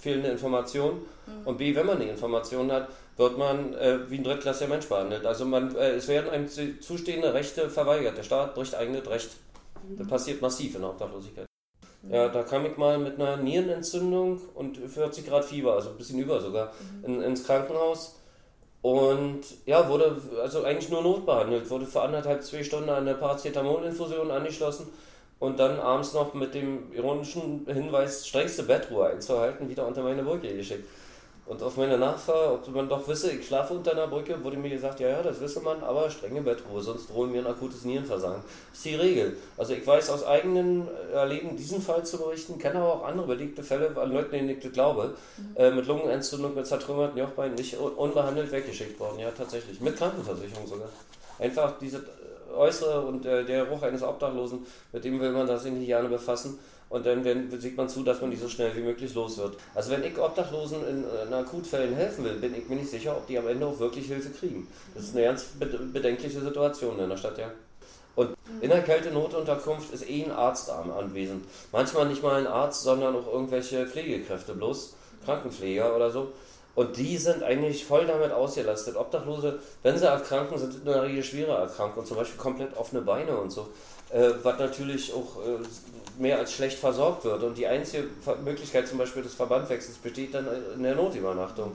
fehlende 0.02 0.30
Informationen 0.30 0.98
mhm. 1.26 1.46
und 1.46 1.58
B, 1.58 1.74
wenn 1.74 1.86
man 1.86 2.00
die 2.00 2.08
Informationen 2.08 2.72
hat, 2.72 2.88
wird 3.16 3.38
man 3.38 3.74
äh, 3.74 4.10
wie 4.10 4.18
ein 4.18 4.24
drittklassiger 4.24 4.68
Mensch 4.68 4.88
behandelt. 4.88 5.24
Also 5.24 5.44
man, 5.44 5.74
äh, 5.76 5.92
es 5.92 6.08
werden 6.08 6.30
einem 6.30 6.48
zustehende 6.48 7.32
Rechte 7.32 7.70
verweigert. 7.70 8.18
Der 8.18 8.24
Staat 8.24 8.54
bricht 8.54 8.74
eigenes 8.74 9.08
Recht. 9.08 9.30
Mhm. 9.88 9.98
Das 9.98 10.08
passiert 10.08 10.42
massiv 10.42 10.74
in 10.74 10.80
der 10.80 10.90
Obdachlosigkeit. 10.90 11.46
Ja, 12.10 12.28
da 12.28 12.42
kam 12.42 12.66
ich 12.66 12.76
mal 12.76 12.98
mit 12.98 13.20
einer 13.20 13.36
Nierenentzündung 13.36 14.40
und 14.54 14.76
40 14.76 15.24
Grad 15.24 15.44
Fieber, 15.44 15.74
also 15.74 15.90
ein 15.90 15.96
bisschen 15.96 16.18
über 16.18 16.40
sogar, 16.40 16.72
mhm. 17.04 17.04
in, 17.04 17.22
ins 17.22 17.44
Krankenhaus. 17.44 18.18
Und 18.80 19.42
ja, 19.66 19.88
wurde 19.88 20.20
also 20.42 20.64
eigentlich 20.64 20.90
nur 20.90 21.02
notbehandelt, 21.02 21.70
wurde 21.70 21.86
für 21.86 22.02
anderthalb, 22.02 22.42
zwei 22.42 22.64
Stunden 22.64 22.90
an 22.90 23.06
eine 23.06 23.14
Paracetamolinfusion 23.14 24.32
angeschlossen 24.32 24.88
und 25.42 25.58
dann 25.58 25.80
abends 25.80 26.12
noch 26.12 26.34
mit 26.34 26.54
dem 26.54 26.92
ironischen 26.92 27.66
Hinweis, 27.66 28.28
strengste 28.28 28.62
Bettruhe 28.62 29.06
einzuhalten, 29.08 29.68
wieder 29.68 29.84
unter 29.84 30.00
meine 30.04 30.22
Brücke 30.22 30.54
geschickt. 30.54 30.88
Und 31.46 31.60
auf 31.64 31.76
meine 31.76 31.98
Nachfrage, 31.98 32.52
ob 32.52 32.68
man 32.72 32.88
doch 32.88 33.08
wisse, 33.08 33.32
ich 33.32 33.48
schlafe 33.48 33.74
unter 33.74 33.90
einer 33.90 34.06
Brücke, 34.06 34.44
wurde 34.44 34.56
mir 34.56 34.70
gesagt, 34.70 35.00
ja, 35.00 35.08
ja, 35.08 35.20
das 35.20 35.40
wisse 35.40 35.58
man, 35.58 35.82
aber 35.82 36.08
strenge 36.08 36.42
Bettruhe, 36.42 36.80
sonst 36.80 37.10
drohen 37.10 37.32
mir 37.32 37.40
ein 37.40 37.48
akutes 37.48 37.84
Nierenversagen. 37.84 38.40
Das 38.70 38.78
ist 38.78 38.84
die 38.84 38.94
Regel. 38.94 39.36
Also 39.56 39.72
ich 39.72 39.84
weiß 39.84 40.10
aus 40.10 40.24
eigenem 40.24 40.86
Erleben, 41.12 41.56
diesen 41.56 41.82
Fall 41.82 42.06
zu 42.06 42.18
berichten, 42.18 42.60
kenne 42.60 42.78
aber 42.78 42.94
auch 42.94 43.04
andere 43.04 43.26
belegte 43.26 43.64
Fälle 43.64 43.96
an 43.96 44.12
Leuten, 44.12 44.30
denen 44.30 44.50
ich 44.50 44.72
glaube, 44.72 45.16
mhm. 45.36 45.56
äh, 45.56 45.72
mit 45.72 45.88
Lungenentzündung, 45.88 46.54
mit 46.54 46.68
zertrümmerten 46.68 47.18
Jochbeinen, 47.18 47.56
nicht 47.56 47.76
unbehandelt 47.76 48.52
weggeschickt 48.52 49.00
worden. 49.00 49.18
Ja, 49.18 49.32
tatsächlich. 49.36 49.80
Mit 49.80 49.96
Krankenversicherung 49.96 50.68
sogar. 50.68 50.88
Einfach 51.40 51.72
diese 51.80 52.04
äußere 52.54 53.00
und 53.02 53.26
äh, 53.26 53.44
der 53.44 53.64
Geruch 53.64 53.82
eines 53.82 54.02
Obdachlosen, 54.02 54.66
mit 54.92 55.04
dem 55.04 55.20
will 55.20 55.32
man 55.32 55.46
das 55.46 55.62
sich 55.62 55.72
nicht 55.72 55.86
gerne 55.86 56.08
befassen. 56.08 56.58
Und 56.88 57.06
dann 57.06 57.24
werden, 57.24 57.48
sieht 57.58 57.74
man 57.78 57.88
zu, 57.88 58.02
dass 58.02 58.20
man 58.20 58.30
die 58.30 58.36
so 58.36 58.50
schnell 58.50 58.76
wie 58.76 58.82
möglich 58.82 59.14
los 59.14 59.38
wird. 59.38 59.56
Also 59.74 59.90
wenn 59.92 60.04
ich 60.04 60.18
Obdachlosen 60.18 60.86
in, 60.86 61.04
in 61.26 61.32
Akutfällen 61.32 61.94
helfen 61.94 62.22
will, 62.22 62.34
bin 62.34 62.54
ich 62.54 62.68
mir 62.68 62.76
nicht 62.76 62.90
sicher, 62.90 63.16
ob 63.16 63.26
die 63.26 63.38
am 63.38 63.48
Ende 63.48 63.66
auch 63.66 63.78
wirklich 63.78 64.08
Hilfe 64.08 64.28
kriegen. 64.28 64.68
Das 64.94 65.04
ist 65.04 65.16
eine 65.16 65.24
ganz 65.24 65.46
bedenkliche 65.58 66.40
Situation 66.40 66.98
in 66.98 67.08
der 67.08 67.16
Stadt, 67.16 67.38
ja. 67.38 67.50
Und 68.14 68.36
in 68.60 68.68
der 68.68 68.82
Kältenotunterkunft 68.82 69.92
ist 69.94 70.08
eh 70.08 70.24
ein 70.24 70.32
Arzt 70.32 70.68
anwesend. 70.68 71.46
Manchmal 71.72 72.08
nicht 72.08 72.22
mal 72.22 72.38
ein 72.38 72.46
Arzt, 72.46 72.82
sondern 72.82 73.16
auch 73.16 73.32
irgendwelche 73.32 73.86
Pflegekräfte 73.86 74.52
bloß, 74.52 74.94
Krankenpfleger 75.24 75.96
oder 75.96 76.10
so. 76.10 76.32
Und 76.74 76.96
die 76.96 77.18
sind 77.18 77.42
eigentlich 77.42 77.84
voll 77.84 78.06
damit 78.06 78.32
ausgelastet. 78.32 78.96
Obdachlose, 78.96 79.58
wenn 79.82 79.98
sie 79.98 80.06
erkranken, 80.06 80.58
sind 80.58 80.74
in 80.74 80.84
der 80.86 81.02
Regel 81.02 81.22
schwere 81.22 81.52
Erkrankungen, 81.52 82.06
zum 82.06 82.16
Beispiel 82.16 82.38
komplett 82.38 82.76
offene 82.76 83.02
Beine 83.02 83.36
und 83.36 83.50
so, 83.50 83.68
äh, 84.10 84.30
was 84.42 84.58
natürlich 84.58 85.12
auch 85.12 85.36
äh, 85.46 86.20
mehr 86.20 86.38
als 86.38 86.52
schlecht 86.52 86.78
versorgt 86.78 87.24
wird. 87.24 87.42
Und 87.42 87.58
die 87.58 87.66
einzige 87.66 88.04
Möglichkeit 88.42 88.88
zum 88.88 88.98
Beispiel 88.98 89.22
des 89.22 89.34
Verbandwechsels 89.34 89.98
besteht 89.98 90.34
dann 90.34 90.46
in 90.74 90.82
der 90.82 90.94
Notübernachtung. 90.94 91.72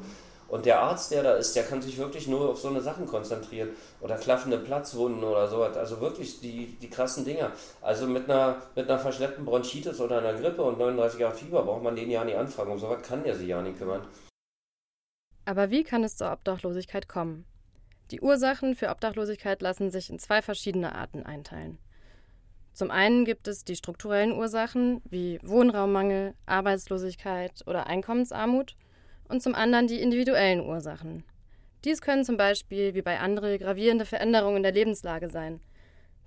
Und 0.50 0.66
der 0.66 0.80
Arzt, 0.80 1.12
der 1.12 1.24
da 1.24 1.34
ist, 1.34 1.56
der 1.56 1.64
kann 1.64 1.82
sich 1.82 1.98
wirklich 1.98 2.28
nur 2.28 2.50
auf 2.50 2.60
so 2.60 2.70
eine 2.70 2.82
Sachen 2.82 3.06
konzentrieren. 3.06 3.70
Oder 4.00 4.16
klaffende 4.16 4.58
Platzwunden 4.58 5.24
oder 5.24 5.48
sowas. 5.48 5.76
Also 5.76 6.00
wirklich 6.00 6.40
die, 6.40 6.78
die 6.82 6.90
krassen 6.90 7.26
Dinger. 7.26 7.52
Also 7.82 8.08
mit 8.08 8.30
einer, 8.30 8.56
mit 8.74 8.90
einer 8.90 8.98
verschleppten 8.98 9.44
Bronchitis 9.44 10.00
oder 10.00 10.20
einer 10.20 10.34
Grippe 10.34 10.62
und 10.62 10.80
39 10.80 11.20
Grad 11.20 11.38
Fieber 11.38 11.64
braucht 11.64 11.84
man 11.84 11.96
den 11.96 12.10
ja 12.10 12.24
nicht 12.24 12.38
anfangen. 12.38 12.72
Um 12.72 12.80
sowas 12.80 13.02
kann 13.04 13.24
der 13.24 13.36
sich 13.36 13.48
ja 13.48 13.62
nicht 13.62 13.78
kümmern. 13.78 14.02
Aber 15.48 15.72
wie 15.72 15.86
kann 15.86 16.04
es 16.04 16.18
zur 16.18 16.30
Obdachlosigkeit 16.30 17.08
kommen? 17.08 17.46
Die 18.12 18.20
Ursachen 18.20 18.76
für 18.76 18.90
Obdachlosigkeit 18.90 19.62
lassen 19.62 19.90
sich 19.92 20.10
in 20.10 20.20
zwei 20.20 20.42
verschiedene 20.42 20.94
Arten 20.94 21.24
einteilen. 21.24 21.78
Zum 22.74 22.92
einen 22.92 23.24
gibt 23.24 23.48
es 23.48 23.64
die 23.64 23.78
strukturellen 23.78 24.34
Ursachen 24.34 25.02
wie 25.06 25.40
Wohnraummangel, 25.42 26.34
Arbeitslosigkeit 26.48 27.64
oder 27.66 27.88
Einkommensarmut 27.88 28.76
und 29.30 29.42
zum 29.42 29.56
anderen 29.56 29.88
die 29.88 30.02
individuellen 30.02 30.60
Ursachen. 30.60 31.24
Dies 31.86 32.02
können 32.02 32.26
zum 32.26 32.36
Beispiel 32.36 32.94
wie 32.94 33.02
bei 33.02 33.18
anderen 33.18 33.58
gravierende 33.58 34.04
Veränderungen 34.04 34.58
in 34.58 34.64
der 34.64 34.74
Lebenslage 34.74 35.30
sein. 35.30 35.62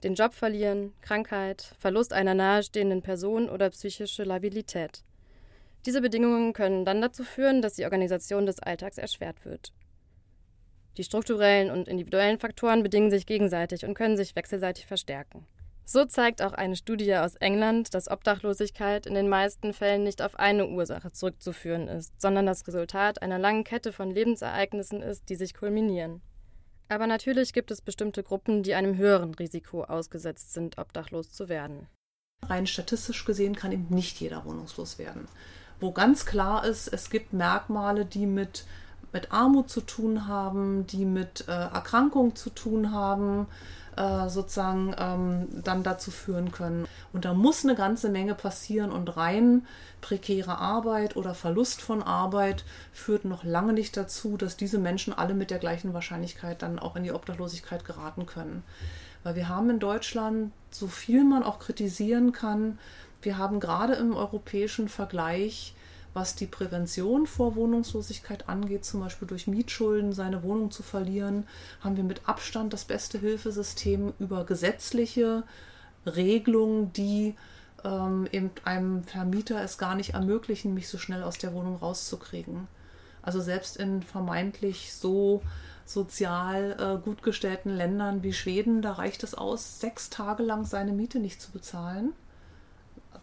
Den 0.02 0.14
Job 0.14 0.33
verlieren, 0.33 0.94
Krankheit, 1.02 1.74
Verlust 1.78 2.14
einer 2.14 2.33
nahestehenden 2.33 3.02
Person 3.02 3.50
oder 3.50 3.68
psychische 3.68 4.24
Labilität. 4.24 5.04
Diese 5.86 6.02
Bedingungen 6.02 6.52
können 6.52 6.84
dann 6.84 7.00
dazu 7.00 7.24
führen, 7.24 7.62
dass 7.62 7.74
die 7.74 7.84
Organisation 7.84 8.44
des 8.44 8.58
Alltags 8.60 8.98
erschwert 8.98 9.44
wird. 9.44 9.72
Die 10.96 11.04
strukturellen 11.04 11.70
und 11.70 11.88
individuellen 11.88 12.38
Faktoren 12.38 12.82
bedingen 12.82 13.10
sich 13.10 13.24
gegenseitig 13.24 13.86
und 13.86 13.94
können 13.94 14.16
sich 14.16 14.36
wechselseitig 14.36 14.86
verstärken. 14.86 15.46
So 15.86 16.04
zeigt 16.04 16.42
auch 16.42 16.52
eine 16.52 16.76
Studie 16.76 17.16
aus 17.16 17.34
England, 17.36 17.94
dass 17.94 18.10
Obdachlosigkeit 18.10 19.06
in 19.06 19.14
den 19.14 19.28
meisten 19.28 19.72
Fällen 19.72 20.04
nicht 20.04 20.20
auf 20.22 20.38
eine 20.38 20.68
Ursache 20.68 21.10
zurückzuführen 21.10 21.88
ist, 21.88 22.20
sondern 22.20 22.46
das 22.46 22.66
Resultat 22.68 23.22
einer 23.22 23.38
langen 23.38 23.64
Kette 23.64 23.92
von 23.92 24.10
Lebensereignissen 24.10 25.00
ist, 25.00 25.28
die 25.30 25.36
sich 25.36 25.54
kulminieren. 25.54 26.20
Aber 26.88 27.06
natürlich 27.06 27.52
gibt 27.52 27.70
es 27.70 27.80
bestimmte 27.80 28.22
Gruppen, 28.22 28.62
die 28.62 28.74
einem 28.74 28.98
höheren 28.98 29.34
Risiko 29.34 29.84
ausgesetzt 29.84 30.52
sind, 30.52 30.78
obdachlos 30.78 31.30
zu 31.32 31.48
werden. 31.48 31.88
Rein 32.42 32.66
statistisch 32.66 33.24
gesehen 33.24 33.56
kann 33.56 33.72
eben 33.72 33.86
nicht 33.94 34.20
jeder 34.20 34.44
wohnungslos 34.44 34.98
werden 34.98 35.28
wo 35.80 35.92
ganz 35.92 36.26
klar 36.26 36.64
ist, 36.64 36.88
es 36.88 37.10
gibt 37.10 37.32
Merkmale, 37.32 38.04
die 38.04 38.26
mit, 38.26 38.64
mit 39.12 39.32
Armut 39.32 39.70
zu 39.70 39.80
tun 39.80 40.26
haben, 40.28 40.86
die 40.86 41.04
mit 41.04 41.48
äh, 41.48 41.52
Erkrankung 41.52 42.36
zu 42.36 42.50
tun 42.50 42.92
haben, 42.92 43.46
äh, 43.96 44.28
sozusagen 44.28 44.94
ähm, 44.98 45.62
dann 45.64 45.82
dazu 45.82 46.10
führen 46.10 46.52
können. 46.52 46.86
Und 47.12 47.24
da 47.24 47.34
muss 47.34 47.64
eine 47.64 47.74
ganze 47.74 48.08
Menge 48.08 48.34
passieren 48.34 48.92
und 48.92 49.16
rein 49.16 49.66
prekäre 50.00 50.58
Arbeit 50.58 51.16
oder 51.16 51.34
Verlust 51.34 51.82
von 51.82 52.02
Arbeit 52.02 52.64
führt 52.92 53.24
noch 53.24 53.44
lange 53.44 53.72
nicht 53.72 53.96
dazu, 53.96 54.36
dass 54.36 54.56
diese 54.56 54.78
Menschen 54.78 55.12
alle 55.12 55.34
mit 55.34 55.50
der 55.50 55.58
gleichen 55.58 55.92
Wahrscheinlichkeit 55.92 56.62
dann 56.62 56.78
auch 56.78 56.96
in 56.96 57.02
die 57.02 57.12
Obdachlosigkeit 57.12 57.84
geraten 57.84 58.26
können. 58.26 58.62
Weil 59.22 59.34
wir 59.34 59.48
haben 59.48 59.68
in 59.68 59.80
Deutschland, 59.80 60.52
so 60.70 60.86
viel 60.86 61.24
man 61.24 61.42
auch 61.42 61.58
kritisieren 61.58 62.32
kann, 62.32 62.78
wir 63.22 63.38
haben 63.38 63.61
gerade 63.61 63.94
im 63.94 64.14
europäischen 64.16 64.88
Vergleich, 64.88 65.74
was 66.12 66.35
die 66.35 66.46
Prävention 66.46 67.26
vor 67.26 67.54
Wohnungslosigkeit 67.54 68.48
angeht, 68.48 68.85
zum 68.85 69.00
Beispiel 69.00 69.28
durch 69.28 69.46
Mietschulden 69.46 70.12
seine 70.12 70.42
Wohnung 70.42 70.70
zu 70.70 70.83
verlieren, 70.83 71.46
haben 71.80 71.96
wir 71.96 72.04
mit 72.04 72.28
Abstand 72.28 72.72
das 72.72 72.85
beste 72.85 73.18
Hilfesystem 73.18 74.12
über 74.18 74.44
gesetzliche 74.44 75.44
Regelungen, 76.06 76.92
die 76.92 77.37
ähm, 77.85 78.26
eben 78.33 78.50
einem 78.64 79.04
Vermieter 79.04 79.62
es 79.62 79.78
gar 79.78 79.94
nicht 79.94 80.14
ermöglichen, 80.14 80.74
mich 80.74 80.88
so 80.88 80.98
schnell 80.98 81.22
aus 81.22 81.38
der 81.38 81.54
Wohnung 81.54 81.76
rauszukriegen. 81.76 82.66
Also 83.22 83.40
selbst 83.40 83.76
in 83.76 84.02
vermeintlich 84.02 84.94
so 84.94 85.42
sozial 85.85 86.76
äh, 86.78 87.04
gut 87.04 87.22
gestellten 87.22 87.70
Ländern 87.70 88.22
wie 88.22 88.33
Schweden, 88.33 88.83
da 88.83 88.92
reicht 88.92 89.22
es 89.22 89.35
aus, 89.35 89.80
sechs 89.80 90.11
Tage 90.11 90.42
lang 90.42 90.64
seine 90.64 90.92
Miete 90.92 91.20
nicht 91.20 91.40
zu 91.40 91.50
bezahlen 91.50 92.14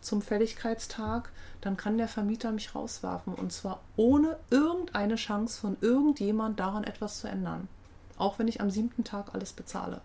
zum 0.02 0.22
Fälligkeitstag, 0.22 1.32
dann 1.62 1.78
kann 1.78 1.98
der 1.98 2.08
Vermieter 2.08 2.52
mich 2.52 2.76
rauswerfen. 2.76 3.34
Und 3.34 3.52
zwar 3.52 3.82
ohne 3.96 4.38
irgendeine 4.50 5.16
Chance 5.16 5.60
von 5.60 5.78
irgendjemand 5.82 6.60
daran 6.60 6.84
etwas 6.84 7.20
zu 7.20 7.28
ändern. 7.28 7.68
Auch 8.18 8.40
wenn 8.40 8.48
ich 8.48 8.62
am 8.62 8.72
siebten 8.72 9.04
Tag 9.04 9.34
alles 9.34 9.54
bezahle. 9.54 10.02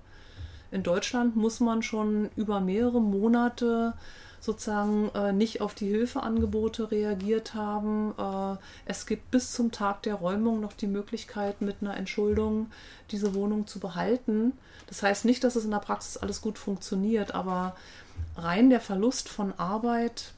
In 0.71 0.83
Deutschland 0.83 1.37
muss 1.37 1.61
man 1.61 1.83
schon 1.83 2.31
über 2.37 2.61
mehrere 2.61 3.01
Monate 3.01 3.95
sozusagen 4.43 5.09
äh, 5.15 5.33
nicht 5.33 5.61
auf 5.61 5.73
die 5.73 5.87
Hilfeangebote 5.87 6.91
reagiert 6.91 7.55
haben. 7.55 8.13
Äh, 8.19 8.59
es 8.87 9.07
gibt 9.07 9.31
bis 9.31 9.53
zum 9.53 9.71
Tag 9.71 10.03
der 10.03 10.17
Räumung 10.17 10.61
noch 10.61 10.73
die 10.73 10.89
Möglichkeit, 10.89 11.63
mit 11.63 11.77
einer 11.81 11.97
Entschuldung 11.97 12.67
diese 13.13 13.35
Wohnung 13.37 13.69
zu 13.69 13.79
behalten. 13.79 14.53
Das 14.89 15.05
heißt 15.05 15.25
nicht, 15.27 15.45
dass 15.45 15.55
es 15.55 15.65
in 15.65 15.71
der 15.71 15.79
Praxis 15.79 16.17
alles 16.17 16.43
gut 16.43 16.59
funktioniert, 16.59 17.37
aber 17.37 17.77
rein 18.37 18.69
der 18.69 18.81
Verlust 18.81 19.29
von 19.29 19.53
Arbeit 19.59 20.33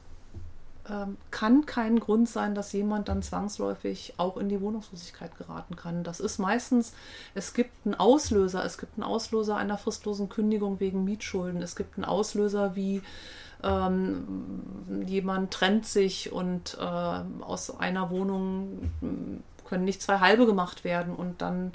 ähm, 0.87 1.17
kann 1.31 1.65
kein 1.65 1.99
Grund 1.99 2.29
sein, 2.29 2.53
dass 2.53 2.71
jemand 2.73 3.09
dann 3.09 3.23
zwangsläufig 3.23 4.13
auch 4.17 4.37
in 4.37 4.49
die 4.49 4.61
Wohnungslosigkeit 4.61 5.35
geraten 5.35 5.75
kann. 5.75 6.03
Das 6.03 6.19
ist 6.19 6.37
meistens, 6.37 6.93
es 7.33 7.55
gibt 7.55 7.71
einen 7.85 7.95
Auslöser, 7.95 8.63
es 8.63 8.77
gibt 8.77 8.97
einen 8.97 9.03
Auslöser 9.03 9.57
einer 9.57 9.79
fristlosen 9.79 10.29
Kündigung 10.29 10.79
wegen 10.79 11.03
Mietschulden, 11.03 11.63
es 11.63 11.75
gibt 11.75 11.97
einen 11.97 12.05
Auslöser 12.05 12.75
wie 12.75 13.01
ähm, 13.65 15.03
jemand 15.07 15.51
trennt 15.51 15.85
sich 15.85 16.31
und 16.31 16.77
äh, 16.79 16.83
aus 16.83 17.77
einer 17.79 18.09
Wohnung 18.11 18.91
können 19.65 19.83
nicht 19.83 20.01
zwei 20.01 20.19
halbe 20.19 20.45
gemacht 20.45 20.83
werden 20.83 21.15
und 21.15 21.41
dann 21.41 21.73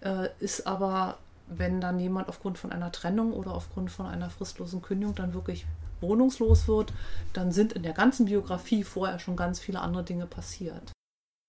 äh, 0.00 0.28
ist 0.40 0.66
aber, 0.66 1.18
wenn 1.46 1.80
dann 1.80 2.00
jemand 2.00 2.28
aufgrund 2.28 2.58
von 2.58 2.72
einer 2.72 2.92
Trennung 2.92 3.32
oder 3.32 3.54
aufgrund 3.54 3.90
von 3.90 4.06
einer 4.06 4.30
fristlosen 4.30 4.82
Kündigung 4.82 5.14
dann 5.14 5.32
wirklich 5.32 5.66
wohnungslos 6.00 6.66
wird, 6.66 6.92
dann 7.32 7.52
sind 7.52 7.74
in 7.74 7.82
der 7.82 7.92
ganzen 7.92 8.26
Biografie 8.26 8.82
vorher 8.82 9.18
schon 9.18 9.36
ganz 9.36 9.60
viele 9.60 9.80
andere 9.80 10.02
Dinge 10.02 10.26
passiert. 10.26 10.92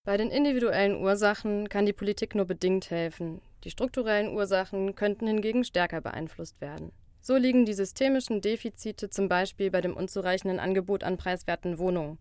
Bei 0.05 0.17
den 0.17 0.29
individuellen 0.29 1.01
Ursachen 1.01 1.69
kann 1.69 1.85
die 1.85 1.93
Politik 1.93 2.35
nur 2.35 2.45
bedingt 2.45 2.89
helfen. 2.89 3.41
Die 3.63 3.69
strukturellen 3.69 4.35
Ursachen 4.35 4.95
könnten 4.95 5.27
hingegen 5.27 5.63
stärker 5.63 6.01
beeinflusst 6.01 6.59
werden. 6.59 6.91
So 7.23 7.37
liegen 7.37 7.65
die 7.65 7.73
systemischen 7.73 8.41
Defizite 8.41 9.11
zum 9.11 9.29
Beispiel 9.29 9.69
bei 9.69 9.79
dem 9.79 9.95
unzureichenden 9.95 10.59
Angebot 10.59 11.03
an 11.03 11.17
preiswerten 11.17 11.77
Wohnungen. 11.77 12.17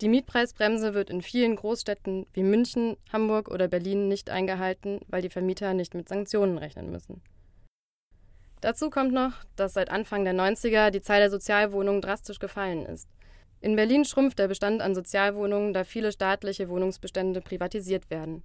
Die 0.00 0.08
Mietpreisbremse 0.08 0.94
wird 0.94 1.10
in 1.10 1.20
vielen 1.20 1.56
Großstädten 1.56 2.26
wie 2.32 2.42
München, 2.42 2.96
Hamburg 3.12 3.50
oder 3.50 3.68
Berlin 3.68 4.08
nicht 4.08 4.30
eingehalten, 4.30 5.00
weil 5.08 5.20
die 5.20 5.28
Vermieter 5.28 5.74
nicht 5.74 5.94
mit 5.94 6.08
Sanktionen 6.08 6.56
rechnen 6.56 6.90
müssen. 6.90 7.20
Dazu 8.62 8.88
kommt 8.88 9.12
noch, 9.12 9.32
dass 9.56 9.74
seit 9.74 9.90
Anfang 9.90 10.24
der 10.24 10.34
90er 10.34 10.90
die 10.90 11.02
Zahl 11.02 11.20
der 11.20 11.30
Sozialwohnungen 11.30 12.00
drastisch 12.00 12.38
gefallen 12.38 12.86
ist. 12.86 13.08
In 13.60 13.76
Berlin 13.76 14.06
schrumpft 14.06 14.38
der 14.38 14.48
Bestand 14.48 14.80
an 14.80 14.94
Sozialwohnungen, 14.94 15.74
da 15.74 15.84
viele 15.84 16.12
staatliche 16.12 16.70
Wohnungsbestände 16.70 17.42
privatisiert 17.42 18.08
werden. 18.08 18.42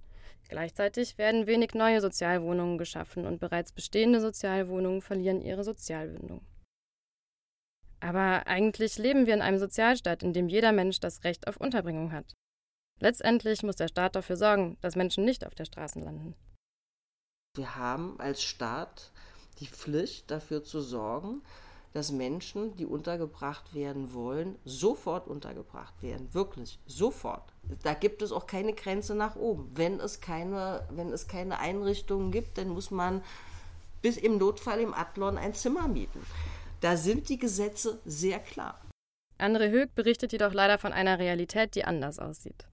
Gleichzeitig 0.48 1.18
werden 1.18 1.46
wenig 1.46 1.74
neue 1.74 2.00
Sozialwohnungen 2.00 2.78
geschaffen 2.78 3.26
und 3.26 3.40
bereits 3.40 3.72
bestehende 3.72 4.20
Sozialwohnungen 4.20 5.02
verlieren 5.02 5.40
ihre 5.40 5.64
Sozialbindung. 5.64 6.44
Aber 8.00 8.46
eigentlich 8.46 8.98
leben 8.98 9.26
wir 9.26 9.34
in 9.34 9.42
einem 9.42 9.58
Sozialstaat, 9.58 10.22
in 10.22 10.32
dem 10.32 10.48
jeder 10.48 10.72
Mensch 10.72 11.00
das 11.00 11.24
Recht 11.24 11.48
auf 11.48 11.56
Unterbringung 11.56 12.12
hat. 12.12 12.34
Letztendlich 13.00 13.62
muss 13.62 13.76
der 13.76 13.88
Staat 13.88 14.16
dafür 14.16 14.36
sorgen, 14.36 14.78
dass 14.80 14.96
Menschen 14.96 15.24
nicht 15.24 15.44
auf 15.46 15.54
der 15.54 15.64
Straße 15.64 16.00
landen. 16.00 16.34
Wir 17.56 17.76
haben 17.76 18.20
als 18.20 18.42
Staat 18.42 19.12
die 19.58 19.66
Pflicht, 19.66 20.30
dafür 20.30 20.62
zu 20.62 20.80
sorgen, 20.80 21.42
dass 21.96 22.12
Menschen, 22.12 22.76
die 22.76 22.84
untergebracht 22.84 23.72
werden 23.72 24.12
wollen, 24.12 24.58
sofort 24.66 25.26
untergebracht 25.28 25.94
werden. 26.02 26.28
Wirklich, 26.34 26.78
sofort. 26.86 27.54
Da 27.82 27.94
gibt 27.94 28.20
es 28.20 28.32
auch 28.32 28.46
keine 28.46 28.74
Grenze 28.74 29.14
nach 29.14 29.34
oben. 29.34 29.70
Wenn 29.72 29.98
es 29.98 30.20
keine, 30.20 30.86
wenn 30.90 31.10
es 31.10 31.26
keine 31.26 31.58
Einrichtungen 31.58 32.32
gibt, 32.32 32.58
dann 32.58 32.68
muss 32.68 32.90
man 32.90 33.22
bis 34.02 34.18
im 34.18 34.36
Notfall 34.36 34.80
im 34.80 34.92
Adlon 34.92 35.38
ein 35.38 35.54
Zimmer 35.54 35.88
mieten. 35.88 36.20
Da 36.82 36.98
sind 36.98 37.30
die 37.30 37.38
Gesetze 37.38 37.98
sehr 38.04 38.40
klar. 38.40 38.78
Andre 39.38 39.70
Höck 39.70 39.94
berichtet 39.94 40.32
jedoch 40.32 40.52
leider 40.52 40.76
von 40.76 40.92
einer 40.92 41.18
Realität, 41.18 41.74
die 41.74 41.84
anders 41.84 42.18
aussieht. 42.18 42.66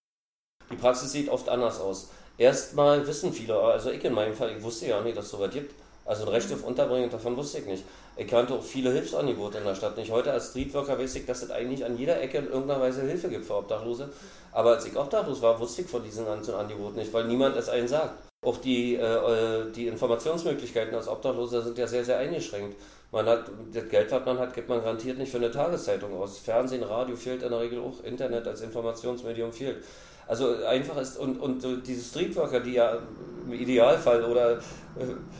Die 0.69 0.75
Praxis 0.75 1.13
sieht 1.13 1.29
oft 1.29 1.47
anders 1.47 1.79
aus. 1.79 2.11
Erstmal 2.37 3.07
wissen 3.07 3.31
viele, 3.31 3.57
also 3.57 3.89
ich 3.89 4.03
in 4.03 4.13
meinem 4.13 4.33
Fall, 4.33 4.57
ich 4.57 4.61
wusste 4.61 4.87
ja 4.87 4.99
nicht, 4.99 5.15
dass 5.15 5.25
es 5.25 5.31
so 5.31 5.39
was 5.39 5.53
gibt. 5.53 5.73
Also 6.05 6.23
ein 6.23 6.29
Recht 6.29 6.51
auf 6.51 6.63
Unterbringung, 6.63 7.09
davon 7.09 7.37
wusste 7.37 7.59
ich 7.59 7.65
nicht. 7.65 7.83
Ich 8.17 8.27
kannte 8.27 8.53
auch 8.53 8.63
viele 8.63 8.91
Hilfsangebote 8.91 9.59
in 9.59 9.63
der 9.63 9.75
Stadt 9.75 9.97
nicht. 9.97 10.11
Heute 10.11 10.31
als 10.31 10.49
Streetworker 10.49 10.99
weiß 10.99 11.15
ich, 11.15 11.25
dass 11.25 11.43
es 11.43 11.51
eigentlich 11.51 11.85
an 11.85 11.97
jeder 11.97 12.21
Ecke 12.21 12.39
in 12.39 12.47
irgendeiner 12.47 12.81
Weise 12.81 13.01
Hilfe 13.03 13.29
gibt 13.29 13.45
für 13.45 13.55
Obdachlose. 13.55 14.09
Aber 14.51 14.71
als 14.71 14.85
ich 14.85 14.95
obdachlos 14.95 15.41
war, 15.41 15.59
wusste 15.59 15.81
ich 15.81 15.87
von 15.87 16.03
diesen 16.03 16.25
ganzen 16.25 16.53
Angeboten 16.53 16.97
nicht, 16.97 17.13
weil 17.13 17.25
niemand 17.25 17.55
es 17.55 17.69
einen 17.69 17.87
sagt. 17.87 18.13
Auch 18.43 18.57
die, 18.57 18.95
äh, 18.95 19.71
die 19.71 19.87
Informationsmöglichkeiten 19.87 20.93
als 20.93 21.07
Obdachloser 21.07 21.61
sind 21.61 21.77
ja 21.77 21.87
sehr, 21.87 22.03
sehr 22.03 22.17
eingeschränkt. 22.17 22.75
Man 23.11 23.25
hat, 23.25 23.45
das 23.71 23.87
Geld, 23.89 24.11
was 24.11 24.25
man 24.25 24.37
hat, 24.39 24.53
gibt 24.53 24.67
man 24.69 24.81
garantiert 24.81 25.17
nicht 25.17 25.31
für 25.31 25.37
eine 25.37 25.51
Tageszeitung 25.51 26.13
aus. 26.19 26.39
Fernsehen, 26.39 26.83
Radio 26.83 27.15
fehlt 27.15 27.43
in 27.43 27.51
der 27.51 27.59
Regel 27.59 27.79
auch, 27.79 28.03
Internet 28.03 28.47
als 28.47 28.61
Informationsmedium 28.61 29.53
fehlt. 29.53 29.83
Also 30.27 30.63
einfach 30.65 30.97
ist, 30.97 31.17
und, 31.17 31.37
und 31.39 31.63
diese 31.85 32.03
Streetworker, 32.03 32.59
die 32.59 32.73
ja 32.73 32.97
im 33.45 33.53
Idealfall 33.53 34.23
oder 34.23 34.53
äh, 34.53 34.59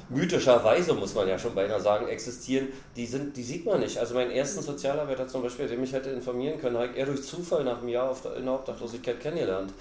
mythischerweise, 0.09 0.93
muss 0.93 1.15
man 1.15 1.27
ja 1.27 1.39
schon 1.39 1.55
beinahe 1.55 1.79
sagen, 1.79 2.07
existieren, 2.07 2.67
die, 2.95 3.05
sind, 3.05 3.35
die 3.37 3.43
sieht 3.43 3.65
man 3.65 3.79
nicht. 3.79 3.97
Also 3.97 4.15
meinen 4.15 4.31
ersten 4.31 4.61
Sozialarbeiter 4.61 5.27
zum 5.27 5.43
Beispiel, 5.43 5.67
der 5.67 5.77
mich 5.77 5.93
hätte 5.93 6.09
informieren 6.09 6.59
können, 6.59 6.77
habe 6.77 6.87
ich 6.87 6.97
eher 6.97 7.05
durch 7.05 7.23
Zufall 7.23 7.63
nach 7.63 7.79
einem 7.79 7.89
Jahr 7.89 8.09
auf 8.09 8.21
der, 8.21 8.35
in 8.35 8.45
der 8.45 8.55
Obdachlosigkeit 8.55 9.19
kennengelernt. 9.19 9.73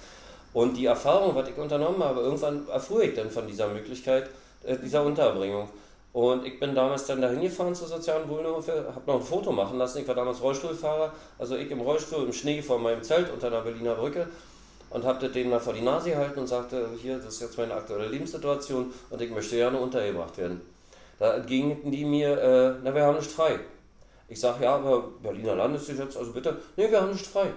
Und 0.53 0.77
die 0.77 0.85
Erfahrung, 0.85 1.35
was 1.35 1.49
ich 1.49 1.57
unternommen 1.57 2.03
habe, 2.03 2.21
irgendwann 2.21 2.67
erfuhr 2.69 3.03
ich 3.03 3.15
dann 3.15 3.29
von 3.29 3.47
dieser 3.47 3.67
Möglichkeit, 3.67 4.29
äh, 4.63 4.77
dieser 4.77 5.03
Unterbringung. 5.03 5.69
Und 6.13 6.45
ich 6.45 6.59
bin 6.59 6.75
damals 6.75 7.07
dann 7.07 7.21
dahin 7.21 7.41
gefahren 7.41 7.73
zur 7.73 7.87
sozialen 7.87 8.29
Wohnhilfe, 8.29 8.85
habe 8.93 9.01
noch 9.07 9.15
ein 9.15 9.25
Foto 9.25 9.51
machen 9.51 9.79
lassen. 9.79 9.97
Ich 9.97 10.07
war 10.07 10.13
damals 10.13 10.41
Rollstuhlfahrer, 10.43 11.11
also 11.39 11.55
ich 11.55 11.71
im 11.71 11.81
Rollstuhl 11.81 12.23
im 12.23 12.31
Schnee 12.31 12.61
vor 12.61 12.77
meinem 12.77 13.01
Zelt 13.01 13.31
unter 13.33 13.47
einer 13.47 13.61
Berliner 13.61 13.95
Brücke 13.95 14.27
und 14.93 15.03
habe 15.03 15.27
denen 15.27 15.49
mal 15.49 15.59
vor 15.59 15.73
die 15.73 15.81
Nase 15.81 16.11
gehalten 16.11 16.39
und 16.39 16.47
sagte, 16.47 16.87
hier, 17.01 17.17
das 17.17 17.35
ist 17.35 17.41
jetzt 17.41 17.57
meine 17.57 17.73
aktuelle 17.73 18.07
Lebenssituation 18.07 18.93
und 19.09 19.21
ich 19.21 19.31
möchte 19.31 19.55
gerne 19.55 19.79
untergebracht 19.79 20.37
werden. 20.37 20.61
Da 21.19 21.33
entgegneten 21.33 21.91
die 21.91 22.05
mir, 22.05 22.37
äh, 22.37 22.73
na, 22.83 22.93
wir 22.93 23.03
haben 23.03 23.17
nicht 23.17 23.31
frei. 23.31 23.59
Ich 24.29 24.39
sage, 24.39 24.63
ja, 24.63 24.75
aber 24.75 25.09
Berliner 25.21 25.55
Landesgesetz, 25.55 26.15
also 26.15 26.31
bitte, 26.31 26.57
nee, 26.77 26.89
wir 26.89 27.01
haben 27.01 27.11
nicht 27.11 27.25
frei. 27.25 27.47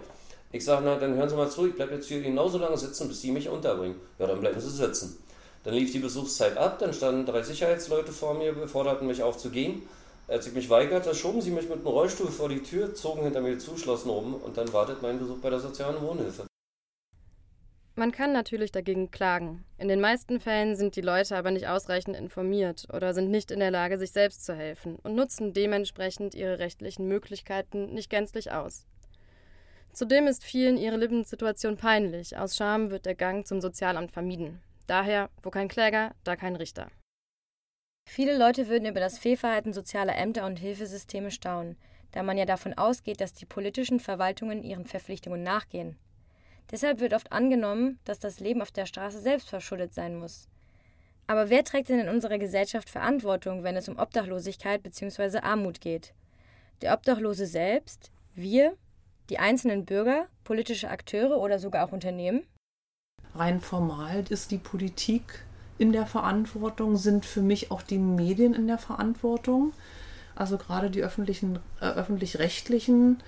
Ich 0.51 0.65
sage, 0.65 0.83
na, 0.85 0.97
dann 0.97 1.15
hören 1.15 1.29
Sie 1.29 1.37
mal 1.37 1.51
zu, 1.51 1.67
ich 1.67 1.75
bleibe 1.75 1.95
jetzt 1.95 2.09
hier 2.09 2.23
genauso 2.23 2.59
lange 2.59 2.79
sitzen, 2.79 3.09
bis 3.09 3.21
Sie 3.21 3.31
mich 3.31 3.49
unterbringen. 3.49 4.01
Ja, 4.19 4.27
dann 4.27 4.41
bleiben 4.41 4.59
Sie 4.59 4.71
sitzen. 4.71 5.19
Dann 5.65 5.75
lief 5.75 5.93
die 5.93 5.99
Besuchszeit 5.99 6.57
ab, 6.57 6.79
dann 6.79 6.95
standen 6.95 7.27
drei 7.27 7.43
Sicherheitsleute 7.43 8.13
vor 8.13 8.35
mir, 8.35 8.69
forderten 8.69 9.07
mich 9.07 9.23
auf 9.23 9.37
zu 9.37 9.51
gehen. 9.51 9.83
Als 10.29 10.47
ich 10.47 10.55
mich 10.55 10.71
weigerte, 10.71 11.15
schoben 11.15 11.41
sie 11.41 11.51
mich 11.51 11.69
mit 11.69 11.79
einem 11.79 11.87
Rollstuhl 11.87 12.31
vor 12.31 12.49
die 12.49 12.63
Tür, 12.63 12.95
zogen 12.95 13.23
hinter 13.23 13.41
mir 13.41 13.59
zu, 13.59 13.77
schlossen 13.77 14.11
rum 14.11 14.35
und 14.35 14.57
dann 14.57 14.73
wartet 14.73 15.03
mein 15.03 15.19
Besuch 15.19 15.39
bei 15.39 15.51
der 15.51 15.61
sozialen 15.61 16.01
Wohnhilfe. 16.01 16.46
Man 17.99 18.13
kann 18.13 18.35
natürlich 18.35 18.73
dagegen 18.73 19.11
klagen. 19.11 19.65
In 19.79 19.89
den 19.89 20.03
meisten 20.03 20.39
Fällen 20.39 20.77
sind 20.77 20.97
die 20.97 21.01
Leute 21.01 21.35
aber 21.35 21.51
nicht 21.51 21.67
ausreichend 21.67 22.15
informiert 22.15 22.87
oder 22.93 23.15
sind 23.15 23.31
nicht 23.31 23.51
in 23.51 23.59
der 23.59 23.71
Lage, 23.71 23.97
sich 23.97 24.11
selbst 24.11 24.45
zu 24.45 24.55
helfen 24.55 24.97
und 24.97 25.15
nutzen 25.15 25.55
dementsprechend 25.55 26.35
ihre 26.35 26.59
rechtlichen 26.59 27.09
Möglichkeiten 27.09 27.95
nicht 27.95 28.11
gänzlich 28.11 28.53
aus. 28.53 28.85
Zudem 29.95 30.27
ist 30.27 30.45
vielen 30.45 30.77
ihre 30.77 30.99
Lebenssituation 30.99 31.79
peinlich. 31.79 32.37
Aus 32.37 32.55
Scham 32.55 32.91
wird 32.91 33.07
der 33.07 33.15
Gang 33.15 33.47
zum 33.47 33.63
Sozialamt 33.63 34.13
vermieden. 34.13 34.61
Daher, 34.87 35.31
wo 35.43 35.49
kein 35.49 35.69
Kläger, 35.69 36.15
da 36.23 36.37
kein 36.37 36.55
Richter. 36.55 36.91
Viele 38.07 38.37
Leute 38.37 38.69
würden 38.69 38.87
über 38.87 39.01
das 39.01 39.19
Fehlverhalten 39.19 39.73
sozialer 39.73 40.17
Ämter 40.17 40.45
und 40.45 40.59
Hilfesysteme 40.59 41.31
staunen, 41.31 41.79
da 42.13 42.23
man 42.23 42.37
ja 42.37 42.45
davon 42.45 42.75
ausgeht, 42.75 43.23
dass 43.23 43.33
die 43.33 43.47
politischen 43.47 44.01
Verwaltungen 44.01 44.63
ihren 44.63 44.85
Verpflichtungen 44.85 45.43
nachgehen. 45.43 45.99
Deshalb 46.71 47.01
wird 47.01 47.15
oft 47.15 47.33
angenommen, 47.33 47.99
dass 48.05 48.19
das 48.19 48.41
Leben 48.41 48.63
auf 48.63 48.73
der 48.73 48.87
Straße 48.87 49.21
selbst 49.21 49.49
verschuldet 49.49 49.95
sein 49.95 50.17
muss. 50.17 50.49
Aber 51.29 51.51
wer 51.51 51.65
trägt 51.65 51.89
denn 51.89 52.01
in 52.01 52.09
unserer 52.09 52.39
Gesellschaft 52.39 52.89
Verantwortung, 52.89 53.63
wenn 53.63 53.77
es 53.77 53.89
um 53.89 53.99
Obdachlosigkeit 53.99 54.83
bzw. 54.83 55.39
Armut 55.39 55.81
geht? 55.81 56.15
Der 56.83 56.93
Obdachlose 56.95 57.47
selbst? 57.47 58.11
Wir? 58.35 58.75
Die 59.31 59.39
einzelnen 59.39 59.85
Bürger? 59.85 60.27
Politische 60.45 60.89
Akteure 60.91 61.39
oder 61.39 61.59
sogar 61.59 61.87
auch 61.87 61.93
Unternehmen? 61.93 62.43
Rein 63.35 63.61
formal 63.61 64.25
ist 64.29 64.51
die 64.51 64.59
Politik 64.59 65.45
in 65.79 65.93
der 65.93 66.07
Verantwortung, 66.07 66.97
sind 66.97 67.27
für 67.27 67.43
mich 67.43 67.71
auch 67.71 67.83
die 67.83 67.99
Medien 67.99 68.55
in 68.55 68.67
der 68.67 68.79
Verantwortung. 68.79 69.73
Also 70.35 70.59
gerade 70.59 70.91
die 70.91 71.03
öffentlichen, 71.03 71.59
äh, 71.81 71.87
öffentlich-rechtlichen 71.87 73.23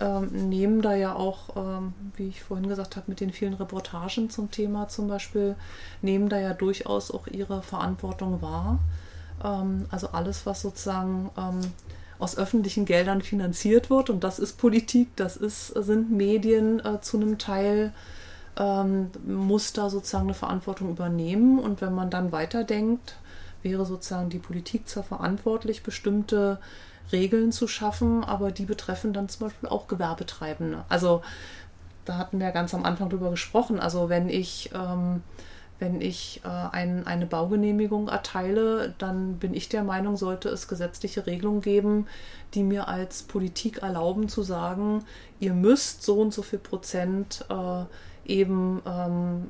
ähm, 0.00 0.48
nehmen 0.48 0.82
da 0.82 0.94
ja 0.94 1.14
auch, 1.14 1.56
ähm, 1.56 1.94
wie 2.16 2.28
ich 2.28 2.42
vorhin 2.42 2.68
gesagt 2.68 2.96
habe, 2.96 3.06
mit 3.08 3.20
den 3.20 3.30
vielen 3.30 3.54
Reportagen 3.54 4.30
zum 4.30 4.50
Thema 4.50 4.88
zum 4.88 5.08
Beispiel, 5.08 5.54
nehmen 6.00 6.28
da 6.28 6.38
ja 6.38 6.54
durchaus 6.54 7.10
auch 7.10 7.26
ihre 7.26 7.62
Verantwortung 7.62 8.42
wahr. 8.42 8.78
Ähm, 9.44 9.86
also 9.90 10.08
alles, 10.08 10.46
was 10.46 10.62
sozusagen 10.62 11.30
aus 12.18 12.38
öffentlichen 12.38 12.84
Geldern 12.84 13.20
finanziert 13.20 13.90
wird. 13.90 14.08
Und 14.08 14.22
das 14.22 14.38
ist 14.38 14.56
Politik, 14.58 15.08
das 15.16 15.36
ist, 15.36 15.68
sind 15.68 16.10
Medien 16.12 16.84
äh, 16.84 17.00
zu 17.00 17.16
einem 17.16 17.38
Teil, 17.38 17.92
muss 19.26 19.72
da 19.72 19.88
sozusagen 19.88 20.24
eine 20.24 20.34
Verantwortung 20.34 20.90
übernehmen. 20.90 21.58
Und 21.58 21.80
wenn 21.80 21.94
man 21.94 22.10
dann 22.10 22.32
weiterdenkt, 22.32 23.16
wäre 23.62 23.86
sozusagen 23.86 24.28
die 24.28 24.38
Politik 24.38 24.86
zwar 24.88 25.04
verantwortlich, 25.04 25.82
bestimmte 25.82 26.58
Regeln 27.10 27.52
zu 27.52 27.66
schaffen, 27.66 28.24
aber 28.24 28.52
die 28.52 28.64
betreffen 28.64 29.12
dann 29.12 29.28
zum 29.28 29.48
Beispiel 29.48 29.68
auch 29.68 29.88
Gewerbetreibende. 29.88 30.84
Also 30.88 31.22
da 32.04 32.16
hatten 32.18 32.40
wir 32.40 32.50
ganz 32.50 32.74
am 32.74 32.84
Anfang 32.84 33.10
drüber 33.10 33.30
gesprochen. 33.30 33.78
Also 33.78 34.08
wenn 34.08 34.28
ich, 34.28 34.70
ähm, 34.74 35.22
wenn 35.78 36.00
ich 36.00 36.40
äh, 36.44 36.48
ein, 36.48 37.06
eine 37.06 37.26
Baugenehmigung 37.26 38.08
erteile, 38.08 38.94
dann 38.98 39.38
bin 39.38 39.54
ich 39.54 39.68
der 39.68 39.84
Meinung, 39.84 40.16
sollte 40.16 40.48
es 40.48 40.68
gesetzliche 40.68 41.26
Regelungen 41.26 41.60
geben, 41.60 42.06
die 42.54 42.62
mir 42.62 42.88
als 42.88 43.22
Politik 43.22 43.82
erlauben 43.82 44.28
zu 44.28 44.42
sagen, 44.42 45.04
ihr 45.40 45.54
müsst 45.54 46.02
so 46.02 46.20
und 46.20 46.32
so 46.32 46.42
viel 46.42 46.58
Prozent 46.58 47.44
äh, 47.48 47.84
eben 48.24 48.80
ähm, 48.86 49.48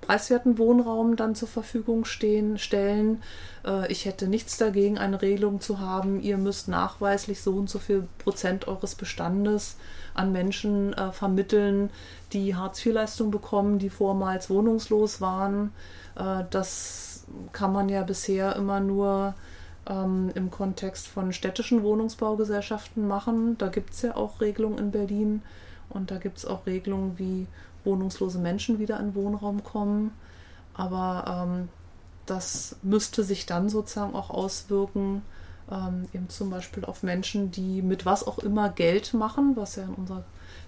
preiswerten 0.00 0.58
Wohnraum 0.58 1.16
dann 1.16 1.34
zur 1.34 1.48
Verfügung 1.48 2.04
stehen, 2.04 2.58
stellen. 2.58 3.22
Äh, 3.64 3.90
ich 3.92 4.04
hätte 4.04 4.26
nichts 4.26 4.56
dagegen, 4.56 4.98
eine 4.98 5.22
Regelung 5.22 5.60
zu 5.60 5.80
haben, 5.80 6.20
ihr 6.20 6.38
müsst 6.38 6.68
nachweislich 6.68 7.42
so 7.42 7.52
und 7.52 7.70
so 7.70 7.78
viel 7.78 8.08
Prozent 8.18 8.66
eures 8.66 8.94
Bestandes 8.94 9.76
an 10.14 10.32
Menschen 10.32 10.92
äh, 10.94 11.12
vermitteln, 11.12 11.90
die 12.32 12.56
Hartz-IV-Leistung 12.56 13.30
bekommen, 13.30 13.78
die 13.78 13.90
vormals 13.90 14.50
wohnungslos 14.50 15.20
waren. 15.20 15.72
Äh, 16.16 16.44
das 16.50 17.24
kann 17.52 17.72
man 17.72 17.88
ja 17.88 18.02
bisher 18.02 18.56
immer 18.56 18.80
nur 18.80 19.34
ähm, 19.88 20.30
im 20.34 20.50
Kontext 20.50 21.06
von 21.06 21.32
städtischen 21.32 21.82
Wohnungsbaugesellschaften 21.82 23.06
machen. 23.06 23.56
Da 23.58 23.68
gibt 23.68 23.94
es 23.94 24.02
ja 24.02 24.16
auch 24.16 24.40
Regelungen 24.40 24.78
in 24.78 24.90
Berlin 24.90 25.42
und 25.88 26.10
da 26.10 26.18
gibt 26.18 26.38
es 26.38 26.46
auch 26.46 26.66
Regelungen, 26.66 27.18
wie 27.18 27.46
wohnungslose 27.88 28.38
Menschen 28.38 28.78
wieder 28.78 29.00
in 29.00 29.14
Wohnraum 29.14 29.64
kommen. 29.64 30.12
Aber 30.74 31.46
ähm, 31.48 31.68
das 32.26 32.76
müsste 32.82 33.24
sich 33.24 33.46
dann 33.46 33.68
sozusagen 33.68 34.14
auch 34.14 34.30
auswirken, 34.30 35.22
ähm, 35.70 36.06
eben 36.12 36.28
zum 36.28 36.50
Beispiel 36.50 36.84
auf 36.84 37.02
Menschen, 37.02 37.50
die 37.50 37.82
mit 37.82 38.06
was 38.06 38.26
auch 38.26 38.38
immer 38.38 38.68
Geld 38.68 39.14
machen, 39.14 39.56
was 39.56 39.76
ja 39.76 39.84
in 39.84 39.94
unserer 39.94 40.24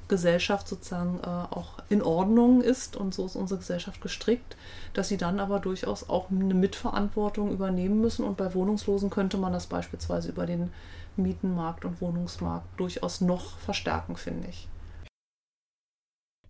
Gesellschaft 0.08 0.66
sozusagen 0.66 1.20
äh, 1.22 1.26
auch 1.26 1.74
in 1.88 2.02
Ordnung 2.02 2.62
ist 2.62 2.96
und 2.96 3.14
so 3.14 3.26
ist 3.26 3.36
unsere 3.36 3.60
Gesellschaft 3.60 4.00
gestrickt, 4.00 4.56
dass 4.92 5.08
sie 5.08 5.16
dann 5.16 5.38
aber 5.38 5.60
durchaus 5.60 6.08
auch 6.08 6.30
eine 6.30 6.54
Mitverantwortung 6.54 7.52
übernehmen 7.52 8.00
müssen. 8.00 8.24
Und 8.24 8.36
bei 8.36 8.52
Wohnungslosen 8.54 9.08
könnte 9.10 9.36
man 9.36 9.52
das 9.52 9.66
beispielsweise 9.66 10.30
über 10.30 10.46
den 10.46 10.72
Mietenmarkt 11.16 11.84
und 11.84 12.00
Wohnungsmarkt 12.00 12.66
durchaus 12.78 13.20
noch 13.20 13.58
verstärken, 13.58 14.16
finde 14.16 14.48
ich. 14.48 14.68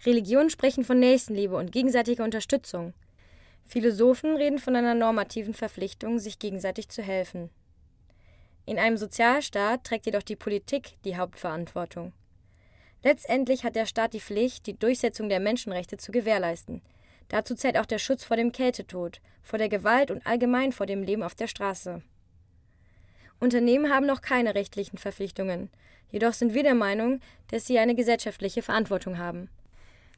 Religionen 0.07 0.49
sprechen 0.49 0.85
von 0.85 0.99
Nächstenliebe 0.99 1.57
und 1.57 1.73
gegenseitiger 1.73 2.25
Unterstützung. 2.25 2.95
Philosophen 3.67 4.37
reden 4.37 4.59
von 4.59 4.75
einer 4.75 4.95
normativen 4.95 5.53
Verpflichtung, 5.53 6.19
sich 6.19 6.39
gegenseitig 6.39 6.89
zu 6.89 7.03
helfen. 7.03 7.51
In 8.65 8.79
einem 8.79 8.97
Sozialstaat 8.97 9.85
trägt 9.85 10.07
jedoch 10.07 10.23
die 10.23 10.37
Politik 10.37 10.97
die 11.05 11.17
Hauptverantwortung. 11.17 12.13
Letztendlich 13.03 13.65
hat 13.65 13.77
der 13.77 13.87
Staat 13.87 14.15
die 14.15 14.21
Pflicht, 14.21 14.67
die 14.67 14.79
Durchsetzung 14.79 15.29
der 15.29 15.41
Menschenrechte 15.41 15.99
zu 15.99 16.13
gewährleisten. 16.13 16.83
Dazu 17.29 17.55
zählt 17.55 17.79
auch 17.79 17.87
der 17.87 17.99
Schutz 17.99 18.25
vor 18.25 18.37
dem 18.37 18.53
Kältetod, 18.53 19.21
vor 19.43 19.59
der 19.59 19.69
Gewalt 19.69 20.11
und 20.11 20.27
allgemein 20.27 20.73
vor 20.73 20.87
dem 20.87 21.03
Leben 21.03 21.23
auf 21.23 21.35
der 21.35 21.47
Straße. 21.47 22.03
Unternehmen 23.39 23.93
haben 23.93 24.07
noch 24.07 24.21
keine 24.21 24.55
rechtlichen 24.55 24.99
Verpflichtungen, 24.99 25.71
jedoch 26.11 26.33
sind 26.33 26.55
wir 26.55 26.63
der 26.63 26.75
Meinung, 26.75 27.21
dass 27.49 27.67
sie 27.67 27.79
eine 27.79 27.95
gesellschaftliche 27.95 28.63
Verantwortung 28.63 29.19
haben. 29.19 29.49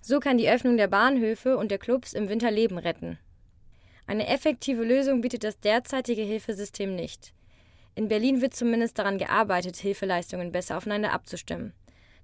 So 0.04 0.18
kann 0.18 0.36
die 0.36 0.50
Öffnung 0.50 0.76
der 0.76 0.88
Bahnhöfe 0.88 1.56
und 1.56 1.70
der 1.70 1.78
Clubs 1.78 2.12
im 2.12 2.28
Winter 2.28 2.50
Leben 2.50 2.76
retten. 2.76 3.18
Eine 4.04 4.26
effektive 4.26 4.82
Lösung 4.82 5.20
bietet 5.20 5.44
das 5.44 5.60
derzeitige 5.60 6.22
Hilfesystem 6.22 6.96
nicht. 6.96 7.32
In 7.94 8.08
Berlin 8.08 8.40
wird 8.40 8.52
zumindest 8.52 8.98
daran 8.98 9.16
gearbeitet, 9.16 9.76
Hilfeleistungen 9.76 10.50
besser 10.50 10.76
aufeinander 10.76 11.12
abzustimmen. 11.12 11.72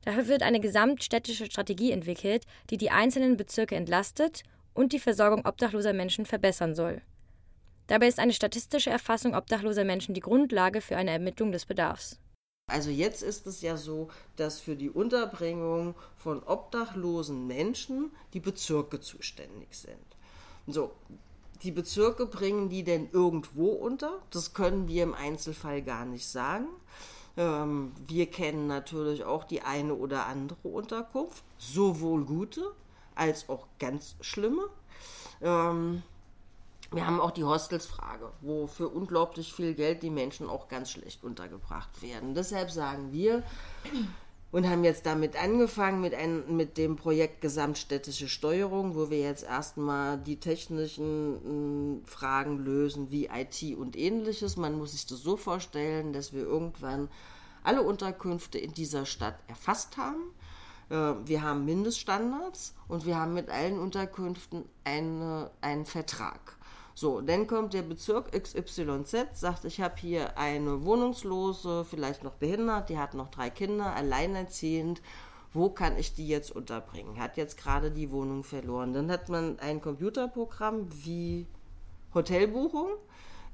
Dafür 0.05 0.27
wird 0.27 0.43
eine 0.43 0.59
gesamtstädtische 0.59 1.47
Strategie 1.47 1.93
entwickelt, 1.93 2.47
die 2.71 2.79
die 2.79 2.91
einzelnen 2.91 3.37
Bezirke 3.37 3.77
entlastet 3.77 4.43
und 4.75 4.93
die 4.93 4.99
Versorgung 4.99 5.47
obdachloser 5.47 5.93
Menschen 5.93 6.27
verbessern 6.27 6.75
soll. 6.75 7.01
Dabei 7.87 8.09
ist 8.09 8.19
eine 8.19 8.33
statistische 8.33 8.91
Erfassung 8.91 9.37
obdachloser 9.37 9.85
Menschen 9.85 10.15
die 10.15 10.21
Grundlage 10.21 10.81
für 10.81 10.97
eine 10.97 11.13
Ermittlung 11.13 11.53
des 11.53 11.65
Bedarfs. 11.65 12.19
Also 12.69 12.91
jetzt 12.91 13.23
ist 13.23 13.47
es 13.47 13.63
ja 13.63 13.77
so, 13.77 14.09
dass 14.37 14.61
für 14.61 14.77
die 14.77 14.91
Unterbringung 14.91 15.95
von 16.19 16.43
obdachlosen 16.43 17.47
Menschen 17.47 18.13
die 18.35 18.41
Bezirke 18.41 19.01
zuständig 19.01 19.69
sind. 19.73 19.97
So, 20.67 20.93
die 21.63 21.73
Bezirke 21.73 22.27
bringen 22.27 22.69
die 22.69 22.85
denn 22.85 23.09
irgendwo 23.11 23.71
unter? 23.71 24.21
Das 24.31 24.53
können 24.53 24.87
wir 24.87 25.03
im 25.03 25.15
Einzelfall 25.15 25.83
gar 25.83 26.05
nicht 26.05 26.29
sagen. 26.29 26.69
Ähm, 27.39 27.93
wir 28.07 28.27
kennen 28.27 28.67
natürlich 28.67 29.25
auch 29.25 29.45
die 29.45 29.63
eine 29.63 29.95
oder 29.95 30.27
andere 30.27 30.69
Unterkunft, 30.69 31.43
sowohl 31.57 32.25
gute 32.25 32.73
als 33.15 33.49
auch 33.49 33.67
ganz 33.79 34.15
schlimme. 34.21 34.69
Ähm, 35.41 36.03
wir 36.91 37.07
haben 37.07 37.21
auch 37.21 37.33
die 37.33 37.45
Hostelsfrage, 37.45 38.33
wo 38.41 38.67
für 38.67 38.89
unglaublich 38.89 39.53
viel 39.53 39.75
Geld 39.75 40.03
die 40.03 40.11
Menschen 40.11 40.49
auch 40.49 40.69
ganz 40.69 40.91
schlecht 40.91 41.23
untergebracht 41.23 42.01
werden. 42.01 42.35
Deshalb 42.35 42.71
sagen 42.71 43.13
wir 43.13 43.43
und 44.51 44.67
haben 44.67 44.85
jetzt 44.85 45.05
damit 45.05 45.37
angefangen 45.37 46.01
mit, 46.01 46.15
ein, 46.15 46.57
mit 46.57 46.79
dem 46.79 46.97
Projekt 46.97 47.43
Gesamtstädtische 47.43 48.29
Steuerung, 48.29 48.95
wo 48.95 49.11
wir 49.11 49.21
jetzt 49.21 49.45
erstmal 49.45 50.17
die 50.17 50.41
technischen 50.41 52.03
äh, 52.03 52.09
Fragen 52.09 52.59
lösen 52.65 53.11
wie 53.11 53.27
IT 53.27 53.77
und 53.77 53.97
ähnliches. 53.97 54.57
Man 54.57 54.79
muss 54.79 54.93
sich 54.93 55.05
das 55.05 55.21
so 55.21 55.37
vorstellen, 55.37 56.15
dass 56.15 56.33
wir 56.33 56.45
irgendwann 56.45 57.09
alle 57.63 57.83
Unterkünfte 57.83 58.59
in 58.59 58.73
dieser 58.73 59.05
Stadt 59.05 59.39
erfasst 59.49 59.99
haben. 59.99 60.23
Äh, 60.89 61.29
wir 61.29 61.43
haben 61.43 61.67
Mindeststandards 61.67 62.75
und 62.89 63.05
wir 63.05 63.19
haben 63.19 63.35
mit 63.35 63.51
allen 63.51 63.79
Unterkünften 63.79 64.65
eine, 64.85 65.51
einen 65.61 65.85
Vertrag. 65.85 66.58
So, 67.01 67.21
dann 67.21 67.47
kommt 67.47 67.75
der 67.75 67.83
Bezirk 67.83 68.33
XYZ, 68.33 69.15
sagt, 69.35 69.65
ich 69.65 69.81
habe 69.81 69.95
hier 70.01 70.37
eine 70.37 70.85
Wohnungslose, 70.85 71.85
vielleicht 71.85 72.25
noch 72.25 72.33
behindert, 72.33 72.89
die 72.89 72.99
hat 72.99 73.15
noch 73.15 73.29
drei 73.29 73.51
Kinder, 73.51 73.95
alleinerziehend. 73.95 75.01
Wo 75.53 75.71
kann 75.71 75.97
ich 75.97 76.15
die 76.15 76.27
jetzt 76.27 76.51
unterbringen? 76.51 77.21
Hat 77.21 77.37
jetzt 77.37 77.57
gerade 77.57 77.93
die 77.93 78.11
Wohnung 78.11 78.43
verloren. 78.43 78.95
Dann 78.95 79.13
hat 79.13 79.29
man 79.29 79.61
ein 79.61 79.81
Computerprogramm 79.81 80.89
wie 81.05 81.47
Hotelbuchung, 82.15 82.89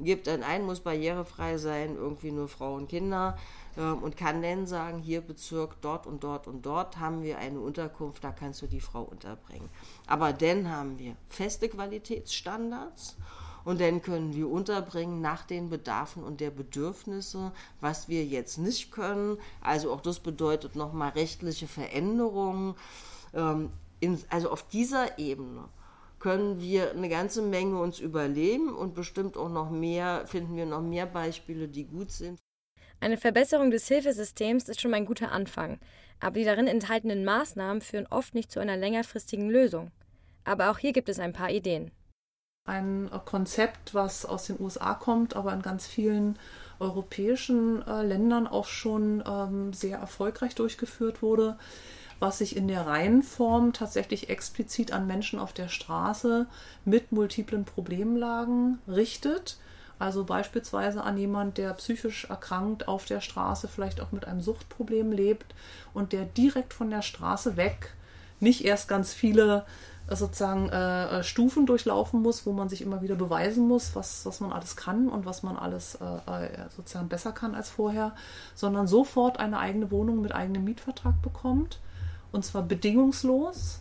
gibt 0.00 0.26
dann 0.26 0.42
ein, 0.42 0.64
muss 0.64 0.80
barrierefrei 0.80 1.58
sein, 1.58 1.96
irgendwie 1.96 2.30
nur 2.30 2.48
Frauen 2.48 2.88
Kinder 2.88 3.36
ähm, 3.76 4.02
und 4.02 4.16
kann 4.16 4.42
dann 4.42 4.66
sagen, 4.66 5.00
hier 5.00 5.20
Bezirk 5.20 5.80
dort 5.80 6.06
und 6.06 6.24
dort 6.24 6.46
und 6.46 6.64
dort 6.64 6.98
haben 6.98 7.22
wir 7.22 7.38
eine 7.38 7.60
Unterkunft, 7.60 8.22
da 8.22 8.32
kannst 8.32 8.62
du 8.62 8.66
die 8.66 8.80
Frau 8.80 9.02
unterbringen. 9.02 9.68
Aber 10.06 10.32
dann 10.32 10.70
haben 10.70 10.98
wir 10.98 11.16
feste 11.28 11.68
Qualitätsstandards 11.68 13.16
und 13.64 13.80
dann 13.80 14.02
können 14.02 14.34
wir 14.34 14.50
unterbringen 14.50 15.20
nach 15.20 15.44
den 15.44 15.70
Bedarfen 15.70 16.22
und 16.22 16.40
der 16.40 16.50
Bedürfnisse, 16.50 17.52
was 17.80 18.08
wir 18.08 18.24
jetzt 18.24 18.58
nicht 18.58 18.92
können. 18.92 19.38
Also 19.60 19.92
auch 19.92 20.00
das 20.00 20.20
bedeutet 20.20 20.76
nochmal 20.76 21.10
rechtliche 21.10 21.66
Veränderungen. 21.66 22.74
Ähm, 23.32 23.70
in, 24.00 24.18
also 24.28 24.50
auf 24.50 24.68
dieser 24.68 25.18
Ebene 25.18 25.64
können 26.18 26.60
wir 26.60 26.90
eine 26.90 27.08
ganze 27.08 27.42
Menge 27.42 27.78
uns 27.78 27.98
überleben 27.98 28.74
und 28.74 28.94
bestimmt 28.94 29.36
auch 29.36 29.48
noch 29.48 29.70
mehr, 29.70 30.26
finden 30.26 30.56
wir 30.56 30.66
noch 30.66 30.82
mehr 30.82 31.06
Beispiele, 31.06 31.68
die 31.68 31.84
gut 31.84 32.10
sind. 32.10 32.38
Eine 33.00 33.16
Verbesserung 33.16 33.70
des 33.70 33.88
Hilfesystems 33.88 34.68
ist 34.68 34.80
schon 34.80 34.94
ein 34.94 35.06
guter 35.06 35.32
Anfang, 35.32 35.78
aber 36.20 36.38
die 36.38 36.44
darin 36.44 36.66
enthaltenen 36.66 37.24
Maßnahmen 37.24 37.82
führen 37.82 38.06
oft 38.08 38.34
nicht 38.34 38.50
zu 38.50 38.60
einer 38.60 38.76
längerfristigen 38.76 39.50
Lösung. 39.50 39.90
Aber 40.44 40.70
auch 40.70 40.78
hier 40.78 40.92
gibt 40.92 41.08
es 41.08 41.18
ein 41.18 41.32
paar 41.32 41.50
Ideen. 41.50 41.90
Ein 42.66 43.10
Konzept, 43.26 43.92
was 43.92 44.24
aus 44.24 44.46
den 44.46 44.58
USA 44.58 44.94
kommt, 44.94 45.36
aber 45.36 45.52
in 45.52 45.60
ganz 45.60 45.86
vielen 45.86 46.38
europäischen 46.78 47.86
äh, 47.86 48.02
Ländern 48.02 48.46
auch 48.46 48.66
schon 48.66 49.22
ähm, 49.26 49.74
sehr 49.74 49.98
erfolgreich 49.98 50.54
durchgeführt 50.54 51.20
wurde, 51.20 51.58
was 52.20 52.38
sich 52.38 52.56
in 52.56 52.68
der 52.68 52.86
Reihenform 52.86 53.74
tatsächlich 53.74 54.30
explizit 54.30 54.92
an 54.92 55.06
Menschen 55.06 55.38
auf 55.38 55.52
der 55.52 55.68
Straße 55.68 56.46
mit 56.86 57.12
multiplen 57.12 57.66
Problemlagen 57.66 58.78
richtet 58.88 59.58
also 60.04 60.24
beispielsweise 60.24 61.02
an 61.02 61.16
jemand, 61.16 61.56
der 61.56 61.72
psychisch 61.72 62.26
erkrankt 62.26 62.88
auf 62.88 63.06
der 63.06 63.22
Straße, 63.22 63.68
vielleicht 63.68 64.02
auch 64.02 64.12
mit 64.12 64.26
einem 64.26 64.42
Suchtproblem 64.42 65.12
lebt 65.12 65.54
und 65.94 66.12
der 66.12 66.26
direkt 66.26 66.74
von 66.74 66.90
der 66.90 67.00
Straße 67.00 67.56
weg 67.56 67.94
nicht 68.38 68.66
erst 68.66 68.86
ganz 68.86 69.14
viele 69.14 69.64
äh, 70.06 70.14
sozusagen 70.14 70.68
äh, 70.68 71.24
Stufen 71.24 71.64
durchlaufen 71.64 72.20
muss, 72.20 72.44
wo 72.44 72.52
man 72.52 72.68
sich 72.68 72.82
immer 72.82 73.00
wieder 73.00 73.14
beweisen 73.14 73.66
muss, 73.66 73.96
was, 73.96 74.26
was 74.26 74.40
man 74.40 74.52
alles 74.52 74.76
kann 74.76 75.08
und 75.08 75.24
was 75.24 75.42
man 75.42 75.56
alles 75.56 75.94
äh, 75.94 76.68
sozusagen 76.76 77.08
besser 77.08 77.32
kann 77.32 77.54
als 77.54 77.70
vorher, 77.70 78.14
sondern 78.54 78.86
sofort 78.86 79.40
eine 79.40 79.58
eigene 79.58 79.90
Wohnung 79.90 80.20
mit 80.20 80.34
eigenem 80.34 80.64
Mietvertrag 80.64 81.22
bekommt 81.22 81.80
und 82.30 82.44
zwar 82.44 82.62
bedingungslos. 82.62 83.80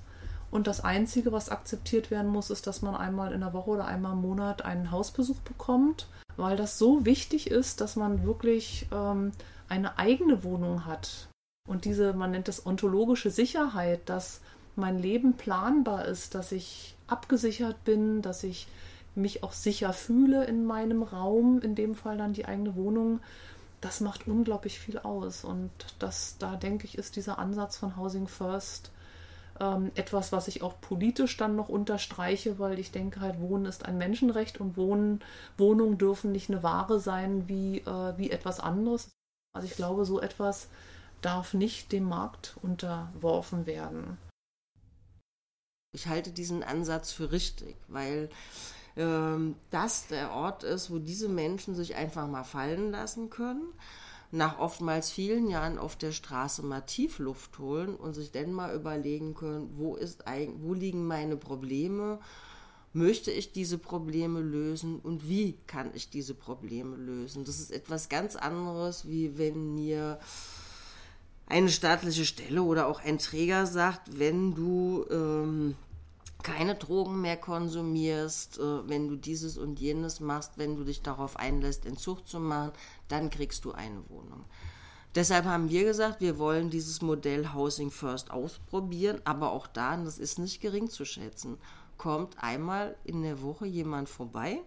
Und 0.54 0.68
das 0.68 0.82
Einzige, 0.82 1.32
was 1.32 1.50
akzeptiert 1.50 2.12
werden 2.12 2.30
muss, 2.30 2.52
ist, 2.52 2.68
dass 2.68 2.84
man 2.84 2.94
einmal 2.94 3.34
in 3.34 3.40
der 3.40 3.54
Woche 3.54 3.72
oder 3.72 3.86
einmal 3.86 4.14
im 4.14 4.22
Monat 4.22 4.64
einen 4.64 4.92
Hausbesuch 4.92 5.40
bekommt, 5.40 6.08
weil 6.38 6.56
das 6.56 6.78
so 6.78 7.06
wichtig 7.06 7.50
ist, 7.50 7.82
dass 7.82 7.96
man 7.96 8.24
wirklich 8.24 8.86
ähm, 8.92 9.32
eine 9.68 9.98
eigene 9.98 10.44
Wohnung 10.44 10.86
hat. 10.86 11.28
Und 11.68 11.86
diese, 11.86 12.14
man 12.14 12.30
nennt 12.30 12.50
es 12.50 12.68
ontologische 12.68 13.32
Sicherheit, 13.32 14.02
dass 14.06 14.42
mein 14.76 15.00
Leben 15.00 15.38
planbar 15.38 16.06
ist, 16.06 16.36
dass 16.36 16.52
ich 16.52 16.96
abgesichert 17.08 17.84
bin, 17.84 18.22
dass 18.22 18.44
ich 18.44 18.68
mich 19.16 19.42
auch 19.42 19.54
sicher 19.54 19.92
fühle 19.92 20.46
in 20.46 20.66
meinem 20.66 21.02
Raum, 21.02 21.62
in 21.62 21.74
dem 21.74 21.96
Fall 21.96 22.20
dann 22.20 22.34
die 22.34 22.46
eigene 22.46 22.76
Wohnung, 22.76 23.22
das 23.82 24.02
macht 24.02 24.28
unglaublich 24.28 24.78
viel 24.78 25.00
aus. 25.00 25.46
Und 25.46 25.72
das, 25.98 26.38
da 26.38 26.58
denke 26.58 26.86
ich, 26.86 27.00
ist 27.00 27.16
dieser 27.16 27.40
Ansatz 27.40 27.76
von 27.76 27.98
Housing 27.98 28.28
First 28.28 28.92
ähm, 29.60 29.92
etwas, 29.96 30.32
was 30.32 30.48
ich 30.48 30.62
auch 30.62 30.80
politisch 30.82 31.38
dann 31.38 31.56
noch 31.56 31.70
unterstreiche, 31.70 32.60
weil 32.60 32.80
ich 32.80 32.92
denke 32.92 33.22
halt, 33.22 33.40
Wohnen 33.40 33.66
ist 33.66 33.86
ein 33.86 33.98
Menschenrecht 33.98 34.60
und 34.60 34.78
Wohnen, 34.78 35.22
Wohnungen 35.58 35.98
dürfen 35.98 36.32
nicht 36.32 36.50
eine 36.50 36.64
Ware 36.64 37.00
sein 37.00 37.48
wie, 37.48 37.80
äh, 37.80 38.18
wie 38.18 38.32
etwas 38.32 38.60
anderes. 38.60 39.12
Also 39.56 39.68
ich 39.68 39.76
glaube, 39.76 40.06
so 40.06 40.20
etwas 40.20 40.68
darf 41.22 41.54
nicht 41.54 41.92
dem 41.92 42.06
Markt 42.06 42.56
unterworfen 42.62 43.66
werden. 43.66 44.18
Ich 45.96 46.08
halte 46.08 46.32
diesen 46.32 46.64
Ansatz 46.64 47.12
für 47.12 47.32
richtig, 47.32 47.76
weil 47.88 48.30
ähm, 48.98 49.56
das 49.70 50.08
der 50.08 50.32
Ort 50.32 50.64
ist, 50.64 50.92
wo 50.92 50.98
diese 50.98 51.30
Menschen 51.30 51.76
sich 51.76 51.96
einfach 51.96 52.28
mal 52.28 52.44
fallen 52.44 52.92
lassen 52.92 53.30
können, 53.30 53.62
nach 54.34 54.58
oftmals 54.58 55.12
vielen 55.12 55.48
Jahren 55.48 55.78
auf 55.78 55.96
der 55.96 56.12
Straße 56.12 56.64
mal 56.64 56.82
Tiefluft 56.82 57.60
holen 57.60 57.96
und 57.96 58.16
sich 58.16 58.32
dann 58.32 58.52
mal 58.52 58.74
überlegen 58.76 59.36
können, 59.36 59.70
wo, 59.78 59.96
ist, 59.96 60.24
wo 60.58 60.74
liegen 60.74 61.06
meine 61.06 61.38
Probleme, 61.38 62.20
möchte 62.94 63.30
ich 63.30 63.52
diese 63.54 63.78
Probleme 63.78 64.40
lösen 64.40 65.00
und 65.00 65.30
wie 65.30 65.60
kann 65.68 65.92
ich 65.94 66.10
diese 66.10 66.34
Probleme 66.34 66.96
lösen. 66.96 67.46
Das 67.46 67.60
ist 67.60 67.72
etwas 67.72 68.10
ganz 68.10 68.36
anderes, 68.36 69.08
wie 69.08 69.38
wenn 69.38 69.76
mir 69.76 70.20
eine 71.46 71.70
staatliche 71.70 72.26
Stelle 72.26 72.64
oder 72.64 72.88
auch 72.88 73.02
ein 73.02 73.20
Träger 73.20 73.68
sagt, 73.68 74.18
wenn 74.18 74.56
du 74.56 75.06
ähm, 75.12 75.76
keine 76.44 76.76
Drogen 76.76 77.22
mehr 77.22 77.38
konsumierst, 77.38 78.60
äh, 78.60 78.88
wenn 78.88 79.08
du 79.08 79.16
dieses 79.16 79.58
und 79.58 79.80
jenes 79.80 80.20
machst, 80.20 80.58
wenn 80.58 80.76
du 80.76 80.84
dich 80.84 81.02
darauf 81.02 81.38
einlässt, 81.38 81.86
Entzug 81.86 82.28
zu 82.28 82.40
machen, 82.40 82.74
dann 83.08 83.30
kriegst 83.30 83.66
du 83.66 83.72
eine 83.72 84.08
Wohnung. 84.10 84.44
Deshalb 85.16 85.46
haben 85.46 85.70
wir 85.70 85.84
gesagt, 85.84 86.22
wir 86.22 86.38
wollen 86.40 86.70
dieses 86.70 87.02
Modell 87.02 87.54
Housing 87.54 87.92
First 87.92 88.32
ausprobieren, 88.32 89.22
aber 89.26 89.52
auch 89.52 89.68
da, 89.68 89.94
und 89.94 90.06
das 90.06 90.18
ist 90.18 90.40
nicht 90.40 90.60
gering 90.60 90.90
zu 90.90 91.06
schätzen, 91.06 91.58
kommt 91.98 92.36
einmal 92.42 92.96
in 93.04 93.22
der 93.22 93.42
Woche 93.42 93.66
jemand 93.66 94.10
vorbei. 94.10 94.60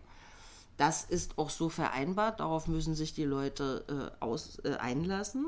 Das 0.76 1.04
ist 1.04 1.38
auch 1.38 1.50
so 1.50 1.68
vereinbart, 1.68 2.40
darauf 2.40 2.68
müssen 2.68 2.94
sich 2.94 3.12
die 3.12 3.24
Leute 3.24 3.84
äh, 3.88 4.24
aus, 4.24 4.58
äh, 4.64 4.74
einlassen 4.74 5.46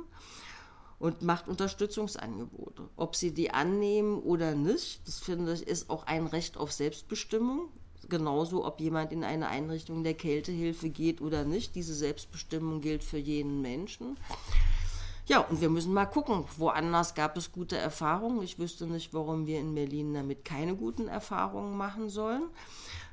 und 0.98 1.22
macht 1.22 1.48
Unterstützungsangebote. 1.48 2.88
Ob 2.96 3.14
sie 3.14 3.32
die 3.32 3.50
annehmen 3.50 4.18
oder 4.20 4.54
nicht, 4.54 5.06
das 5.06 5.20
finde 5.20 5.52
ich, 5.52 5.66
ist 5.66 5.90
auch 5.90 6.06
ein 6.06 6.26
Recht 6.26 6.56
auf 6.56 6.72
Selbstbestimmung. 6.72 7.68
Genauso, 8.08 8.64
ob 8.64 8.80
jemand 8.80 9.12
in 9.12 9.22
eine 9.22 9.48
Einrichtung 9.48 10.02
der 10.02 10.14
Kältehilfe 10.14 10.88
geht 10.88 11.20
oder 11.20 11.44
nicht. 11.44 11.74
Diese 11.74 11.94
Selbstbestimmung 11.94 12.80
gilt 12.80 13.04
für 13.04 13.18
jeden 13.18 13.60
Menschen. 13.60 14.16
Ja, 15.26 15.40
und 15.40 15.60
wir 15.60 15.68
müssen 15.68 15.92
mal 15.92 16.06
gucken. 16.06 16.44
Woanders 16.56 17.14
gab 17.14 17.36
es 17.36 17.52
gute 17.52 17.76
Erfahrungen. 17.76 18.42
Ich 18.42 18.58
wüsste 18.58 18.86
nicht, 18.86 19.12
warum 19.12 19.46
wir 19.46 19.60
in 19.60 19.74
Berlin 19.74 20.14
damit 20.14 20.44
keine 20.44 20.74
guten 20.74 21.06
Erfahrungen 21.06 21.76
machen 21.76 22.08
sollen. 22.08 22.44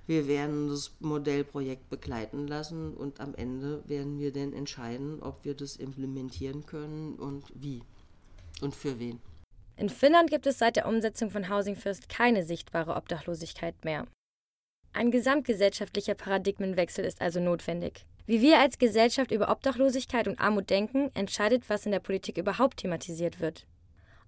Wir 0.07 0.27
werden 0.27 0.69
das 0.69 0.91
Modellprojekt 0.99 1.89
begleiten 1.89 2.47
lassen 2.47 2.93
und 2.93 3.19
am 3.19 3.33
Ende 3.35 3.83
werden 3.87 4.19
wir 4.19 4.31
dann 4.31 4.53
entscheiden, 4.53 5.21
ob 5.21 5.43
wir 5.43 5.55
das 5.55 5.77
implementieren 5.77 6.65
können 6.65 7.15
und 7.15 7.43
wie 7.55 7.81
und 8.61 8.75
für 8.75 8.99
wen. 8.99 9.19
In 9.77 9.89
Finnland 9.89 10.29
gibt 10.29 10.47
es 10.47 10.59
seit 10.59 10.75
der 10.75 10.87
Umsetzung 10.87 11.31
von 11.31 11.49
Housing 11.49 11.75
First 11.75 12.07
keine 12.07 12.43
sichtbare 12.43 12.95
Obdachlosigkeit 12.95 13.83
mehr. 13.83 14.07
Ein 14.93 15.11
gesamtgesellschaftlicher 15.11 16.15
Paradigmenwechsel 16.15 17.03
ist 17.03 17.21
also 17.21 17.41
notwendig. 17.41 18.05
Wie 18.27 18.41
wir 18.41 18.59
als 18.59 18.77
Gesellschaft 18.77 19.31
über 19.31 19.49
Obdachlosigkeit 19.49 20.27
und 20.27 20.39
Armut 20.39 20.69
denken, 20.69 21.11
entscheidet, 21.13 21.69
was 21.69 21.85
in 21.85 21.91
der 21.91 21.99
Politik 21.99 22.37
überhaupt 22.37 22.77
thematisiert 22.77 23.39
wird. 23.41 23.67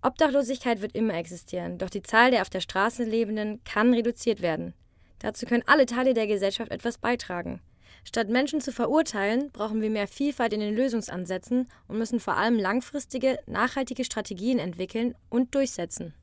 Obdachlosigkeit 0.02 0.82
wird 0.82 0.96
immer 0.96 1.14
existieren, 1.14 1.78
doch 1.78 1.90
die 1.90 2.04
Zahl 2.04 2.32
der 2.32 2.42
auf 2.42 2.50
der 2.50 2.60
Straße 2.60 3.04
Lebenden 3.04 3.64
kann 3.64 3.94
reduziert 3.94 4.42
werden. 4.42 4.74
Dazu 5.20 5.46
können 5.46 5.64
alle 5.66 5.86
Teile 5.86 6.14
der 6.14 6.28
Gesellschaft 6.28 6.72
etwas 6.72 6.98
beitragen. 6.98 7.62
Statt 8.04 8.30
Menschen 8.30 8.62
zu 8.62 8.72
verurteilen, 8.72 9.52
brauchen 9.52 9.82
wir 9.82 9.90
mehr 9.90 10.08
Vielfalt 10.08 10.54
in 10.54 10.60
den 10.60 10.76
Lösungsansätzen 10.76 11.68
und 11.88 11.98
müssen 11.98 12.20
vor 12.20 12.38
allem 12.38 12.58
langfristige, 12.58 13.40
nachhaltige 13.48 14.06
Strategien 14.06 14.60
entwickeln 14.60 15.16
und 15.30 15.54
durchsetzen. 15.56 16.14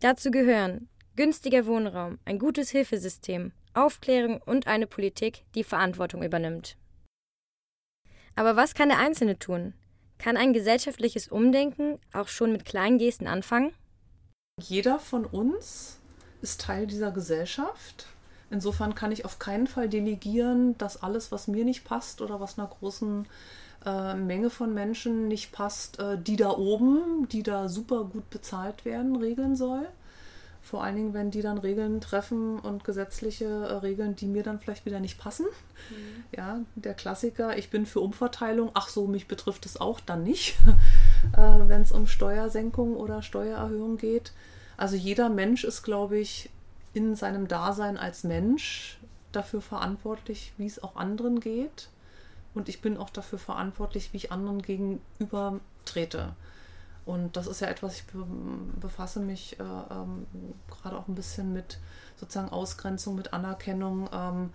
Dazu 0.00 0.30
gehören 0.30 0.88
günstiger 1.16 1.66
Wohnraum, 1.66 2.18
ein 2.24 2.38
gutes 2.38 2.70
Hilfesystem, 2.70 3.52
Aufklärung 3.74 4.40
und 4.42 4.66
eine 4.66 4.86
Politik, 4.86 5.44
die 5.54 5.64
Verantwortung 5.64 6.22
übernimmt. 6.22 6.76
Aber 8.36 8.54
was 8.54 8.74
kann 8.74 8.88
der 8.88 8.98
Einzelne 8.98 9.38
tun? 9.38 9.74
Kann 10.18 10.36
ein 10.36 10.52
gesellschaftliches 10.52 11.28
Umdenken 11.28 11.98
auch 12.12 12.28
schon 12.28 12.52
mit 12.52 12.64
kleinen 12.64 12.98
Gesten 12.98 13.26
anfangen? 13.26 13.72
Jeder 14.60 14.98
von 14.98 15.24
uns 15.24 15.97
ist 16.42 16.60
Teil 16.60 16.86
dieser 16.86 17.10
Gesellschaft. 17.10 18.06
Insofern 18.50 18.94
kann 18.94 19.12
ich 19.12 19.24
auf 19.24 19.38
keinen 19.38 19.66
Fall 19.66 19.88
delegieren, 19.88 20.76
dass 20.78 21.02
alles, 21.02 21.30
was 21.32 21.48
mir 21.48 21.64
nicht 21.64 21.84
passt 21.84 22.22
oder 22.22 22.40
was 22.40 22.58
einer 22.58 22.68
großen 22.68 23.26
äh, 23.84 24.14
Menge 24.14 24.50
von 24.50 24.72
Menschen 24.72 25.28
nicht 25.28 25.52
passt, 25.52 25.98
äh, 25.98 26.18
die 26.18 26.36
da 26.36 26.50
oben, 26.50 27.28
die 27.30 27.42
da 27.42 27.68
super 27.68 28.04
gut 28.04 28.30
bezahlt 28.30 28.84
werden, 28.84 29.16
regeln 29.16 29.54
soll. 29.54 29.86
Vor 30.62 30.82
allen 30.82 30.96
Dingen, 30.96 31.14
wenn 31.14 31.30
die 31.30 31.40
dann 31.40 31.58
Regeln 31.58 32.00
treffen 32.00 32.58
und 32.58 32.84
gesetzliche 32.84 33.44
äh, 33.44 33.72
Regeln, 33.74 34.16
die 34.16 34.26
mir 34.26 34.42
dann 34.42 34.58
vielleicht 34.58 34.84
wieder 34.86 35.00
nicht 35.00 35.18
passen. 35.18 35.46
Mhm. 35.90 36.24
Ja, 36.36 36.60
der 36.74 36.94
Klassiker, 36.94 37.56
ich 37.56 37.70
bin 37.70 37.86
für 37.86 38.00
Umverteilung, 38.00 38.70
ach 38.74 38.88
so, 38.88 39.06
mich 39.06 39.28
betrifft 39.28 39.66
es 39.66 39.80
auch 39.80 40.00
dann 40.00 40.24
nicht, 40.24 40.56
äh, 41.32 41.68
wenn 41.68 41.82
es 41.82 41.92
um 41.92 42.06
Steuersenkung 42.06 42.96
oder 42.96 43.22
Steuererhöhung 43.22 43.96
geht. 43.98 44.32
Also 44.78 44.96
jeder 44.96 45.28
Mensch 45.28 45.64
ist, 45.64 45.82
glaube 45.82 46.18
ich, 46.18 46.48
in 46.94 47.16
seinem 47.16 47.48
Dasein 47.48 47.98
als 47.98 48.24
Mensch 48.24 48.98
dafür 49.32 49.60
verantwortlich, 49.60 50.52
wie 50.56 50.66
es 50.66 50.82
auch 50.82 50.96
anderen 50.96 51.40
geht. 51.40 51.90
Und 52.54 52.68
ich 52.68 52.80
bin 52.80 52.96
auch 52.96 53.10
dafür 53.10 53.38
verantwortlich, 53.38 54.12
wie 54.12 54.18
ich 54.18 54.32
anderen 54.32 54.62
gegenüber 54.62 55.60
trete. 55.84 56.34
Und 57.04 57.36
das 57.36 57.46
ist 57.46 57.60
ja 57.60 57.68
etwas, 57.68 57.96
ich 57.96 58.04
befasse 58.80 59.20
mich 59.20 59.58
äh, 59.58 59.62
ähm, 59.62 60.26
gerade 60.70 60.96
auch 60.96 61.08
ein 61.08 61.14
bisschen 61.14 61.52
mit 61.52 61.78
sozusagen 62.16 62.50
Ausgrenzung, 62.50 63.16
mit 63.16 63.32
Anerkennung, 63.32 64.08
ähm, 64.12 64.50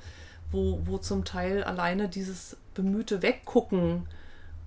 wo, 0.51 0.79
wo 0.85 0.99
zum 0.99 1.25
Teil 1.25 1.63
alleine 1.63 2.07
dieses 2.07 2.55
bemühte 2.75 3.21
Weggucken 3.21 4.07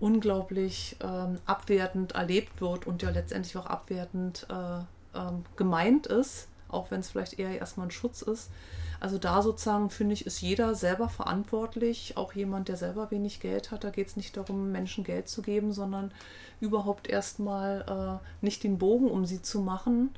unglaublich 0.01 0.97
ähm, 1.01 1.39
abwertend 1.47 2.13
erlebt 2.13 2.61
wird 2.61 2.87
und 2.87 3.03
ja 3.03 3.11
letztendlich 3.11 3.57
auch 3.57 3.67
abwertend 3.67 4.47
äh, 4.51 4.85
ähm, 5.17 5.45
gemeint 5.57 6.07
ist, 6.07 6.49
auch 6.69 6.91
wenn 6.91 7.01
es 7.01 7.11
vielleicht 7.11 7.39
eher 7.39 7.59
erstmal 7.59 7.87
ein 7.87 7.93
Schutz 7.93 8.23
ist. 8.23 8.51
Also 8.99 9.19
da 9.19 9.43
sozusagen 9.43 9.91
finde 9.91 10.15
ich, 10.15 10.27
ist 10.27 10.41
jeder 10.41 10.75
selber 10.75 11.09
verantwortlich, 11.09 12.17
auch 12.17 12.33
jemand, 12.33 12.69
der 12.69 12.77
selber 12.77 13.11
wenig 13.11 13.41
Geld 13.41 13.71
hat. 13.71 13.85
Da 13.85 13.91
geht 13.91 14.09
es 14.09 14.17
nicht 14.17 14.37
darum, 14.37 14.73
Menschen 14.73 15.05
Geld 15.05 15.29
zu 15.29 15.43
geben, 15.43 15.73
sondern 15.73 16.13
überhaupt 16.61 17.09
erstmal 17.09 18.21
äh, 18.23 18.45
nicht 18.45 18.65
den 18.65 18.79
Bogen 18.79 19.11
um 19.11 19.27
sie 19.27 19.43
zu 19.43 19.61
machen 19.61 20.11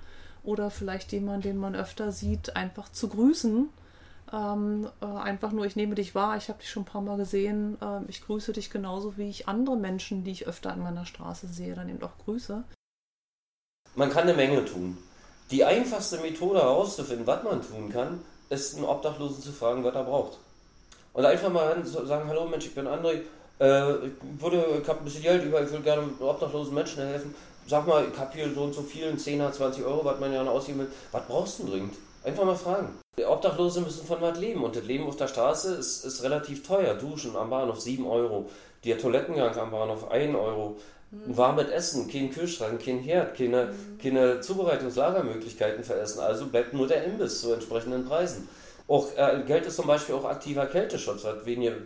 oder 0.45 0.70
vielleicht 0.70 1.12
jemand, 1.12 1.45
den 1.45 1.57
man 1.57 1.75
öfter 1.75 2.12
sieht, 2.12 2.57
einfach 2.57 2.89
zu 2.91 3.09
grüßen. 3.09 3.68
Ähm, 4.33 4.89
äh, 5.01 5.07
einfach 5.07 5.53
nur, 5.53 5.64
ich 5.64 5.75
nehme 5.75 5.95
dich 5.95 6.14
wahr, 6.14 6.37
ich 6.37 6.49
habe 6.49 6.61
dich 6.61 6.70
schon 6.70 6.83
ein 6.83 6.87
paar 6.87 7.01
Mal 7.01 7.16
gesehen, 7.16 7.79
äh, 7.81 8.01
ich 8.09 8.22
grüße 8.22 8.53
dich 8.53 8.70
genauso, 8.70 9.16
wie 9.16 9.31
ich 9.31 9.49
andere 9.49 9.77
Menschen, 9.77 10.22
die 10.22 10.31
ich 10.31 10.47
öfter 10.47 10.72
an 10.72 10.83
meiner 10.83 11.07
Straße 11.07 11.49
sehe, 11.49 11.75
dann 11.75 11.89
eben 11.89 12.03
auch 12.03 12.16
grüße. 12.25 12.62
Man 13.99 14.11
kann 14.11 14.22
eine 14.22 14.34
Menge 14.34 14.64
tun. 14.64 14.96
Die 15.51 15.64
einfachste 15.64 16.18
Methode 16.18 16.61
herauszufinden, 16.61 17.26
was 17.26 17.42
man 17.42 17.61
tun 17.61 17.90
kann, 17.92 18.20
ist 18.49 18.76
einen 18.76 18.84
Obdachlosen 18.84 19.42
zu 19.42 19.51
fragen, 19.51 19.82
was 19.82 19.92
er 19.92 20.05
braucht. 20.05 20.38
Und 21.14 21.24
einfach 21.24 21.51
mal 21.51 21.84
sagen, 21.84 22.28
hallo 22.28 22.46
Mensch, 22.46 22.66
ich 22.66 22.76
bin 22.76 22.86
André, 22.86 23.22
äh, 23.59 24.07
ich, 24.07 24.12
würde, 24.40 24.64
ich 24.80 24.88
habe 24.88 25.01
ein 25.01 25.05
bisschen 25.05 25.24
Geld 25.24 25.44
über, 25.44 25.61
ich 25.62 25.72
will 25.72 25.80
gerne 25.80 26.05
obdachlosen 26.20 26.74
Menschen 26.74 27.03
helfen. 27.03 27.34
sag 27.66 27.88
mal, 27.88 28.07
ich 28.09 28.16
habe 28.16 28.32
hier 28.36 28.55
so 28.55 28.62
und 28.62 28.72
so 28.72 28.82
vielen 28.82 29.18
10er, 29.18 29.51
20 29.51 29.84
Euro, 29.84 30.05
was 30.05 30.20
man 30.20 30.32
ja 30.32 30.44
ausgeben 30.44 30.78
will. 30.78 30.92
Was 31.11 31.26
brauchst 31.26 31.59
du 31.59 31.66
dringend? 31.66 31.94
Einfach 32.25 32.45
mal 32.45 32.57
fragen. 32.57 32.99
Obdachlose 33.27 33.81
müssen 33.81 34.07
von 34.07 34.21
was 34.21 34.39
leben 34.39 34.62
und 34.62 34.77
das 34.77 34.85
Leben 34.85 35.07
auf 35.07 35.16
der 35.16 35.29
Straße 35.29 35.75
ist, 35.75 36.05
ist 36.05 36.23
relativ 36.23 36.66
teuer. 36.66 36.95
Duschen 36.95 37.37
am 37.37 37.51
Bahnhof 37.51 37.81
7 37.81 38.07
Euro, 38.07 38.49
der 38.85 38.99
Toilettengang 38.99 39.57
am 39.57 39.71
Bahnhof 39.71 40.11
1 40.11 40.35
Euro. 40.35 40.77
Ein 41.11 41.37
warmes 41.37 41.69
Essen, 41.69 42.11
kein 42.11 42.31
Kühlschrank, 42.31 42.85
kein 42.85 42.99
Herd, 42.99 43.37
keine, 43.37 43.73
keine 44.03 44.41
Zubereitungslagermöglichkeiten 44.41 45.83
für 45.83 45.95
Essen. 45.95 46.21
Also 46.21 46.47
bleibt 46.47 46.75
nur 46.75 46.87
der 46.87 47.05
Imbiss 47.05 47.41
zu 47.41 47.53
entsprechenden 47.53 48.05
Preisen. 48.05 48.47
Auch 48.87 49.09
äh, 49.16 49.43
Geld 49.47 49.64
ist 49.66 49.77
zum 49.77 49.87
Beispiel 49.87 50.14
auch 50.14 50.25
aktiver 50.25 50.66
Kälteschutz, 50.66 51.25
was 51.25 51.47
wenige, 51.47 51.77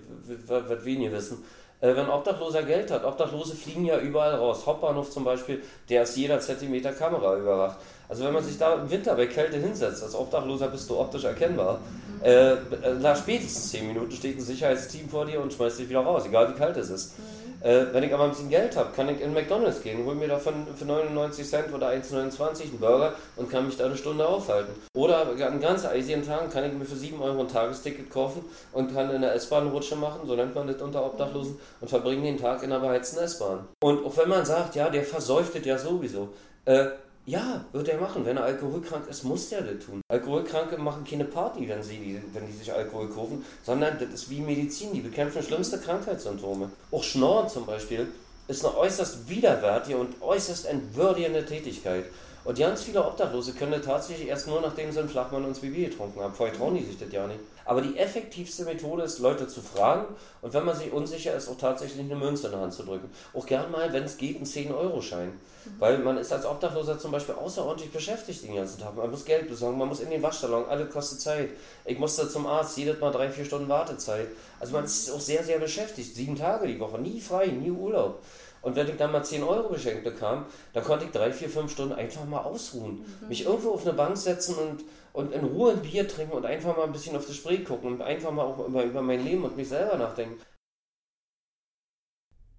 was 0.47 0.85
wenige 0.85 1.13
wissen. 1.13 1.45
Äh, 1.83 1.97
wenn 1.97 2.09
Obdachloser 2.09 2.63
Geld 2.63 2.91
hat, 2.93 3.05
Obdachlose 3.05 3.57
fliegen 3.57 3.85
ja 3.85 3.99
überall 3.99 4.37
raus. 4.37 4.65
Hauptbahnhof 4.65 5.11
zum 5.11 5.25
Beispiel, 5.25 5.63
der 5.89 6.05
ist 6.05 6.17
jeder 6.17 6.39
Zentimeter 6.39 6.93
Kamera 6.93 7.37
überwacht. 7.37 7.79
Also 8.09 8.25
wenn 8.25 8.33
man 8.33 8.45
sich 8.45 8.57
da 8.57 8.75
im 8.75 8.91
Winter 8.91 9.17
bei 9.17 9.27
Kälte 9.27 9.57
hinsetzt, 9.57 10.03
als 10.03 10.15
Obdachloser 10.15 10.69
bist 10.69 10.89
du 10.89 10.99
optisch 10.99 11.25
erkennbar. 11.25 11.81
Äh, 12.23 12.55
nach 13.01 13.17
spätestens 13.17 13.71
10 13.73 13.89
Minuten 13.89 14.13
steht 14.13 14.39
ein 14.39 14.43
Sicherheitsteam 14.43 15.09
vor 15.09 15.27
dir 15.27 15.41
und 15.41 15.53
schmeißt 15.53 15.81
dich 15.81 15.89
wieder 15.89 16.01
raus, 16.01 16.25
egal 16.25 16.55
wie 16.55 16.59
kalt 16.59 16.77
es 16.77 16.89
ist. 16.89 17.15
Äh, 17.63 17.87
wenn 17.93 18.03
ich 18.03 18.13
aber 18.13 18.25
ein 18.25 18.31
bisschen 18.31 18.49
Geld 18.49 18.77
habe, 18.77 18.91
kann 18.95 19.09
ich 19.09 19.21
in 19.21 19.33
McDonalds 19.33 19.83
gehen, 19.83 20.05
hol 20.05 20.17
mir 20.17 20.27
davon 20.27 20.67
für 20.75 20.85
99 20.85 21.49
Cent 21.49 21.73
oder 21.73 21.89
1,29 21.89 22.63
einen 22.63 22.79
Burger 22.81 23.15
und 23.37 23.51
kann 23.51 23.67
mich 23.67 23.77
da 23.77 23.85
eine 23.85 23.97
Stunde 23.97 24.27
aufhalten. 24.27 24.73
Oder 24.95 25.29
an 25.29 25.61
ganz 25.61 25.87
eisigen 25.87 26.27
Tagen 26.27 26.51
kann 26.51 26.65
ich 26.65 26.73
mir 26.73 26.85
für 26.85 26.97
7 26.97 27.21
Euro 27.23 27.41
ein 27.41 27.49
Tagesticket 27.49 28.11
kaufen 28.11 28.45
und 28.73 28.93
kann 28.93 29.11
in 29.11 29.23
der 29.23 29.35
S-Bahn 29.35 29.69
Rutsche 29.69 29.95
machen, 29.95 30.27
so 30.27 30.35
nennt 30.35 30.55
man 30.55 30.67
das 30.67 30.83
unter 30.83 31.05
Obdachlosen, 31.05 31.59
und 31.81 31.89
verbringen 31.89 32.25
den 32.25 32.39
Tag 32.39 32.63
in 32.65 32.73
einer 32.73 32.81
beheizten 32.81 33.19
S-Bahn. 33.21 33.69
Und 33.81 34.05
auch 34.05 34.17
wenn 34.17 34.29
man 34.29 34.45
sagt, 34.45 34.75
ja, 34.75 34.91
der 34.91 35.05
versäuftet 35.05 35.65
ja 35.65 35.79
sowieso, 35.79 36.31
äh, 36.65 36.87
ja, 37.27 37.65
wird 37.73 37.89
er 37.89 38.01
machen. 38.01 38.25
Wenn 38.25 38.37
er 38.37 38.45
alkoholkrank 38.45 39.09
ist, 39.09 39.23
muss 39.23 39.49
der 39.49 39.63
das 39.63 39.85
tun. 39.85 40.01
Alkoholkranke 40.09 40.77
machen 40.77 41.05
keine 41.09 41.25
Party, 41.25 41.69
wenn 41.69 41.83
sie 41.83 42.21
wenn 42.33 42.47
die 42.47 42.53
sich 42.53 42.73
Alkohol 42.73 43.09
kaufen, 43.09 43.45
sondern 43.65 43.99
das 43.99 44.09
ist 44.11 44.31
wie 44.31 44.41
Medizin. 44.41 44.93
Die 44.93 45.01
bekämpfen 45.01 45.43
schlimmste 45.43 45.79
Krankheitssymptome. 45.79 46.71
Auch 46.91 47.03
Schnorren 47.03 47.49
zum 47.49 47.65
Beispiel 47.65 48.09
ist 48.49 48.65
eine 48.65 48.77
äußerst 48.77 49.29
widerwärtige 49.29 49.99
und 49.99 50.21
äußerst 50.21 50.67
entwürdigende 50.67 51.47
Tätigkeit. 51.47 52.05
Und 52.45 52.59
ganz 52.59 52.83
viele 52.83 53.05
Obdachlose 53.05 53.53
können 53.53 53.73
das 53.73 53.83
tatsächlich 53.83 54.29
erst 54.29 54.49
nur, 54.49 54.61
nachdem 54.61 54.91
sie 54.91 54.99
einen 54.99 55.09
Flachmann 55.09 55.45
und 55.45 55.61
Bier 55.61 55.91
getrunken 55.91 56.21
haben. 56.21 56.35
Vorher 56.35 56.57
trauen 56.57 56.75
die 56.75 56.85
sich 56.85 56.99
das 56.99 57.13
ja 57.13 57.27
nicht. 57.27 57.39
Aber 57.65 57.81
die 57.81 57.97
effektivste 57.97 58.65
Methode 58.65 59.05
ist, 59.05 59.21
Leute 59.21 59.47
zu 59.47 59.61
fragen 59.61 60.07
und 60.41 60.53
wenn 60.53 60.65
man 60.65 60.77
sich 60.77 60.93
unsicher 60.93 61.35
ist, 61.37 61.49
auch 61.49 61.57
tatsächlich 61.57 62.01
eine 62.01 62.17
Münze 62.17 62.49
in 62.49 62.55
die 62.55 62.59
Hand 62.59 62.75
zu 62.75 62.83
drücken. 62.83 63.09
Auch 63.35 63.47
gern 63.47 63.71
mal, 63.71 63.93
wenn 63.93 64.03
es 64.03 64.17
geht, 64.17 64.37
einen 64.37 64.47
10-Euro-Schein. 64.47 65.29
Mhm. 65.29 65.71
Weil 65.79 65.99
man 65.99 66.19
ist 66.19 66.33
als 66.33 66.45
Obdachloser 66.45 66.99
zum 66.99 67.13
Beispiel 67.13 67.37
außerordentlich 67.37 67.93
beschäftigt 67.93 68.43
den 68.43 68.57
ganzen 68.57 68.81
Tag. 68.81 68.97
Man 68.97 69.11
muss 69.11 69.25
Geld 69.25 69.49
besorgen, 69.49 69.79
man 69.79 69.89
muss 69.89 70.01
in 70.01 70.11
den 70.11 70.23
Waschsalon, 70.23 70.65
alles 70.69 70.91
kostet 70.93 71.21
Zeit. 71.21 71.51
Ich 71.85 71.99
musste 71.99 72.29
zum 72.29 72.47
Arzt, 72.47 72.77
jedes 72.77 72.99
Mal 73.01 73.13
drei, 73.13 73.31
vier 73.31 73.45
Stunden 73.45 73.69
Wartezeit. 73.69 74.27
Also 74.59 74.73
man 74.73 74.85
ist 74.85 75.11
auch 75.13 75.21
sehr, 75.21 75.45
sehr 75.45 75.61
beschäftigt. 75.61 76.17
Sieben 76.17 76.37
Tage 76.37 76.67
die 76.67 76.81
Woche, 76.81 76.99
nie 76.99 77.21
frei, 77.21 77.47
nie 77.47 77.71
Urlaub. 77.71 78.23
Und 78.63 78.77
wenn 78.77 78.89
ich 78.89 78.97
dann 78.97 79.13
mal 79.13 79.25
10 79.25 79.43
Euro 79.43 79.69
geschenkt 79.69 80.05
bekam, 80.05 80.47
dann 80.73 80.85
konnte 80.85 81.05
ich 81.05 81.11
drei, 81.11 81.33
vier, 81.33 81.51
fünf 81.51 81.73
Stunden 81.73 81.93
einfach 81.93 82.25
mal 82.25 82.43
ausruhen. 82.43 83.05
Mhm. 83.21 83.29
Mich 83.29 83.45
irgendwo 83.45 83.73
auf 83.73 83.85
eine 83.85 83.93
Bank 83.93 84.17
setzen 84.17 84.57
und, 84.57 84.85
und 85.13 85.33
in 85.33 85.45
Ruhe 85.45 85.73
ein 85.73 85.83
Bier 85.83 86.07
trinken 86.09 86.33
und 86.33 86.47
einfach 86.47 86.77
mal 86.77 86.85
ein 86.85 86.93
bisschen 86.93 87.17
auf 87.17 87.27
das 87.27 87.37
Spree 87.37 87.59
gucken 87.59 87.95
und 87.95 88.03
einfach 88.03 88.31
mal 88.31 88.45
auch 88.45 88.67
über, 88.67 88.85
über 88.85 89.03
mein 89.03 89.25
Leben 89.25 89.45
und 89.45 89.57
mich 89.57 89.69
selber 89.69 89.99
nachdenken. 89.99 90.41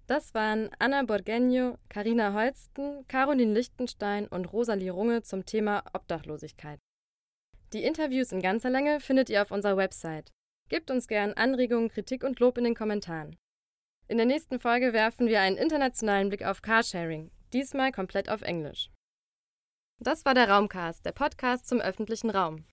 Das 0.06 0.34
waren 0.34 0.68
Anna 0.78 1.02
Borgenio, 1.02 1.78
Karina 1.88 2.34
Holsten, 2.34 3.08
Caroline 3.08 3.54
Lichtenstein 3.54 4.28
und 4.28 4.52
Rosalie 4.52 4.90
Runge 4.90 5.22
zum 5.22 5.46
Thema 5.46 5.82
Obdachlosigkeit. 5.94 6.78
Die 7.72 7.82
Interviews 7.82 8.30
in 8.30 8.42
ganzer 8.42 8.68
Länge 8.68 9.00
findet 9.00 9.30
ihr 9.30 9.40
auf 9.40 9.50
unserer 9.50 9.78
Website. 9.78 10.30
Gebt 10.68 10.90
uns 10.90 11.08
gern 11.08 11.32
Anregungen, 11.32 11.88
Kritik 11.88 12.22
und 12.22 12.38
Lob 12.38 12.58
in 12.58 12.64
den 12.64 12.74
Kommentaren. 12.74 13.36
In 14.06 14.18
der 14.18 14.26
nächsten 14.26 14.60
Folge 14.60 14.92
werfen 14.92 15.28
wir 15.28 15.40
einen 15.40 15.56
internationalen 15.56 16.28
Blick 16.28 16.44
auf 16.44 16.60
Carsharing, 16.60 17.30
diesmal 17.54 17.90
komplett 17.90 18.28
auf 18.28 18.42
Englisch. 18.42 18.90
Das 19.98 20.26
war 20.26 20.34
der 20.34 20.50
Raumcast, 20.50 21.06
der 21.06 21.12
Podcast 21.12 21.66
zum 21.66 21.80
öffentlichen 21.80 22.28
Raum. 22.28 22.66